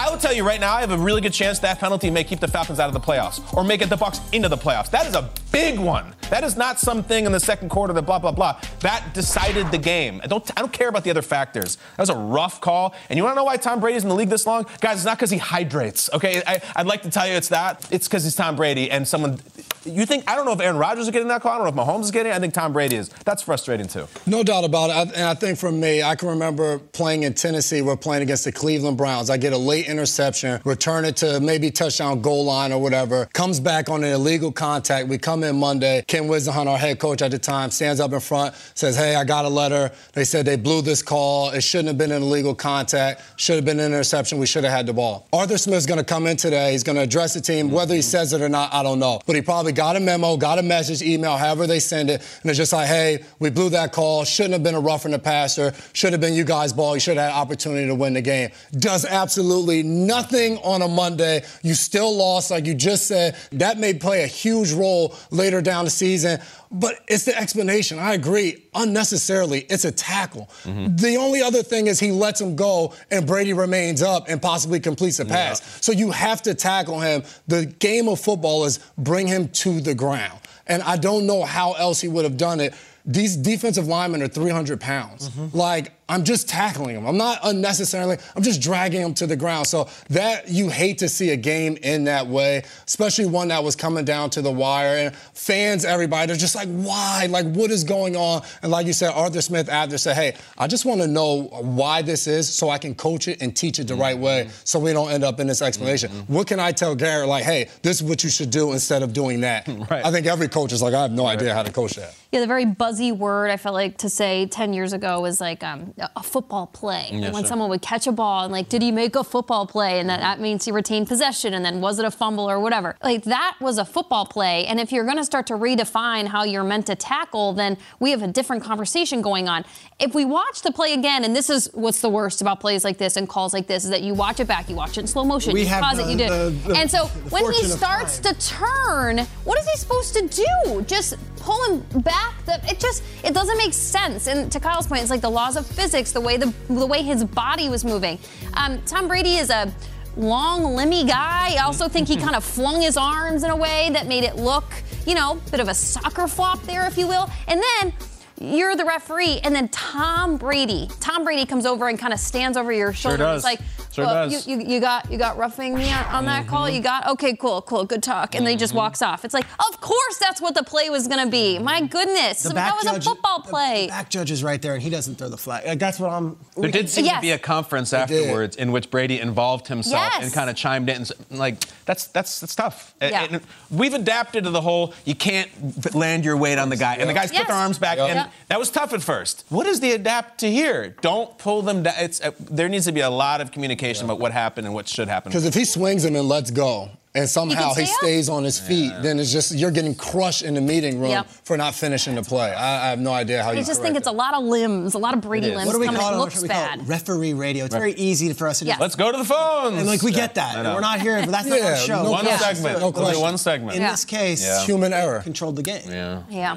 I 0.00 0.08
will 0.08 0.16
tell 0.16 0.32
you 0.32 0.46
right 0.46 0.58
now, 0.58 0.72
I 0.72 0.80
have 0.80 0.92
a 0.92 0.96
really 0.96 1.20
good 1.20 1.34
chance 1.34 1.58
that 1.58 1.78
penalty 1.78 2.08
may 2.10 2.24
keep 2.24 2.40
the 2.40 2.48
Falcons 2.48 2.80
out 2.80 2.88
of 2.88 2.94
the 2.94 3.00
playoffs 3.00 3.54
or 3.54 3.62
may 3.62 3.76
get 3.76 3.90
the 3.90 3.98
Bucks 3.98 4.18
into 4.32 4.48
the 4.48 4.56
playoffs. 4.56 4.88
That 4.90 5.04
is 5.06 5.14
a 5.14 5.28
big 5.52 5.78
one. 5.78 6.14
That 6.30 6.42
is 6.42 6.56
not 6.56 6.80
something 6.80 7.26
in 7.26 7.32
the 7.32 7.40
second 7.40 7.68
quarter 7.68 7.92
that 7.92 8.02
blah 8.02 8.18
blah 8.18 8.32
blah. 8.32 8.58
That 8.80 9.12
decided 9.12 9.70
the 9.70 9.76
game. 9.76 10.22
I 10.24 10.26
don't 10.26 10.50
I 10.56 10.60
don't 10.60 10.72
care 10.72 10.88
about 10.88 11.04
the 11.04 11.10
other 11.10 11.20
factors. 11.20 11.76
That 11.96 12.02
was 12.02 12.08
a 12.08 12.14
rough 12.16 12.62
call. 12.62 12.94
And 13.10 13.18
you 13.18 13.24
want 13.24 13.34
to 13.34 13.36
know 13.36 13.44
why 13.44 13.58
Tom 13.58 13.78
Brady's 13.78 14.04
in 14.04 14.08
the 14.08 14.14
league 14.14 14.30
this 14.30 14.46
long, 14.46 14.64
guys? 14.80 14.96
It's 14.96 15.04
not 15.04 15.18
because 15.18 15.30
he 15.30 15.36
hydrates. 15.38 16.08
Okay, 16.14 16.40
I, 16.46 16.62
I'd 16.76 16.86
like 16.86 17.02
to 17.02 17.10
tell 17.10 17.26
you 17.26 17.34
it's 17.34 17.48
that. 17.48 17.86
It's 17.90 18.08
because 18.08 18.24
he's 18.24 18.36
Tom 18.36 18.56
Brady 18.56 18.90
and 18.90 19.06
someone. 19.06 19.38
You 19.84 20.06
think 20.06 20.30
I 20.30 20.36
don't 20.36 20.46
know 20.46 20.52
if 20.52 20.60
Aaron 20.60 20.78
Rodgers 20.78 21.06
is 21.06 21.10
getting 21.10 21.28
that 21.28 21.42
call. 21.42 21.52
I 21.52 21.64
don't 21.64 21.74
know 21.74 21.82
if 21.82 21.88
Mahomes 21.88 22.04
is 22.04 22.10
getting. 22.10 22.32
it. 22.32 22.36
I 22.36 22.38
think 22.38 22.54
Tom 22.54 22.72
Brady 22.72 22.96
is. 22.96 23.10
That's 23.26 23.42
frustrating 23.42 23.88
too. 23.88 24.06
No 24.26 24.42
doubt 24.42 24.64
about 24.64 25.08
it. 25.08 25.14
And 25.14 25.24
I 25.24 25.34
think 25.34 25.58
for 25.58 25.72
me, 25.72 26.02
I 26.02 26.14
can 26.14 26.28
remember 26.28 26.78
playing 26.78 27.24
in 27.24 27.34
Tennessee. 27.34 27.82
We're 27.82 27.96
playing 27.96 28.22
against 28.22 28.44
the 28.44 28.52
Cleveland 28.52 28.96
Browns. 28.96 29.30
I 29.30 29.36
get 29.36 29.52
a 29.52 29.58
late 29.58 29.88
interception, 29.90 30.60
return 30.64 31.04
it 31.04 31.16
to 31.18 31.40
maybe 31.40 31.70
touchdown 31.70 32.22
goal 32.22 32.44
line 32.44 32.72
or 32.72 32.80
whatever. 32.80 33.26
Comes 33.32 33.60
back 33.60 33.88
on 33.88 34.04
an 34.04 34.12
illegal 34.12 34.52
contact. 34.52 35.08
We 35.08 35.18
come 35.18 35.44
in 35.44 35.56
Monday. 35.56 36.02
Ken 36.06 36.24
Whisenhunt, 36.24 36.66
our 36.66 36.78
head 36.78 36.98
coach 36.98 37.20
at 37.22 37.30
the 37.30 37.38
time, 37.38 37.70
stands 37.70 38.00
up 38.00 38.12
in 38.12 38.20
front, 38.20 38.54
says, 38.74 38.96
"Hey, 38.96 39.14
I 39.14 39.24
got 39.24 39.44
a 39.44 39.48
letter. 39.48 39.90
They 40.12 40.24
said 40.24 40.46
they 40.46 40.56
blew 40.56 40.82
this 40.82 41.02
call. 41.02 41.50
It 41.50 41.62
shouldn't 41.62 41.88
have 41.88 41.98
been 41.98 42.12
an 42.12 42.22
illegal 42.22 42.54
contact. 42.54 43.22
Should 43.36 43.56
have 43.56 43.64
been 43.64 43.80
an 43.80 43.86
interception. 43.86 44.38
We 44.38 44.46
should 44.46 44.64
have 44.64 44.72
had 44.72 44.86
the 44.86 44.92
ball." 44.92 45.26
Arthur 45.32 45.58
Smith's 45.58 45.86
going 45.86 45.98
to 45.98 46.04
come 46.04 46.26
in 46.26 46.36
today. 46.36 46.72
He's 46.72 46.84
going 46.84 46.96
to 46.96 47.02
address 47.02 47.34
the 47.34 47.40
team. 47.40 47.70
Whether 47.70 47.94
he 47.94 48.02
says 48.02 48.32
it 48.32 48.40
or 48.40 48.48
not, 48.48 48.72
I 48.72 48.82
don't 48.82 48.98
know. 48.98 49.20
But 49.26 49.36
he 49.36 49.42
probably 49.42 49.72
got 49.72 49.96
a 49.96 50.00
memo, 50.00 50.36
got 50.36 50.58
a 50.58 50.62
message, 50.62 51.02
email, 51.02 51.36
however 51.36 51.66
they 51.66 51.80
send 51.80 52.10
it, 52.10 52.22
and 52.42 52.50
it's 52.50 52.58
just 52.58 52.72
like, 52.72 52.86
"Hey, 52.86 53.20
we 53.38 53.50
blew 53.50 53.70
that 53.70 53.92
call. 53.92 54.24
Shouldn't 54.24 54.52
have 54.52 54.62
been 54.62 54.74
a 54.74 54.80
roughing 54.80 55.12
the 55.12 55.18
passer. 55.18 55.74
Should 55.92 56.12
have 56.12 56.20
been 56.20 56.34
you 56.34 56.44
guys' 56.44 56.72
ball. 56.72 56.94
You 56.94 57.00
should 57.00 57.16
have 57.16 57.32
had 57.32 57.38
opportunity 57.38 57.86
to 57.86 57.94
win 57.94 58.14
the 58.14 58.20
game." 58.20 58.50
Does 58.78 59.04
absolutely 59.04 59.79
nothing 59.82 60.58
on 60.58 60.82
a 60.82 60.88
Monday. 60.88 61.44
You 61.62 61.74
still 61.74 62.16
lost, 62.16 62.50
like 62.50 62.66
you 62.66 62.74
just 62.74 63.06
said. 63.06 63.36
That 63.52 63.78
may 63.78 63.94
play 63.94 64.22
a 64.22 64.26
huge 64.26 64.72
role 64.72 65.14
later 65.30 65.60
down 65.60 65.84
the 65.84 65.90
season. 65.90 66.40
But 66.72 67.00
it's 67.08 67.24
the 67.24 67.36
explanation. 67.36 67.98
I 67.98 68.14
agree. 68.14 68.64
Unnecessarily, 68.74 69.66
it's 69.68 69.84
a 69.84 69.90
tackle. 69.90 70.48
Mm-hmm. 70.62 70.96
The 70.96 71.16
only 71.16 71.42
other 71.42 71.62
thing 71.62 71.88
is 71.88 71.98
he 71.98 72.12
lets 72.12 72.40
him 72.40 72.54
go 72.54 72.94
and 73.10 73.26
Brady 73.26 73.52
remains 73.52 74.02
up 74.02 74.26
and 74.28 74.40
possibly 74.40 74.78
completes 74.78 75.18
a 75.18 75.24
pass. 75.24 75.84
So 75.84 75.90
you 75.92 76.12
have 76.12 76.42
to 76.42 76.54
tackle 76.54 77.00
him. 77.00 77.24
The 77.48 77.66
game 77.66 78.08
of 78.08 78.20
football 78.20 78.64
is 78.64 78.78
bring 78.96 79.26
him 79.26 79.48
to 79.48 79.80
the 79.80 79.94
ground. 79.94 80.38
And 80.66 80.82
I 80.84 80.96
don't 80.96 81.26
know 81.26 81.42
how 81.42 81.72
else 81.72 82.00
he 82.00 82.06
would 82.06 82.24
have 82.24 82.36
done 82.36 82.60
it. 82.60 82.74
These 83.04 83.36
defensive 83.36 83.88
linemen 83.88 84.22
are 84.22 84.28
300 84.28 84.80
pounds. 84.80 85.30
Like, 85.52 85.92
I'm 86.10 86.24
just 86.24 86.48
tackling 86.48 86.96
them. 86.96 87.06
I'm 87.06 87.16
not 87.16 87.38
unnecessarily, 87.44 88.18
I'm 88.34 88.42
just 88.42 88.60
dragging 88.60 89.00
them 89.00 89.14
to 89.14 89.28
the 89.28 89.36
ground. 89.36 89.68
So 89.68 89.88
that 90.08 90.48
you 90.48 90.68
hate 90.68 90.98
to 90.98 91.08
see 91.08 91.30
a 91.30 91.36
game 91.36 91.78
in 91.82 92.04
that 92.04 92.26
way, 92.26 92.64
especially 92.86 93.26
one 93.26 93.48
that 93.48 93.62
was 93.62 93.76
coming 93.76 94.04
down 94.04 94.30
to 94.30 94.42
the 94.42 94.50
wire. 94.50 94.96
And 94.96 95.14
fans, 95.14 95.84
everybody, 95.84 96.26
they're 96.26 96.36
just 96.36 96.56
like, 96.56 96.68
why? 96.68 97.28
Like, 97.30 97.46
what 97.46 97.70
is 97.70 97.84
going 97.84 98.16
on? 98.16 98.42
And 98.62 98.72
like 98.72 98.88
you 98.88 98.92
said, 98.92 99.12
Arthur 99.12 99.40
Smith 99.40 99.68
after 99.68 99.98
said, 99.98 100.16
hey, 100.16 100.34
I 100.58 100.66
just 100.66 100.84
want 100.84 101.00
to 101.00 101.06
know 101.06 101.42
why 101.62 102.02
this 102.02 102.26
is 102.26 102.52
so 102.52 102.70
I 102.70 102.78
can 102.78 102.96
coach 102.96 103.28
it 103.28 103.40
and 103.40 103.56
teach 103.56 103.78
it 103.78 103.86
the 103.86 103.94
right 103.94 104.18
way 104.18 104.48
so 104.64 104.80
we 104.80 104.92
don't 104.92 105.12
end 105.12 105.22
up 105.22 105.38
in 105.38 105.46
this 105.46 105.62
explanation. 105.62 106.10
What 106.26 106.48
can 106.48 106.58
I 106.58 106.72
tell 106.72 106.96
Garrett? 106.96 107.28
Like, 107.28 107.44
hey, 107.44 107.68
this 107.82 108.00
is 108.00 108.02
what 108.02 108.24
you 108.24 108.30
should 108.30 108.50
do 108.50 108.72
instead 108.72 109.02
of 109.02 109.12
doing 109.12 109.42
that. 109.42 109.68
Right. 109.90 110.04
I 110.04 110.12
think 110.12 110.26
every 110.26 110.48
coach 110.48 110.72
is 110.72 110.82
like, 110.82 110.94
I 110.94 111.02
have 111.02 111.10
no 111.10 111.26
idea 111.26 111.54
how 111.54 111.62
to 111.62 111.72
coach 111.72 111.94
that. 111.94 112.14
Yeah, 112.32 112.40
the 112.40 112.46
very 112.46 112.64
buzzy 112.64 113.12
word 113.12 113.50
I 113.50 113.56
felt 113.56 113.74
like 113.74 113.98
to 113.98 114.10
say 114.10 114.46
10 114.46 114.72
years 114.72 114.92
ago 114.92 115.20
was 115.20 115.40
like 115.40 115.64
um, 115.64 115.94
a 116.16 116.22
football 116.22 116.66
play. 116.66 117.08
Yeah, 117.10 117.16
and 117.26 117.34
when 117.34 117.42
sure. 117.42 117.48
someone 117.48 117.68
would 117.70 117.82
catch 117.82 118.06
a 118.06 118.12
ball 118.12 118.44
and 118.44 118.52
like, 118.52 118.68
did 118.68 118.82
he 118.82 118.90
make 118.92 119.16
a 119.16 119.24
football 119.24 119.66
play? 119.66 120.00
And 120.00 120.08
that, 120.08 120.20
that 120.20 120.40
means 120.40 120.64
he 120.64 120.72
retained 120.72 121.08
possession. 121.08 121.54
And 121.54 121.64
then 121.64 121.80
was 121.80 121.98
it 121.98 122.04
a 122.04 122.10
fumble 122.10 122.48
or 122.50 122.58
whatever? 122.60 122.96
Like 123.02 123.24
that 123.24 123.56
was 123.60 123.78
a 123.78 123.84
football 123.84 124.26
play. 124.26 124.66
And 124.66 124.78
if 124.80 124.92
you're 124.92 125.04
going 125.04 125.16
to 125.18 125.24
start 125.24 125.46
to 125.48 125.54
redefine 125.54 126.26
how 126.26 126.44
you're 126.44 126.64
meant 126.64 126.86
to 126.86 126.94
tackle, 126.94 127.52
then 127.52 127.76
we 127.98 128.10
have 128.12 128.22
a 128.22 128.28
different 128.28 128.62
conversation 128.62 129.22
going 129.22 129.48
on. 129.48 129.64
If 129.98 130.14
we 130.14 130.24
watch 130.24 130.62
the 130.62 130.72
play 130.72 130.94
again, 130.94 131.24
and 131.24 131.34
this 131.36 131.50
is 131.50 131.68
what's 131.74 132.00
the 132.00 132.08
worst 132.08 132.40
about 132.40 132.60
plays 132.60 132.84
like 132.84 132.98
this 132.98 133.16
and 133.16 133.28
calls 133.28 133.52
like 133.52 133.66
this, 133.66 133.84
is 133.84 133.90
that 133.90 134.02
you 134.02 134.14
watch 134.14 134.40
it 134.40 134.46
back, 134.46 134.68
you 134.68 134.76
watch 134.76 134.96
it 134.96 135.00
in 135.02 135.06
slow 135.06 135.24
motion, 135.24 135.52
We 135.52 135.60
you 135.62 135.66
have 135.66 135.82
pause 135.82 135.98
the- 135.98 136.08
it, 136.08 136.10
you 136.12 136.16
do. 136.18 136.28
the- 136.28 136.68
the- 136.68 136.74
and 136.76 136.90
so 136.90 137.06
when 137.30 137.44
he 137.52 137.64
starts 137.64 138.18
time. 138.18 138.34
to 138.34 138.46
turn, 138.48 139.18
what 139.44 139.58
is 139.58 139.66
he 139.68 139.76
supposed 139.76 140.14
to 140.14 140.26
do? 140.28 140.82
Just 140.86 141.14
pull 141.36 141.62
him 141.64 142.00
back? 142.02 142.34
That 142.46 142.70
it 142.70 142.78
just 142.80 143.02
it 143.22 143.34
doesn't 143.34 143.58
make 143.58 143.72
sense. 143.74 144.26
And 144.26 144.50
to 144.52 144.60
Kyle's 144.60 144.86
point, 144.86 145.02
it's 145.02 145.10
like 145.10 145.20
the 145.20 145.30
laws 145.30 145.56
of 145.56 145.66
physics, 145.66 145.89
the 145.90 146.20
way 146.20 146.36
the 146.36 146.52
the 146.68 146.86
way 146.86 147.02
his 147.02 147.24
body 147.24 147.68
was 147.68 147.84
moving. 147.84 148.18
Um, 148.54 148.80
Tom 148.82 149.08
Brady 149.08 149.36
is 149.36 149.50
a 149.50 149.72
long, 150.16 150.62
limby 150.76 151.06
guy. 151.06 151.54
I 151.54 151.62
also 151.64 151.88
think 151.88 152.08
he 152.08 152.16
kind 152.24 152.36
of 152.36 152.44
flung 152.44 152.80
his 152.80 152.96
arms 152.96 153.42
in 153.42 153.50
a 153.50 153.56
way 153.56 153.90
that 153.92 154.06
made 154.06 154.24
it 154.24 154.36
look, 154.36 154.64
you 155.06 155.14
know, 155.14 155.40
bit 155.50 155.60
of 155.60 155.68
a 155.68 155.74
soccer 155.74 156.26
flop 156.26 156.62
there, 156.62 156.86
if 156.86 156.96
you 156.96 157.06
will. 157.06 157.30
And 157.48 157.62
then 157.62 157.92
you're 158.40 158.74
the 158.74 158.84
referee, 158.84 159.40
and 159.44 159.54
then 159.54 159.68
Tom 159.68 160.36
Brady. 160.36 160.88
Tom 161.00 161.24
Brady 161.24 161.44
comes 161.44 161.66
over 161.66 161.88
and 161.88 161.98
kind 161.98 162.12
of 162.12 162.18
stands 162.18 162.56
over 162.56 162.72
your 162.72 162.92
shoulder. 162.92 163.18
Sure 163.18 163.26
does. 163.26 163.44
He's 163.44 163.44
like, 163.44 163.60
Sure 163.92 164.04
Well, 164.04 164.28
does. 164.28 164.46
You, 164.46 164.60
you, 164.60 164.66
you 164.74 164.80
got 164.80 165.10
you 165.10 165.18
got 165.18 165.36
roughing 165.36 165.74
me 165.74 165.90
on, 165.92 166.04
on 166.06 166.24
that 166.26 166.46
call. 166.46 166.66
Mm-hmm. 166.66 166.76
You 166.76 166.82
got 166.82 167.08
okay, 167.08 167.34
cool, 167.34 167.60
cool, 167.62 167.84
good 167.84 168.02
talk, 168.02 168.34
and 168.36 168.46
then 168.46 168.52
he 168.52 168.56
just 168.56 168.70
mm-hmm. 168.70 168.78
walks 168.78 169.02
off. 169.02 169.24
It's 169.24 169.34
like, 169.34 169.46
of 169.68 169.80
course, 169.80 170.18
that's 170.18 170.40
what 170.40 170.54
the 170.54 170.62
play 170.62 170.90
was 170.90 171.08
gonna 171.08 171.26
be. 171.28 171.58
My 171.58 171.78
mm-hmm. 171.78 171.86
goodness, 171.86 172.44
that 172.44 172.74
was 172.76 172.86
a 172.86 173.00
football 173.00 173.40
play. 173.40 173.86
The 173.86 173.92
Back 173.92 174.10
judge 174.10 174.30
is 174.30 174.44
right 174.44 174.62
there, 174.62 174.74
and 174.74 174.82
he 174.82 174.90
doesn't 174.90 175.16
throw 175.16 175.28
the 175.28 175.36
flag. 175.36 175.66
Like, 175.66 175.78
that's 175.80 175.98
what 175.98 176.10
I'm. 176.10 176.36
There 176.54 176.62
we 176.62 176.70
did 176.70 176.88
seem 176.88 177.04
Yes. 177.04 177.16
to 177.16 177.20
be 177.22 177.30
a 177.32 177.38
conference 177.38 177.92
afterwards 177.92 178.56
in 178.56 178.70
which 178.70 178.90
Brady 178.90 179.18
involved 179.18 179.66
himself 179.66 180.12
Yes. 180.12 180.24
and 180.24 180.32
kind 180.32 180.48
of 180.48 180.54
chimed 180.54 180.88
in. 180.88 180.96
And, 180.96 181.04
s- 181.04 181.12
like 181.30 181.64
that's 181.84 182.06
that's 182.08 182.40
that's 182.40 182.54
tough. 182.54 182.94
And- 183.00 183.10
Yeah. 183.10 183.26
and 183.28 183.40
we've 183.70 183.94
adapted 183.94 184.44
to 184.44 184.50
the 184.50 184.60
whole 184.60 184.94
you 185.04 185.16
can't 185.16 185.50
land 185.94 186.24
your 186.24 186.36
weight 186.36 186.58
on 186.58 186.68
the 186.68 186.76
guy, 186.76 186.94
and 186.94 187.10
the 187.10 187.14
guys 187.14 187.32
Yes. 187.32 187.42
put 187.42 187.48
their 187.48 187.56
arms 187.56 187.78
back, 187.78 187.98
Yep. 187.98 188.08
and 188.08 188.16
Yep. 188.18 188.32
that 188.48 188.58
was 188.58 188.70
tough 188.70 188.92
at 188.92 189.02
first. 189.02 189.44
What 189.48 189.66
is 189.66 189.80
the 189.80 189.92
adapt 189.92 190.38
to 190.40 190.50
here? 190.50 190.94
Don't 191.00 191.36
pull 191.38 191.62
them 191.62 191.82
down. 191.82 191.94
It's 191.98 192.20
uh, 192.20 192.30
there 192.38 192.68
needs 192.68 192.84
to 192.84 192.92
be 192.92 193.00
a 193.00 193.10
lot 193.10 193.40
of 193.40 193.50
communication 193.50 193.79
about 193.82 194.18
what 194.20 194.32
happened 194.32 194.66
and 194.66 194.74
what 194.74 194.88
should 194.88 195.08
happen. 195.08 195.30
Because 195.30 195.46
if 195.46 195.54
he 195.54 195.64
swings 195.64 196.04
him 196.04 196.14
and 196.16 196.28
lets 196.28 196.50
go, 196.50 196.90
and 197.12 197.28
somehow 197.28 197.70
he, 197.74 197.86
stay 197.86 197.92
up. 197.92 197.98
stays 197.98 198.28
on 198.28 198.44
his 198.44 198.60
feet, 198.60 198.92
then 199.02 199.18
it's 199.18 199.32
just 199.32 199.52
you're 199.52 199.72
getting 199.72 199.96
crushed 199.96 200.42
in 200.42 200.54
the 200.54 200.60
meeting 200.60 201.00
room 201.00 201.10
Yep. 201.10 201.26
for 201.42 201.56
not 201.56 201.74
finishing 201.74 202.14
the 202.14 202.22
play. 202.22 202.52
I, 202.52 202.86
I 202.86 202.90
have 202.90 203.00
no 203.00 203.10
idea 203.12 203.42
how 203.42 203.50
you. 203.50 203.56
I 203.56 203.60
you. 203.62 203.66
just 203.66 203.82
think 203.82 203.96
it's 203.96 204.06
a 204.06 204.12
lot 204.12 204.32
of 204.34 204.44
limbs, 204.44 204.94
a 204.94 204.98
lot 204.98 205.14
of 205.14 205.20
Brady 205.20 205.48
limbs 205.50 205.66
What 205.66 205.72
do 205.72 205.80
we 205.80 205.86
coming. 205.86 206.00
call 206.00 206.12
It 206.12 206.16
it? 206.16 206.18
looks 206.20 206.34
What 206.36 206.42
we 206.44 206.48
call 206.50 206.66
bad. 206.68 206.80
it? 206.82 206.86
Referee 206.86 207.32
radio. 207.34 207.64
It's 207.64 207.74
very 207.74 207.94
easy 207.94 208.32
for 208.32 208.46
us 208.46 208.60
to 208.60 208.64
Yeah. 208.64 208.74
just. 208.74 208.80
Let's 208.80 208.94
go 208.94 209.10
to 209.10 209.18
the 209.18 209.24
phones. 209.24 209.78
And 209.78 209.88
like 209.88 210.02
we 210.02 210.12
get 210.12 210.36
that. 210.36 210.54
We're 210.64 210.80
not 210.80 211.00
here, 211.00 211.20
but 211.20 211.32
that's 211.32 211.48
not 211.48 211.58
Yeah, 211.58 211.66
our 211.70 211.76
show. 211.78 212.02
no 212.04 212.10
one 212.12 212.24
question. 212.26 212.54
segment. 212.54 212.78
No 212.78 212.86
Only 212.86 213.00
question. 213.00 213.20
one 213.22 213.38
segment. 213.38 213.76
In 213.76 213.82
Yeah. 213.82 213.90
this 213.90 214.04
case, 214.04 214.42
Yeah. 214.44 214.64
human 214.64 214.92
error. 214.92 215.18
controlled 215.24 215.56
the 215.56 215.62
game. 215.64 215.82
yeah. 215.90 216.20
Yeah. 216.30 216.56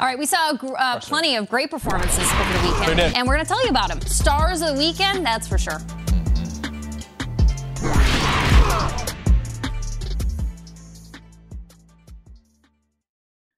All 0.00 0.06
right, 0.06 0.18
we 0.18 0.26
saw 0.26 0.50
uh, 0.50 0.98
plenty 1.00 1.36
of 1.36 1.48
great 1.48 1.70
performances 1.70 2.18
over 2.18 2.52
the 2.58 2.68
weekend, 2.68 2.84
Sure 2.86 2.94
did. 2.96 3.14
and 3.16 3.26
we're 3.28 3.34
going 3.34 3.46
to 3.46 3.48
tell 3.48 3.62
you 3.62 3.70
about 3.70 3.88
them. 3.88 4.00
Stars 4.02 4.62
of 4.62 4.74
the 4.74 4.74
weekend, 4.74 5.24
that's 5.24 5.46
for 5.46 5.58
sure. 5.58 5.80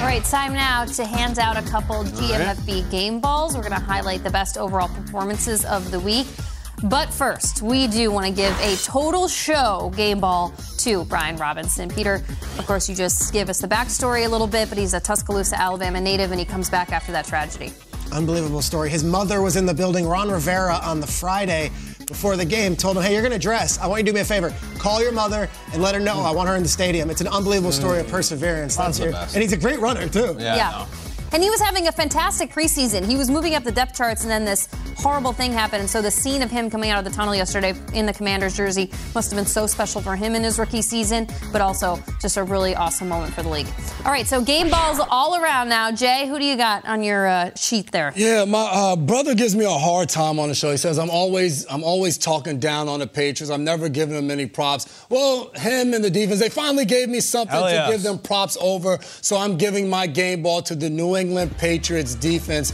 All 0.00 0.06
right, 0.06 0.24
time 0.24 0.54
now 0.54 0.86
to 0.86 1.04
hand 1.04 1.38
out 1.38 1.58
a 1.58 1.62
couple 1.68 2.04
GMFB 2.04 2.90
game 2.90 3.20
balls. 3.20 3.54
We're 3.54 3.60
going 3.60 3.78
to 3.78 3.86
highlight 3.86 4.24
the 4.24 4.30
best 4.30 4.56
overall 4.56 4.88
performances 4.88 5.62
of 5.66 5.90
the 5.90 6.00
week. 6.00 6.26
But 6.84 7.12
first, 7.12 7.60
we 7.60 7.86
do 7.86 8.10
want 8.10 8.26
to 8.26 8.32
give 8.32 8.58
a 8.60 8.76
total 8.76 9.28
show 9.28 9.92
game 9.94 10.18
ball 10.18 10.54
to 10.78 11.04
Brian 11.04 11.36
Robinson. 11.36 11.90
Peter, 11.90 12.14
of 12.58 12.66
course, 12.66 12.88
you 12.88 12.94
just 12.94 13.30
give 13.34 13.50
us 13.50 13.60
the 13.60 13.68
backstory 13.68 14.24
a 14.24 14.28
little 14.30 14.46
bit, 14.46 14.70
but 14.70 14.78
he's 14.78 14.94
a 14.94 15.00
Tuscaloosa, 15.00 15.60
Alabama 15.60 16.00
native, 16.00 16.30
and 16.30 16.40
he 16.40 16.46
comes 16.46 16.70
back 16.70 16.92
after 16.92 17.12
that 17.12 17.26
tragedy. 17.26 17.70
Unbelievable 18.10 18.62
story. 18.62 18.88
His 18.88 19.04
mother 19.04 19.42
was 19.42 19.56
in 19.56 19.66
the 19.66 19.74
building. 19.74 20.06
Ron 20.06 20.30
Rivera 20.30 20.80
on 20.82 21.00
the 21.00 21.06
Friday 21.06 21.70
before 22.10 22.36
the 22.36 22.44
game 22.44 22.76
told 22.76 22.96
him, 22.96 23.02
"Hey, 23.04 23.12
you're 23.14 23.22
going 23.22 23.32
to 23.32 23.38
dress. 23.38 23.78
I 23.78 23.86
want 23.86 24.00
you 24.00 24.06
to 24.06 24.10
do 24.10 24.14
me 24.14 24.20
a 24.20 24.24
favor. 24.24 24.52
Call 24.78 25.00
your 25.00 25.12
mother 25.12 25.48
and 25.72 25.80
let 25.80 25.94
her 25.94 26.00
know 26.00 26.20
I 26.20 26.32
want 26.32 26.48
her 26.48 26.56
in 26.56 26.62
the 26.62 26.68
stadium." 26.68 27.08
It's 27.08 27.22
an 27.22 27.28
unbelievable 27.28 27.72
story 27.72 28.00
of 28.00 28.06
mm. 28.06 28.10
perseverance. 28.10 28.76
Ron's 28.76 28.98
the 28.98 29.04
your- 29.04 29.12
best. 29.12 29.34
and 29.34 29.42
he's 29.42 29.52
a 29.52 29.56
great 29.56 29.80
runner 29.80 30.08
too. 30.08 30.36
Yeah. 30.38 30.86
And 31.32 31.42
he 31.42 31.50
was 31.50 31.60
having 31.60 31.86
a 31.86 31.92
fantastic 31.92 32.50
preseason. 32.50 33.06
He 33.06 33.16
was 33.16 33.30
moving 33.30 33.54
up 33.54 33.62
the 33.62 33.70
depth 33.70 33.94
charts, 33.94 34.22
and 34.22 34.30
then 34.30 34.44
this 34.44 34.68
horrible 34.96 35.32
thing 35.32 35.52
happened. 35.52 35.80
And 35.80 35.88
so 35.90 36.02
the 36.02 36.10
scene 36.10 36.42
of 36.42 36.50
him 36.50 36.68
coming 36.68 36.90
out 36.90 36.98
of 36.98 37.04
the 37.04 37.16
tunnel 37.16 37.34
yesterday 37.34 37.74
in 37.94 38.04
the 38.04 38.12
Commanders 38.12 38.56
jersey 38.56 38.90
must 39.14 39.30
have 39.30 39.38
been 39.38 39.46
so 39.46 39.66
special 39.66 40.00
for 40.00 40.16
him 40.16 40.34
in 40.34 40.42
his 40.42 40.58
rookie 40.58 40.82
season, 40.82 41.28
but 41.52 41.60
also 41.60 41.98
just 42.20 42.36
a 42.36 42.42
really 42.42 42.74
awesome 42.74 43.08
moment 43.08 43.32
for 43.32 43.42
the 43.42 43.48
league. 43.48 43.68
All 44.04 44.10
right, 44.10 44.26
so 44.26 44.42
game 44.42 44.70
balls 44.70 45.00
all 45.08 45.36
around 45.36 45.68
now. 45.68 45.92
Jay, 45.92 46.26
who 46.26 46.38
do 46.38 46.44
you 46.44 46.56
got 46.56 46.84
on 46.84 47.02
your 47.02 47.28
uh, 47.28 47.54
sheet 47.54 47.92
there? 47.92 48.12
Yeah, 48.16 48.44
my 48.44 48.68
uh, 48.70 48.96
brother 48.96 49.34
gives 49.34 49.54
me 49.54 49.64
a 49.64 49.70
hard 49.70 50.08
time 50.08 50.40
on 50.40 50.48
the 50.48 50.54
show. 50.54 50.72
He 50.72 50.76
says 50.76 50.98
I'm 50.98 51.10
always 51.10 51.64
I'm 51.70 51.84
always 51.84 52.18
talking 52.18 52.58
down 52.58 52.88
on 52.88 52.98
the 52.98 53.06
Patriots. 53.06 53.50
I'm 53.50 53.64
never 53.64 53.88
giving 53.88 54.14
them 54.14 54.30
any 54.30 54.46
props. 54.46 55.06
Well, 55.08 55.52
him 55.54 55.94
and 55.94 56.02
the 56.02 56.10
defense, 56.10 56.40
they 56.40 56.48
finally 56.48 56.84
gave 56.84 57.08
me 57.08 57.20
something 57.20 57.54
Hell 57.54 57.68
to 57.68 57.72
yes. 57.72 57.90
give 57.90 58.02
them 58.02 58.18
props 58.18 58.56
over. 58.60 58.98
So 59.20 59.36
I'm 59.36 59.56
giving 59.56 59.88
my 59.88 60.06
game 60.08 60.42
ball 60.42 60.62
to 60.62 60.74
the 60.74 60.90
New 60.90 61.16
England 61.16 61.19
Patriots 61.58 62.14
defense. 62.14 62.72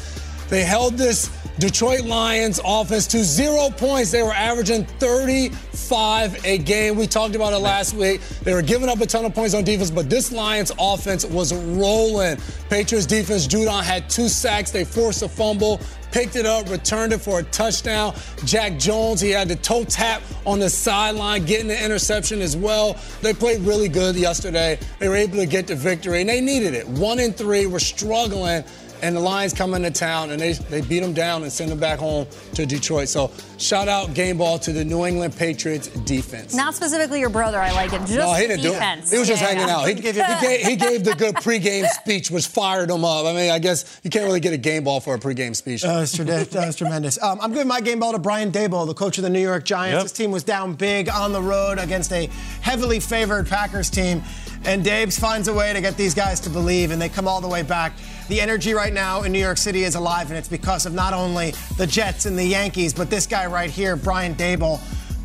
They 0.49 0.63
held 0.63 0.95
this 0.95 1.31
Detroit 1.59 2.03
Lions 2.03 2.61
offense 2.65 3.07
to 3.09 3.25
zero 3.25 3.71
points. 3.71 4.11
They 4.11 4.23
were 4.23 4.33
averaging 4.33 4.85
35 4.85 6.45
a 6.45 6.59
game. 6.59 6.97
We 6.97 7.07
talked 7.07 7.35
about 7.35 7.55
it 7.55 7.59
last 7.59 7.95
week. 7.95 8.21
They 8.43 8.53
were 8.53 8.63
giving 8.63 8.91
up 8.91 9.01
a 9.01 9.07
ton 9.07 9.25
of 9.25 9.35
points 9.35 9.55
on 9.55 9.65
defense, 9.65 9.91
but 9.91 10.11
this 10.11 10.31
Lions 10.31 10.71
offense 10.79 11.25
was 11.25 11.55
rolling. 11.55 12.37
Patriots 12.69 13.07
defense, 13.07 13.47
Judon 13.47 13.83
had 13.83 14.11
two 14.11 14.29
sacks. 14.29 14.71
They 14.71 14.85
forced 14.85 15.23
a 15.23 15.29
fumble, 15.29 15.81
picked 16.13 16.37
it 16.37 16.45
up, 16.45 16.69
returned 16.69 17.15
it 17.15 17.23
for 17.23 17.41
a 17.41 17.43
touchdown. 17.45 18.15
Jack 18.45 18.79
Jones, 18.79 19.21
he 19.21 19.31
had 19.31 19.49
the 19.49 19.57
toe 19.57 19.85
tap 19.85 20.23
on 20.45 20.59
the 20.59 20.69
sideline, 20.69 21.47
getting 21.47 21.69
the 21.69 21.85
interception 21.85 22.43
as 22.43 22.55
well. 22.55 23.01
They 23.23 23.33
played 23.33 23.63
really 23.63 23.89
good 23.89 24.15
yesterday. 24.15 24.79
They 24.99 25.09
were 25.09 25.17
able 25.17 25.39
to 25.39 25.47
get 25.47 25.67
the 25.67 25.75
victory, 25.75 26.21
and 26.21 26.29
they 26.29 26.43
needed 26.43 26.75
it. 26.75 26.87
One 26.87 27.19
and 27.19 27.35
three 27.35 27.67
were 27.67 27.81
struggling 27.81 28.63
and 29.03 29.15
the 29.17 29.21
Lions 29.21 29.53
come 29.53 29.75
into 29.75 29.91
town 29.91 30.31
and 30.31 30.41
they, 30.41 30.53
they 30.53 30.81
beat 30.81 31.01
them 31.01 31.13
down 31.13 31.43
and 31.43 31.53
send 31.53 31.71
them 31.71 31.79
back 31.79 31.99
home 31.99 32.27
to 32.55 32.67
Detroit. 32.67 33.09
So 33.09 33.31
shout 33.59 33.89
out 33.89 34.15
game 34.15 34.39
ball 34.39 34.59
to 34.61 34.73
the 34.73 34.85
New 34.85 35.05
England 35.07 35.37
Patriots 35.37 35.89
defense. 35.89 36.55
Not 36.55 36.75
specifically 36.75 37.21
your 37.21 37.29
brother, 37.31 37.59
I 37.59 37.73
like 37.73 37.93
it. 37.93 37.99
Just 38.01 38.13
no, 38.15 38.33
he 38.35 38.47
didn't 38.47 38.63
defense. 38.63 39.11
do 39.11 39.15
it. 39.15 39.17
He 39.17 39.19
was 39.21 39.29
just 39.29 39.43
Yeah, 39.43 39.49
hanging 39.49 39.69
yeah. 39.69 39.77
out. 39.77 39.89
He, 39.89 39.95
he, 39.95 40.01
gave, 40.01 40.67
he 40.67 40.77
gave 40.77 41.05
the 41.05 41.15
good 41.17 41.35
pregame 41.37 41.87
speech, 41.89 42.31
which 42.31 42.47
fired 42.47 42.91
him 42.91 43.05
up. 43.05 43.27
I 43.27 43.33
mean, 43.33 43.51
I 43.51 43.59
guess 43.59 44.01
you 44.03 44.11
can't 44.11 44.25
really 44.27 44.41
get 44.41 44.53
a 44.53 44.59
game 44.59 44.85
ball 44.85 45.01
for 45.01 45.15
a 45.15 45.19
pregame 45.19 45.55
speech. 45.57 45.83
That 45.83 46.01
was, 46.01 46.13
tremendous. 46.15 46.49
that 46.49 46.67
was 46.67 46.77
tremendous. 46.77 47.23
Um, 47.23 47.39
I'm 47.41 47.53
giving 47.53 47.69
my 47.69 47.81
game 47.81 48.01
ball 48.01 48.13
to 48.13 48.19
Brian 48.19 48.53
Daboll, 48.53 48.87
the 48.87 48.95
coach 48.95 49.19
of 49.19 49.23
the 49.25 49.31
New 49.31 49.41
York 49.41 49.65
Giants. 49.65 49.95
Yep. 49.95 50.03
His 50.03 50.13
team 50.13 50.31
was 50.31 50.45
down 50.45 50.75
big 50.75 51.09
on 51.09 51.33
the 51.33 51.43
road 51.43 51.79
against 51.79 52.13
a 52.13 52.27
heavily 52.61 53.01
favored 53.01 53.47
Packers 53.47 53.91
team. 53.91 54.23
And 54.67 54.83
Dabes 54.83 55.17
finds 55.19 55.47
a 55.47 55.55
way 55.55 55.73
to 55.73 55.81
get 55.81 55.97
these 55.97 56.13
guys 56.13 56.41
to 56.41 56.51
believe, 56.51 56.91
and 56.91 57.01
they 57.01 57.09
come 57.09 57.29
all 57.29 57.41
the 57.41 57.47
way 57.49 57.63
back. 57.63 57.93
The 58.29 58.41
energy 58.41 58.75
right 58.75 58.93
now 58.93 59.23
in 59.23 59.31
New 59.31 59.39
York 59.39 59.59
City 59.59 59.85
is 59.85 59.95
alive, 59.95 60.29
and 60.29 60.37
it's 60.37 60.49
because 60.49 60.87
of 60.87 60.93
not 60.93 61.13
only 61.15 61.53
the 61.77 61.87
Jets 61.87 62.27
and 62.27 62.37
the 62.37 62.45
Yankees, 62.45 62.93
but 62.93 63.09
this 63.09 63.27
guy 63.29 63.47
right 63.47 63.71
here, 63.71 63.95
Brian 63.97 64.35
Daboll. 64.35 64.81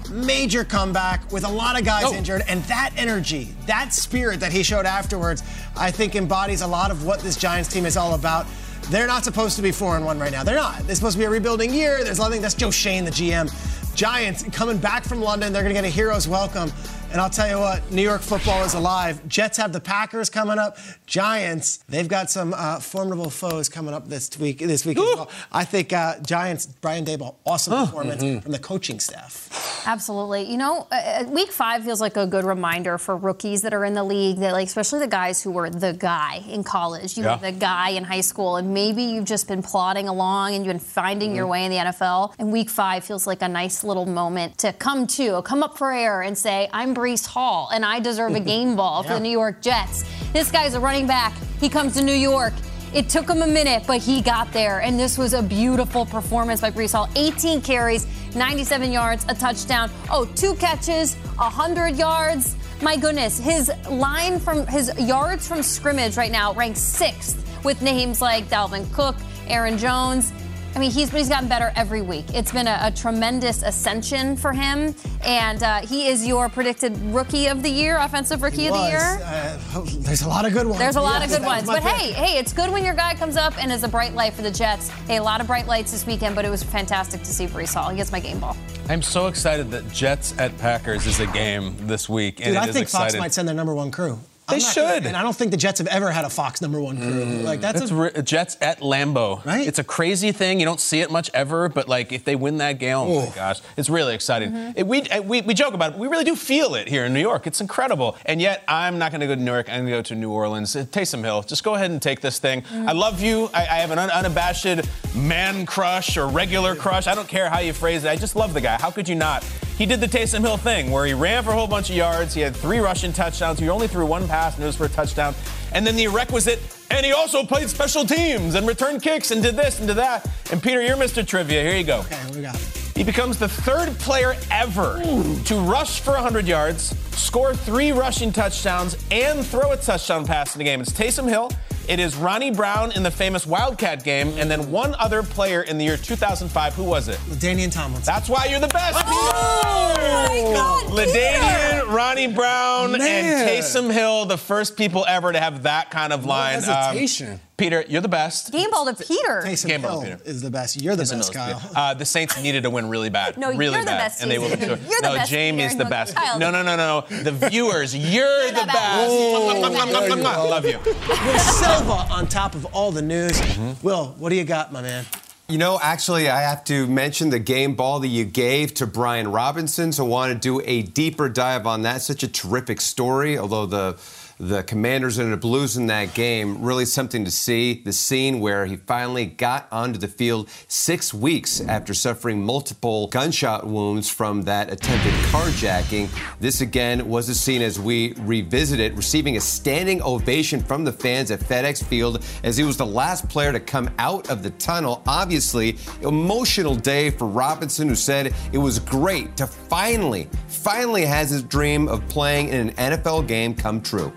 major 0.09 0.65
comeback 0.65 1.31
with 1.31 1.45
a 1.45 1.49
lot 1.49 1.79
of 1.79 1.85
guys 1.85 2.03
Oh. 2.05 2.13
injured, 2.13 2.43
and 2.49 2.61
that 2.65 2.89
energy, 2.97 3.55
that 3.65 3.93
spirit 3.93 4.41
that 4.41 4.51
he 4.51 4.61
showed 4.61 4.85
afterwards, 4.85 5.41
I 5.77 5.89
think 5.89 6.15
embodies 6.17 6.61
a 6.61 6.67
lot 6.67 6.91
of 6.91 7.05
what 7.05 7.21
this 7.21 7.37
Giants 7.37 7.69
team 7.69 7.85
is 7.85 7.95
all 7.95 8.13
about. 8.13 8.45
They're 8.89 9.07
not 9.07 9.23
supposed 9.23 9.55
to 9.55 9.61
be 9.61 9.71
four 9.71 9.95
and 9.95 10.03
one 10.05 10.19
right 10.19 10.31
now. 10.33 10.43
They're 10.43 10.55
not. 10.57 10.79
They're 10.85 10.95
supposed 10.97 11.13
to 11.13 11.19
be 11.19 11.23
a 11.25 11.29
rebuilding 11.29 11.73
year. 11.73 12.03
There's 12.03 12.19
nothing. 12.19 12.41
That's 12.41 12.55
Joe 12.55 12.71
Schoen, 12.71 13.05
the 13.05 13.11
GM. 13.11 13.49
Giants 13.95 14.43
coming 14.51 14.77
back 14.79 15.05
from 15.05 15.21
London. 15.21 15.53
They're 15.53 15.63
going 15.63 15.73
to 15.75 15.81
get 15.81 15.87
a 15.87 15.93
hero's 15.93 16.27
welcome. 16.27 16.73
And 17.11 17.19
I'll 17.19 17.29
tell 17.29 17.49
you 17.49 17.59
what, 17.59 17.91
New 17.91 18.01
York 18.01 18.21
football 18.21 18.63
is 18.63 18.73
alive. 18.73 19.27
Jets 19.27 19.57
have 19.57 19.73
the 19.73 19.81
Packers 19.81 20.29
coming 20.29 20.57
up. 20.57 20.77
Giants, 21.05 21.83
they've 21.89 22.07
got 22.07 22.29
some 22.31 22.53
uh, 22.55 22.79
formidable 22.79 23.29
foes 23.29 23.67
coming 23.67 23.93
up 23.93 24.07
this 24.07 24.37
week. 24.39 24.59
This 24.59 24.85
week 24.85 24.97
as 24.97 25.03
well. 25.03 25.29
I 25.51 25.65
think 25.65 25.91
uh, 25.91 26.19
Giants, 26.21 26.67
Brian 26.67 27.03
Daboll, 27.03 27.35
awesome 27.45 27.85
performance 27.85 28.21
from 28.43 28.51
the 28.53 28.59
coaching 28.59 29.01
staff. 29.01 29.83
Absolutely. 29.85 30.43
You 30.49 30.55
know, 30.57 30.87
uh, 30.89 30.95
uh, 30.95 31.23
week 31.29 31.51
five 31.51 31.83
feels 31.83 31.99
like 31.99 32.15
a 32.15 32.25
good 32.25 32.45
reminder 32.45 32.97
for 32.97 33.17
rookies 33.17 33.61
that 33.63 33.73
are 33.73 33.83
in 33.83 33.93
the 33.93 34.03
league 34.05 34.37
that, 34.37 34.53
like, 34.53 34.67
especially 34.67 34.99
the 34.99 35.07
guys 35.07 35.41
who 35.43 35.51
were 35.51 35.69
the 35.69 35.91
guy 35.91 36.41
in 36.47 36.63
college, 36.63 37.17
you 37.17 37.25
Yeah. 37.25 37.35
were 37.35 37.41
the 37.41 37.51
guy 37.51 37.89
in 37.89 38.05
high 38.05 38.21
school, 38.21 38.55
and 38.55 38.73
maybe 38.73 39.03
you've 39.03 39.25
just 39.25 39.49
been 39.49 39.61
plodding 39.63 40.07
along 40.07 40.53
and 40.55 40.63
you've 40.63 40.71
been 40.73 40.79
finding 40.79 41.35
your 41.35 41.45
Mhm. 41.47 41.49
way 41.49 41.65
in 41.65 41.71
the 41.71 41.77
NFL. 41.79 42.33
And 42.39 42.53
week 42.53 42.69
five 42.69 43.03
feels 43.03 43.27
like 43.27 43.41
a 43.41 43.49
nice 43.49 43.83
little 43.83 44.05
moment 44.05 44.57
to 44.59 44.71
come 44.71 45.07
to, 45.07 45.41
come 45.41 45.61
up 45.61 45.77
for 45.77 45.91
air 45.91 46.21
and 46.21 46.37
say, 46.37 46.69
I'm 46.71 46.93
Breece 47.01 47.25
Hall 47.25 47.67
and 47.73 47.83
I 47.83 47.99
deserve 47.99 48.35
a 48.35 48.39
game 48.53 48.75
ball 48.75 49.01
for 49.01 49.13
the 49.15 49.19
New 49.19 49.31
York 49.31 49.59
Jets. 49.59 50.05
This 50.33 50.51
guy's 50.51 50.75
a 50.75 50.79
running 50.79 51.07
back. 51.07 51.33
He 51.59 51.67
comes 51.67 51.95
to 51.95 52.03
New 52.03 52.13
York. 52.13 52.53
It 52.93 53.09
took 53.09 53.27
him 53.27 53.41
a 53.41 53.47
minute, 53.47 53.85
but 53.87 54.01
he 54.01 54.21
got 54.21 54.51
there. 54.53 54.81
And 54.81 54.99
this 54.99 55.17
was 55.17 55.33
a 55.33 55.41
beautiful 55.41 56.05
performance 56.05 56.61
by 56.61 56.69
Breece 56.69 56.91
Hall. 56.91 57.09
18 57.15 57.61
carries, 57.61 58.05
97 58.35 58.91
yards, 58.91 59.25
a 59.29 59.33
touchdown. 59.33 59.89
Oh, 60.11 60.25
two 60.35 60.53
catches, 60.55 61.15
100 61.15 61.95
yards. 61.95 62.55
My 62.83 62.97
goodness, 62.97 63.39
his 63.39 63.71
line 63.89 64.39
from 64.39 64.67
his 64.67 64.91
yards 64.99 65.47
from 65.47 65.63
scrimmage 65.63 66.17
right 66.17 66.31
now 66.31 66.53
ranks 66.53 66.81
sixth 66.81 67.63
with 67.63 67.81
names 67.81 68.21
like 68.21 68.47
Dalvin 68.47 68.91
Cook, 68.93 69.15
Aaron 69.47 69.77
Jones. 69.77 70.33
I 70.73 70.79
mean, 70.79 70.89
he's 70.91 71.09
he's 71.11 71.27
gotten 71.27 71.49
better 71.49 71.71
every 71.75 72.01
week. 72.01 72.25
It's 72.33 72.51
been 72.53 72.65
a, 72.67 72.79
a 72.83 72.91
tremendous 72.91 73.61
ascension 73.61 74.37
for 74.37 74.53
him, 74.53 74.95
and 75.23 75.61
uh, 75.61 75.81
he 75.85 76.07
is 76.07 76.25
your 76.25 76.47
predicted 76.47 76.97
rookie 77.13 77.47
of 77.47 77.61
the 77.61 77.69
year, 77.69 77.97
offensive 77.97 78.41
rookie 78.41 78.67
of 78.67 78.73
the 78.73 78.79
Was, 78.79 78.89
year. 78.91 79.19
uh, 79.23 79.85
there's 79.99 80.21
a 80.21 80.29
lot 80.29 80.45
of 80.45 80.53
good 80.53 80.65
ones. 80.65 80.79
There's 80.79 80.95
a 80.95 81.01
lot 81.01 81.21
Yes, 81.21 81.33
of 81.33 81.39
good 81.39 81.45
ones. 81.45 81.65
But 81.67 81.83
pick. 81.83 81.91
hey, 81.91 82.11
hey, 82.13 82.39
it's 82.39 82.53
good 82.53 82.71
when 82.71 82.85
your 82.85 82.93
guy 82.93 83.15
comes 83.15 83.35
up 83.35 83.61
and 83.61 83.69
is 83.69 83.83
a 83.83 83.87
bright 83.89 84.13
light 84.15 84.33
for 84.33 84.43
the 84.43 84.51
Jets. 84.51 84.87
Hey, 85.07 85.17
a 85.17 85.23
lot 85.23 85.41
of 85.41 85.47
bright 85.47 85.67
lights 85.67 85.91
this 85.91 86.07
weekend, 86.07 86.35
but 86.35 86.45
it 86.45 86.49
was 86.49 86.63
fantastic 86.63 87.19
to 87.21 87.27
see 87.33 87.47
Breece 87.47 87.73
Hall. 87.73 87.89
He 87.89 87.97
gets 87.97 88.11
my 88.13 88.21
game 88.21 88.39
ball. 88.39 88.55
I'm 88.87 89.01
so 89.01 89.27
excited 89.27 89.71
that 89.71 89.91
Jets 89.91 90.33
at 90.39 90.57
Packers 90.57 91.05
is 91.05 91.19
a 91.19 91.27
game 91.27 91.75
this 91.85 92.07
week, 92.07 92.39
and 92.39 92.47
Dude, 92.47 92.55
it 92.55 92.59
I 92.63 92.67
is 92.69 92.75
think 92.75 92.87
Fox 92.87 93.15
might 93.17 93.33
send 93.33 93.45
their 93.47 93.55
number 93.55 93.73
one 93.75 93.91
crew. 93.91 94.19
They 94.51 94.57
I'm 94.57 94.61
not- 94.61 94.73
should. 94.73 95.05
and 95.05 95.17
I 95.17 95.21
don't 95.23 95.35
think 95.35 95.51
the 95.51 95.57
Jets 95.57 95.79
have 95.79 95.87
ever 95.87 96.11
had 96.11 96.25
a 96.25 96.29
Fox 96.29 96.61
number 96.61 96.79
one 96.79 96.97
crew. 96.97 97.25
Like 97.43 97.61
that's, 97.61 97.79
That's 97.79 97.91
a, 97.91 97.95
ri- 97.95 98.21
Jets 98.23 98.57
at 98.61 98.79
Lambeau. 98.81 99.43
Right? 99.45 99.67
It's 99.67 99.79
a 99.79 99.83
crazy 99.83 100.31
thing. 100.31 100.59
You 100.59 100.65
don't 100.65 100.79
see 100.79 101.01
it 101.01 101.09
much 101.11 101.29
ever, 101.33 101.69
but 101.69 101.87
like 101.89 102.11
if 102.11 102.23
they 102.25 102.35
win 102.35 102.57
that 102.57 102.79
game, 102.79 102.95
oh 102.97 103.25
my 103.27 103.35
gosh, 103.35 103.59
it's 103.77 103.89
really 103.89 104.13
exciting. 104.13 104.51
Mm-hmm. 104.51 104.71
It- 104.77 104.87
we, 104.87 105.03
we 105.23 105.41
we 105.41 105.53
joke 105.53 105.73
about 105.73 105.93
it. 105.93 105.97
We 105.99 106.07
really 106.07 106.23
do 106.23 106.35
feel 106.35 106.75
it 106.75 106.87
here 106.87 107.05
in 107.05 107.13
New 107.13 107.19
York. 107.21 107.47
It's 107.47 107.61
incredible. 107.61 108.17
And 108.25 108.41
yet, 108.41 108.63
I'm 108.67 108.97
not 108.99 109.11
going 109.11 109.21
to 109.21 109.27
go 109.27 109.35
to 109.35 109.41
New 109.41 109.51
York. 109.51 109.69
I'm 109.69 109.81
going 109.81 109.85
to 109.87 109.91
go 109.91 110.01
to 110.03 110.15
New 110.15 110.31
Orleans. 110.31 110.75
Uh, 110.75 110.83
Taysom 110.85 111.23
Hill, 111.23 111.41
just 111.43 111.63
go 111.63 111.75
ahead 111.75 111.91
and 111.91 112.01
take 112.01 112.19
this 112.21 112.39
thing. 112.39 112.61
Mm. 112.63 112.87
I 112.89 112.91
love 112.91 113.21
you. 113.21 113.49
I, 113.53 113.61
I 113.61 113.75
have 113.79 113.91
an 113.91 113.99
un- 113.99 114.09
unabashed 114.11 114.67
man 115.15 115.65
crush 115.65 116.17
or 116.17 116.27
regular 116.27 116.75
crush. 116.75 117.07
I 117.07 117.15
don't 117.15 117.27
care 117.27 117.49
how 117.49 117.59
you 117.59 117.73
phrase 117.73 118.03
it. 118.03 118.09
I 118.09 118.15
just 118.15 118.35
love 118.35 118.53
the 118.53 118.61
guy. 118.61 118.77
How 118.79 118.91
could 118.91 119.07
you 119.07 119.15
not? 119.15 119.43
He 119.81 119.87
did 119.87 119.99
the 119.99 120.07
Taysom 120.07 120.41
Hill 120.41 120.57
thing 120.57 120.91
where 120.91 121.07
he 121.07 121.15
ran 121.15 121.43
for 121.43 121.49
a 121.49 121.53
whole 121.53 121.65
bunch 121.65 121.89
of 121.89 121.95
yards. 121.95 122.35
He 122.35 122.41
had 122.41 122.55
three 122.55 122.77
rushing 122.77 123.11
touchdowns. 123.11 123.57
He 123.57 123.67
only 123.67 123.87
threw 123.87 124.05
one 124.05 124.27
pass 124.27 124.53
and 124.53 124.63
it 124.63 124.67
was 124.67 124.75
for 124.75 124.85
a 124.85 124.89
touchdown. 124.89 125.33
And 125.73 125.87
then 125.87 125.95
the 125.95 126.07
requisite, 126.07 126.59
and 126.91 127.03
he 127.03 127.13
also 127.13 127.43
played 127.43 127.67
special 127.67 128.05
teams 128.05 128.53
and 128.53 128.67
returned 128.67 129.01
kicks 129.01 129.31
and 129.31 129.41
did 129.41 129.55
this 129.55 129.79
and 129.79 129.87
did 129.87 129.97
that. 129.97 130.29
And 130.51 130.61
Peter, 130.61 130.83
you're 130.83 130.97
Mr. 130.97 131.25
Trivia. 131.25 131.63
Here 131.63 131.75
you 131.75 131.83
go. 131.83 132.01
Okay, 132.01 132.21
we 132.35 132.41
got 132.43 132.53
it. 132.53 132.61
He 132.95 133.03
becomes 133.03 133.39
the 133.39 133.49
third 133.49 133.89
player 133.97 134.35
ever 134.51 135.01
to 135.45 135.55
rush 135.61 136.01
for 136.01 136.11
100 136.11 136.45
yards, 136.45 136.95
score 137.17 137.55
three 137.55 137.91
rushing 137.91 138.31
touchdowns, 138.31 139.03
and 139.09 139.43
throw 139.43 139.71
a 139.71 139.77
touchdown 139.77 140.27
pass 140.27 140.53
in 140.53 140.59
the 140.59 140.65
game. 140.65 140.81
It's 140.81 140.91
Taysom 140.91 141.27
Hill. 141.27 141.49
It 141.87 141.99
is 141.99 142.15
Ronnie 142.15 142.51
Brown 142.51 142.91
in 142.91 143.01
the 143.01 143.09
famous 143.09 143.47
Wildcat 143.47 144.03
game, 144.03 144.35
and 144.37 144.51
then 144.51 144.69
one 144.69 144.93
other 144.99 145.23
player 145.23 145.63
in 145.63 145.79
the 145.79 145.83
year 145.83 145.97
2005. 145.97 146.75
Who 146.75 146.83
was 146.83 147.07
it? 147.07 147.17
Danian 147.39 147.71
Tomlinson. 147.71 148.05
That's 148.05 148.29
why 148.29 148.45
you're 148.45 148.59
the 148.59 148.67
best. 148.67 149.00
Oh, 149.13 150.27
my 150.29 150.53
God, 150.53 150.85
LaDainian, 150.91 151.93
Ronnie 151.93 152.27
Brown, 152.27 152.91
Man. 152.93 153.01
and 153.01 153.49
Taysom 153.49 153.91
Hill, 153.91 154.25
the 154.25 154.37
first 154.37 154.77
people 154.77 155.05
ever 155.07 155.31
to 155.31 155.39
have 155.39 155.63
that 155.63 155.91
kind 155.91 156.13
of 156.13 156.25
line. 156.25 156.57
Um, 156.57 156.63
hesitation. 156.63 157.39
Peter, 157.57 157.83
you're 157.87 158.01
the 158.01 158.07
best. 158.07 158.51
Game 158.51 158.71
ball 158.71 158.85
to 158.91 158.93
Peter. 158.95 159.41
Taysom 159.45 159.67
Game 159.67 159.81
ball, 159.83 160.01
Hill 160.01 160.17
Peter. 160.17 160.29
is 160.29 160.41
the 160.41 160.49
best. 160.49 160.81
You're 160.81 160.95
the 160.95 161.03
best, 161.05 161.31
Kyle. 161.33 161.61
Uh, 161.75 161.93
the 161.93 162.05
Saints 162.05 162.41
needed 162.41 162.63
to 162.63 162.69
win 162.71 162.89
really 162.89 163.09
bad. 163.11 163.37
No, 163.37 163.49
really 163.49 163.73
you're 163.75 163.81
the 163.81 163.85
best, 163.85 164.21
And 164.21 164.31
they 164.31 164.39
will 164.39 164.49
Jason. 164.49 164.67
do 164.67 164.73
it. 164.73 164.79
You're 164.89 165.01
the 165.01 165.07
no, 165.09 165.13
best, 165.15 165.29
Jamie's 165.31 165.65
Peter. 165.73 165.77
the 165.77 165.83
No, 165.83 165.89
best. 165.89 166.15
Kyle. 166.15 166.39
No, 166.39 166.49
no, 166.49 166.63
no, 166.63 166.75
no, 166.75 167.05
no. 167.09 167.23
The 167.23 167.31
viewers, 167.49 167.95
you're, 168.13 168.47
the, 168.47 168.61
the 168.61 168.65
best. 168.65 168.67
best. 168.67 169.91
there 169.91 170.09
you 170.09 170.23
go. 170.23 170.49
Love 170.49 170.65
you. 170.65 170.79
Will 170.85 171.39
Selva 171.39 171.91
on 172.13 172.27
top 172.27 172.55
of 172.55 172.65
all 172.73 172.91
the 172.91 173.01
news. 173.03 173.39
Mm-hmm. 173.39 173.85
Will, 173.85 174.15
what 174.17 174.29
do 174.29 174.35
you 174.35 174.43
got, 174.43 174.71
my 174.73 174.81
man? 174.81 175.05
You 175.51 175.57
know, 175.57 175.77
actually, 175.83 176.29
I 176.29 176.43
have 176.43 176.63
to 176.65 176.87
mention 176.87 177.29
the 177.29 177.37
game 177.37 177.75
ball 177.75 177.99
that 177.99 178.07
you 178.07 178.23
gave 178.23 178.73
to 178.75 178.87
Brian 178.87 179.27
Robinson. 179.27 179.91
So, 179.91 180.05
I 180.05 180.07
want 180.07 180.31
to 180.31 180.39
do 180.39 180.61
a 180.63 180.81
deeper 180.81 181.27
dive 181.27 181.67
on 181.67 181.81
that. 181.81 182.01
Such 182.01 182.23
a 182.23 182.29
terrific 182.29 182.79
story. 182.79 183.37
Although 183.37 183.65
the 183.65 183.97
the 184.41 184.63
Commanders 184.63 185.19
ended 185.19 185.37
up 185.37 185.43
losing 185.43 185.85
that 185.85 186.15
game, 186.15 186.63
really 186.63 186.85
something 186.85 187.23
to 187.25 187.29
see. 187.29 187.75
The 187.85 187.93
scene 187.93 188.39
where 188.39 188.65
he 188.65 188.75
finally 188.75 189.27
got 189.27 189.67
onto 189.71 189.99
the 189.99 190.07
field 190.07 190.49
six 190.67 191.13
weeks 191.13 191.61
after 191.61 191.93
suffering 191.93 192.43
multiple 192.43 193.05
gunshot 193.05 193.67
wounds 193.67 194.09
from 194.09 194.41
that 194.43 194.73
attempted 194.73 195.13
carjacking. 195.25 196.09
This 196.39 196.61
again 196.61 197.07
was 197.07 197.29
a 197.29 197.35
scene 197.35 197.61
as 197.61 197.79
we 197.79 198.13
revisit 198.13 198.79
it, 198.79 198.95
receiving 198.95 199.37
a 199.37 199.39
standing 199.39 200.01
ovation 200.01 200.59
from 200.59 200.85
the 200.85 200.91
fans 200.91 201.29
at 201.29 201.39
FedEx 201.39 201.83
Field 201.83 202.25
as 202.43 202.57
he 202.57 202.63
was 202.63 202.77
the 202.77 202.85
last 202.85 203.29
player 203.29 203.51
to 203.51 203.59
come 203.59 203.91
out 203.99 204.31
of 204.31 204.41
the 204.41 204.49
tunnel. 204.51 205.03
Obviously, 205.05 205.77
emotional 206.01 206.73
day 206.73 207.11
for 207.11 207.27
Robinson, 207.27 207.87
who 207.87 207.95
said 207.95 208.33
it 208.51 208.57
was 208.57 208.79
great 208.79 209.37
to 209.37 209.45
finally, 209.45 210.27
finally 210.47 211.05
has 211.05 211.29
his 211.29 211.43
dream 211.43 211.87
of 211.87 212.05
playing 212.07 212.49
in 212.49 212.69
an 212.69 212.75
NFL 212.97 213.27
game 213.27 213.53
come 213.53 213.79
true. 213.79 214.11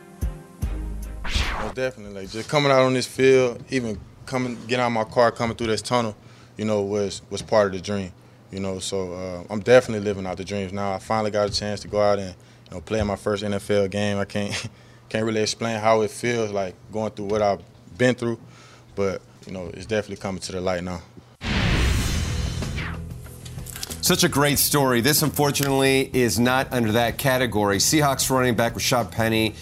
Definitely. 1.75 2.23
Like 2.23 2.31
just 2.31 2.49
coming 2.49 2.71
out 2.71 2.83
on 2.83 2.95
this 2.95 3.07
field, 3.07 3.63
even 3.69 4.01
coming, 4.27 4.57
getting 4.67 4.85
out 4.85 4.91
my 4.91 5.05
car, 5.05 5.33
coming 5.33 5.57
through 5.57 5.67
this 5.67 5.83
tunnel, 5.83 6.17
you 6.57 6.65
know, 6.65 6.83
was 6.83 7.23
was 7.31 7.43
part 7.43 7.67
of 7.67 7.73
the 7.73 7.81
dream. 7.81 8.13
You 8.53 8.61
know, 8.61 8.79
so 8.79 9.13
uh, 9.13 9.53
I'm 9.53 9.61
definitely 9.61 10.05
living 10.05 10.27
out 10.27 10.37
the 10.37 10.45
dreams 10.45 10.73
now. 10.73 10.93
I 10.93 10.99
finally 11.01 11.33
got 11.33 11.49
a 11.49 11.53
chance 11.53 11.81
to 11.81 11.89
go 11.89 12.01
out 12.01 12.21
and 12.21 12.35
you 12.71 12.77
know 12.77 12.81
play 12.81 13.03
my 13.03 13.17
first 13.17 13.43
NFL 13.43 13.91
game. 13.91 14.19
I 14.19 14.25
can't 14.25 14.69
can't 15.09 15.25
really 15.25 15.43
explain 15.43 15.81
how 15.81 16.03
it 16.03 16.11
feels 16.11 16.53
like 16.53 16.75
going 16.93 17.11
through 17.11 17.27
what 17.27 17.43
I've 17.43 17.61
been 17.99 18.15
through, 18.15 18.39
but 18.95 19.21
you 19.47 19.53
know, 19.53 19.71
it's 19.75 19.87
definitely 19.87 20.17
coming 20.17 20.41
to 20.43 20.53
the 20.53 20.61
light 20.61 20.85
now. 20.85 21.03
Such 24.01 24.23
a 24.23 24.29
great 24.29 24.59
story. 24.59 25.01
This, 25.01 25.23
unfortunately, 25.23 26.11
is 26.13 26.39
not 26.39 26.71
under 26.73 26.93
that 26.93 27.17
category. 27.17 27.79
Seahawks 27.79 28.29
running 28.31 28.55
back 28.55 28.75
Rashaad 28.75 29.11
Penny 29.11 29.55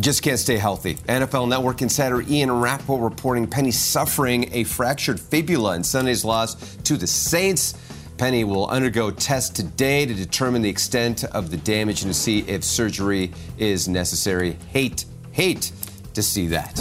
just 0.00 0.22
can't 0.22 0.38
stay 0.38 0.56
healthy. 0.56 0.94
NFL 0.94 1.48
Network 1.48 1.82
insider 1.82 2.22
Ian 2.22 2.50
Rapoport 2.50 3.02
reporting 3.02 3.46
Penny 3.46 3.70
suffering 3.70 4.48
a 4.52 4.64
fractured 4.64 5.20
fibula 5.20 5.76
in 5.76 5.84
Sunday's 5.84 6.24
loss 6.24 6.76
to 6.78 6.96
the 6.96 7.06
Saints. 7.06 7.74
Penny 8.16 8.44
will 8.44 8.66
undergo 8.66 9.10
tests 9.10 9.50
today 9.50 10.06
to 10.06 10.14
determine 10.14 10.62
the 10.62 10.68
extent 10.68 11.24
of 11.24 11.50
the 11.50 11.56
damage 11.58 12.02
and 12.02 12.12
to 12.12 12.18
see 12.18 12.40
if 12.40 12.64
surgery 12.64 13.32
is 13.58 13.88
necessary. 13.88 14.56
Hate, 14.68 15.04
hate 15.32 15.72
to 16.14 16.22
see 16.22 16.46
that. 16.48 16.78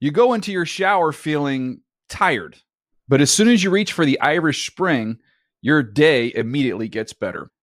You 0.00 0.10
go 0.10 0.32
into 0.32 0.52
your 0.52 0.64
shower 0.64 1.12
feeling 1.12 1.82
tired, 2.08 2.56
but 3.08 3.20
as 3.20 3.30
soon 3.30 3.48
as 3.48 3.62
you 3.62 3.70
reach 3.70 3.92
for 3.92 4.04
the 4.04 4.20
Irish 4.20 4.66
Spring, 4.66 5.18
your 5.60 5.82
day 5.82 6.32
immediately 6.34 6.88
gets 6.88 7.12
better. 7.12 7.50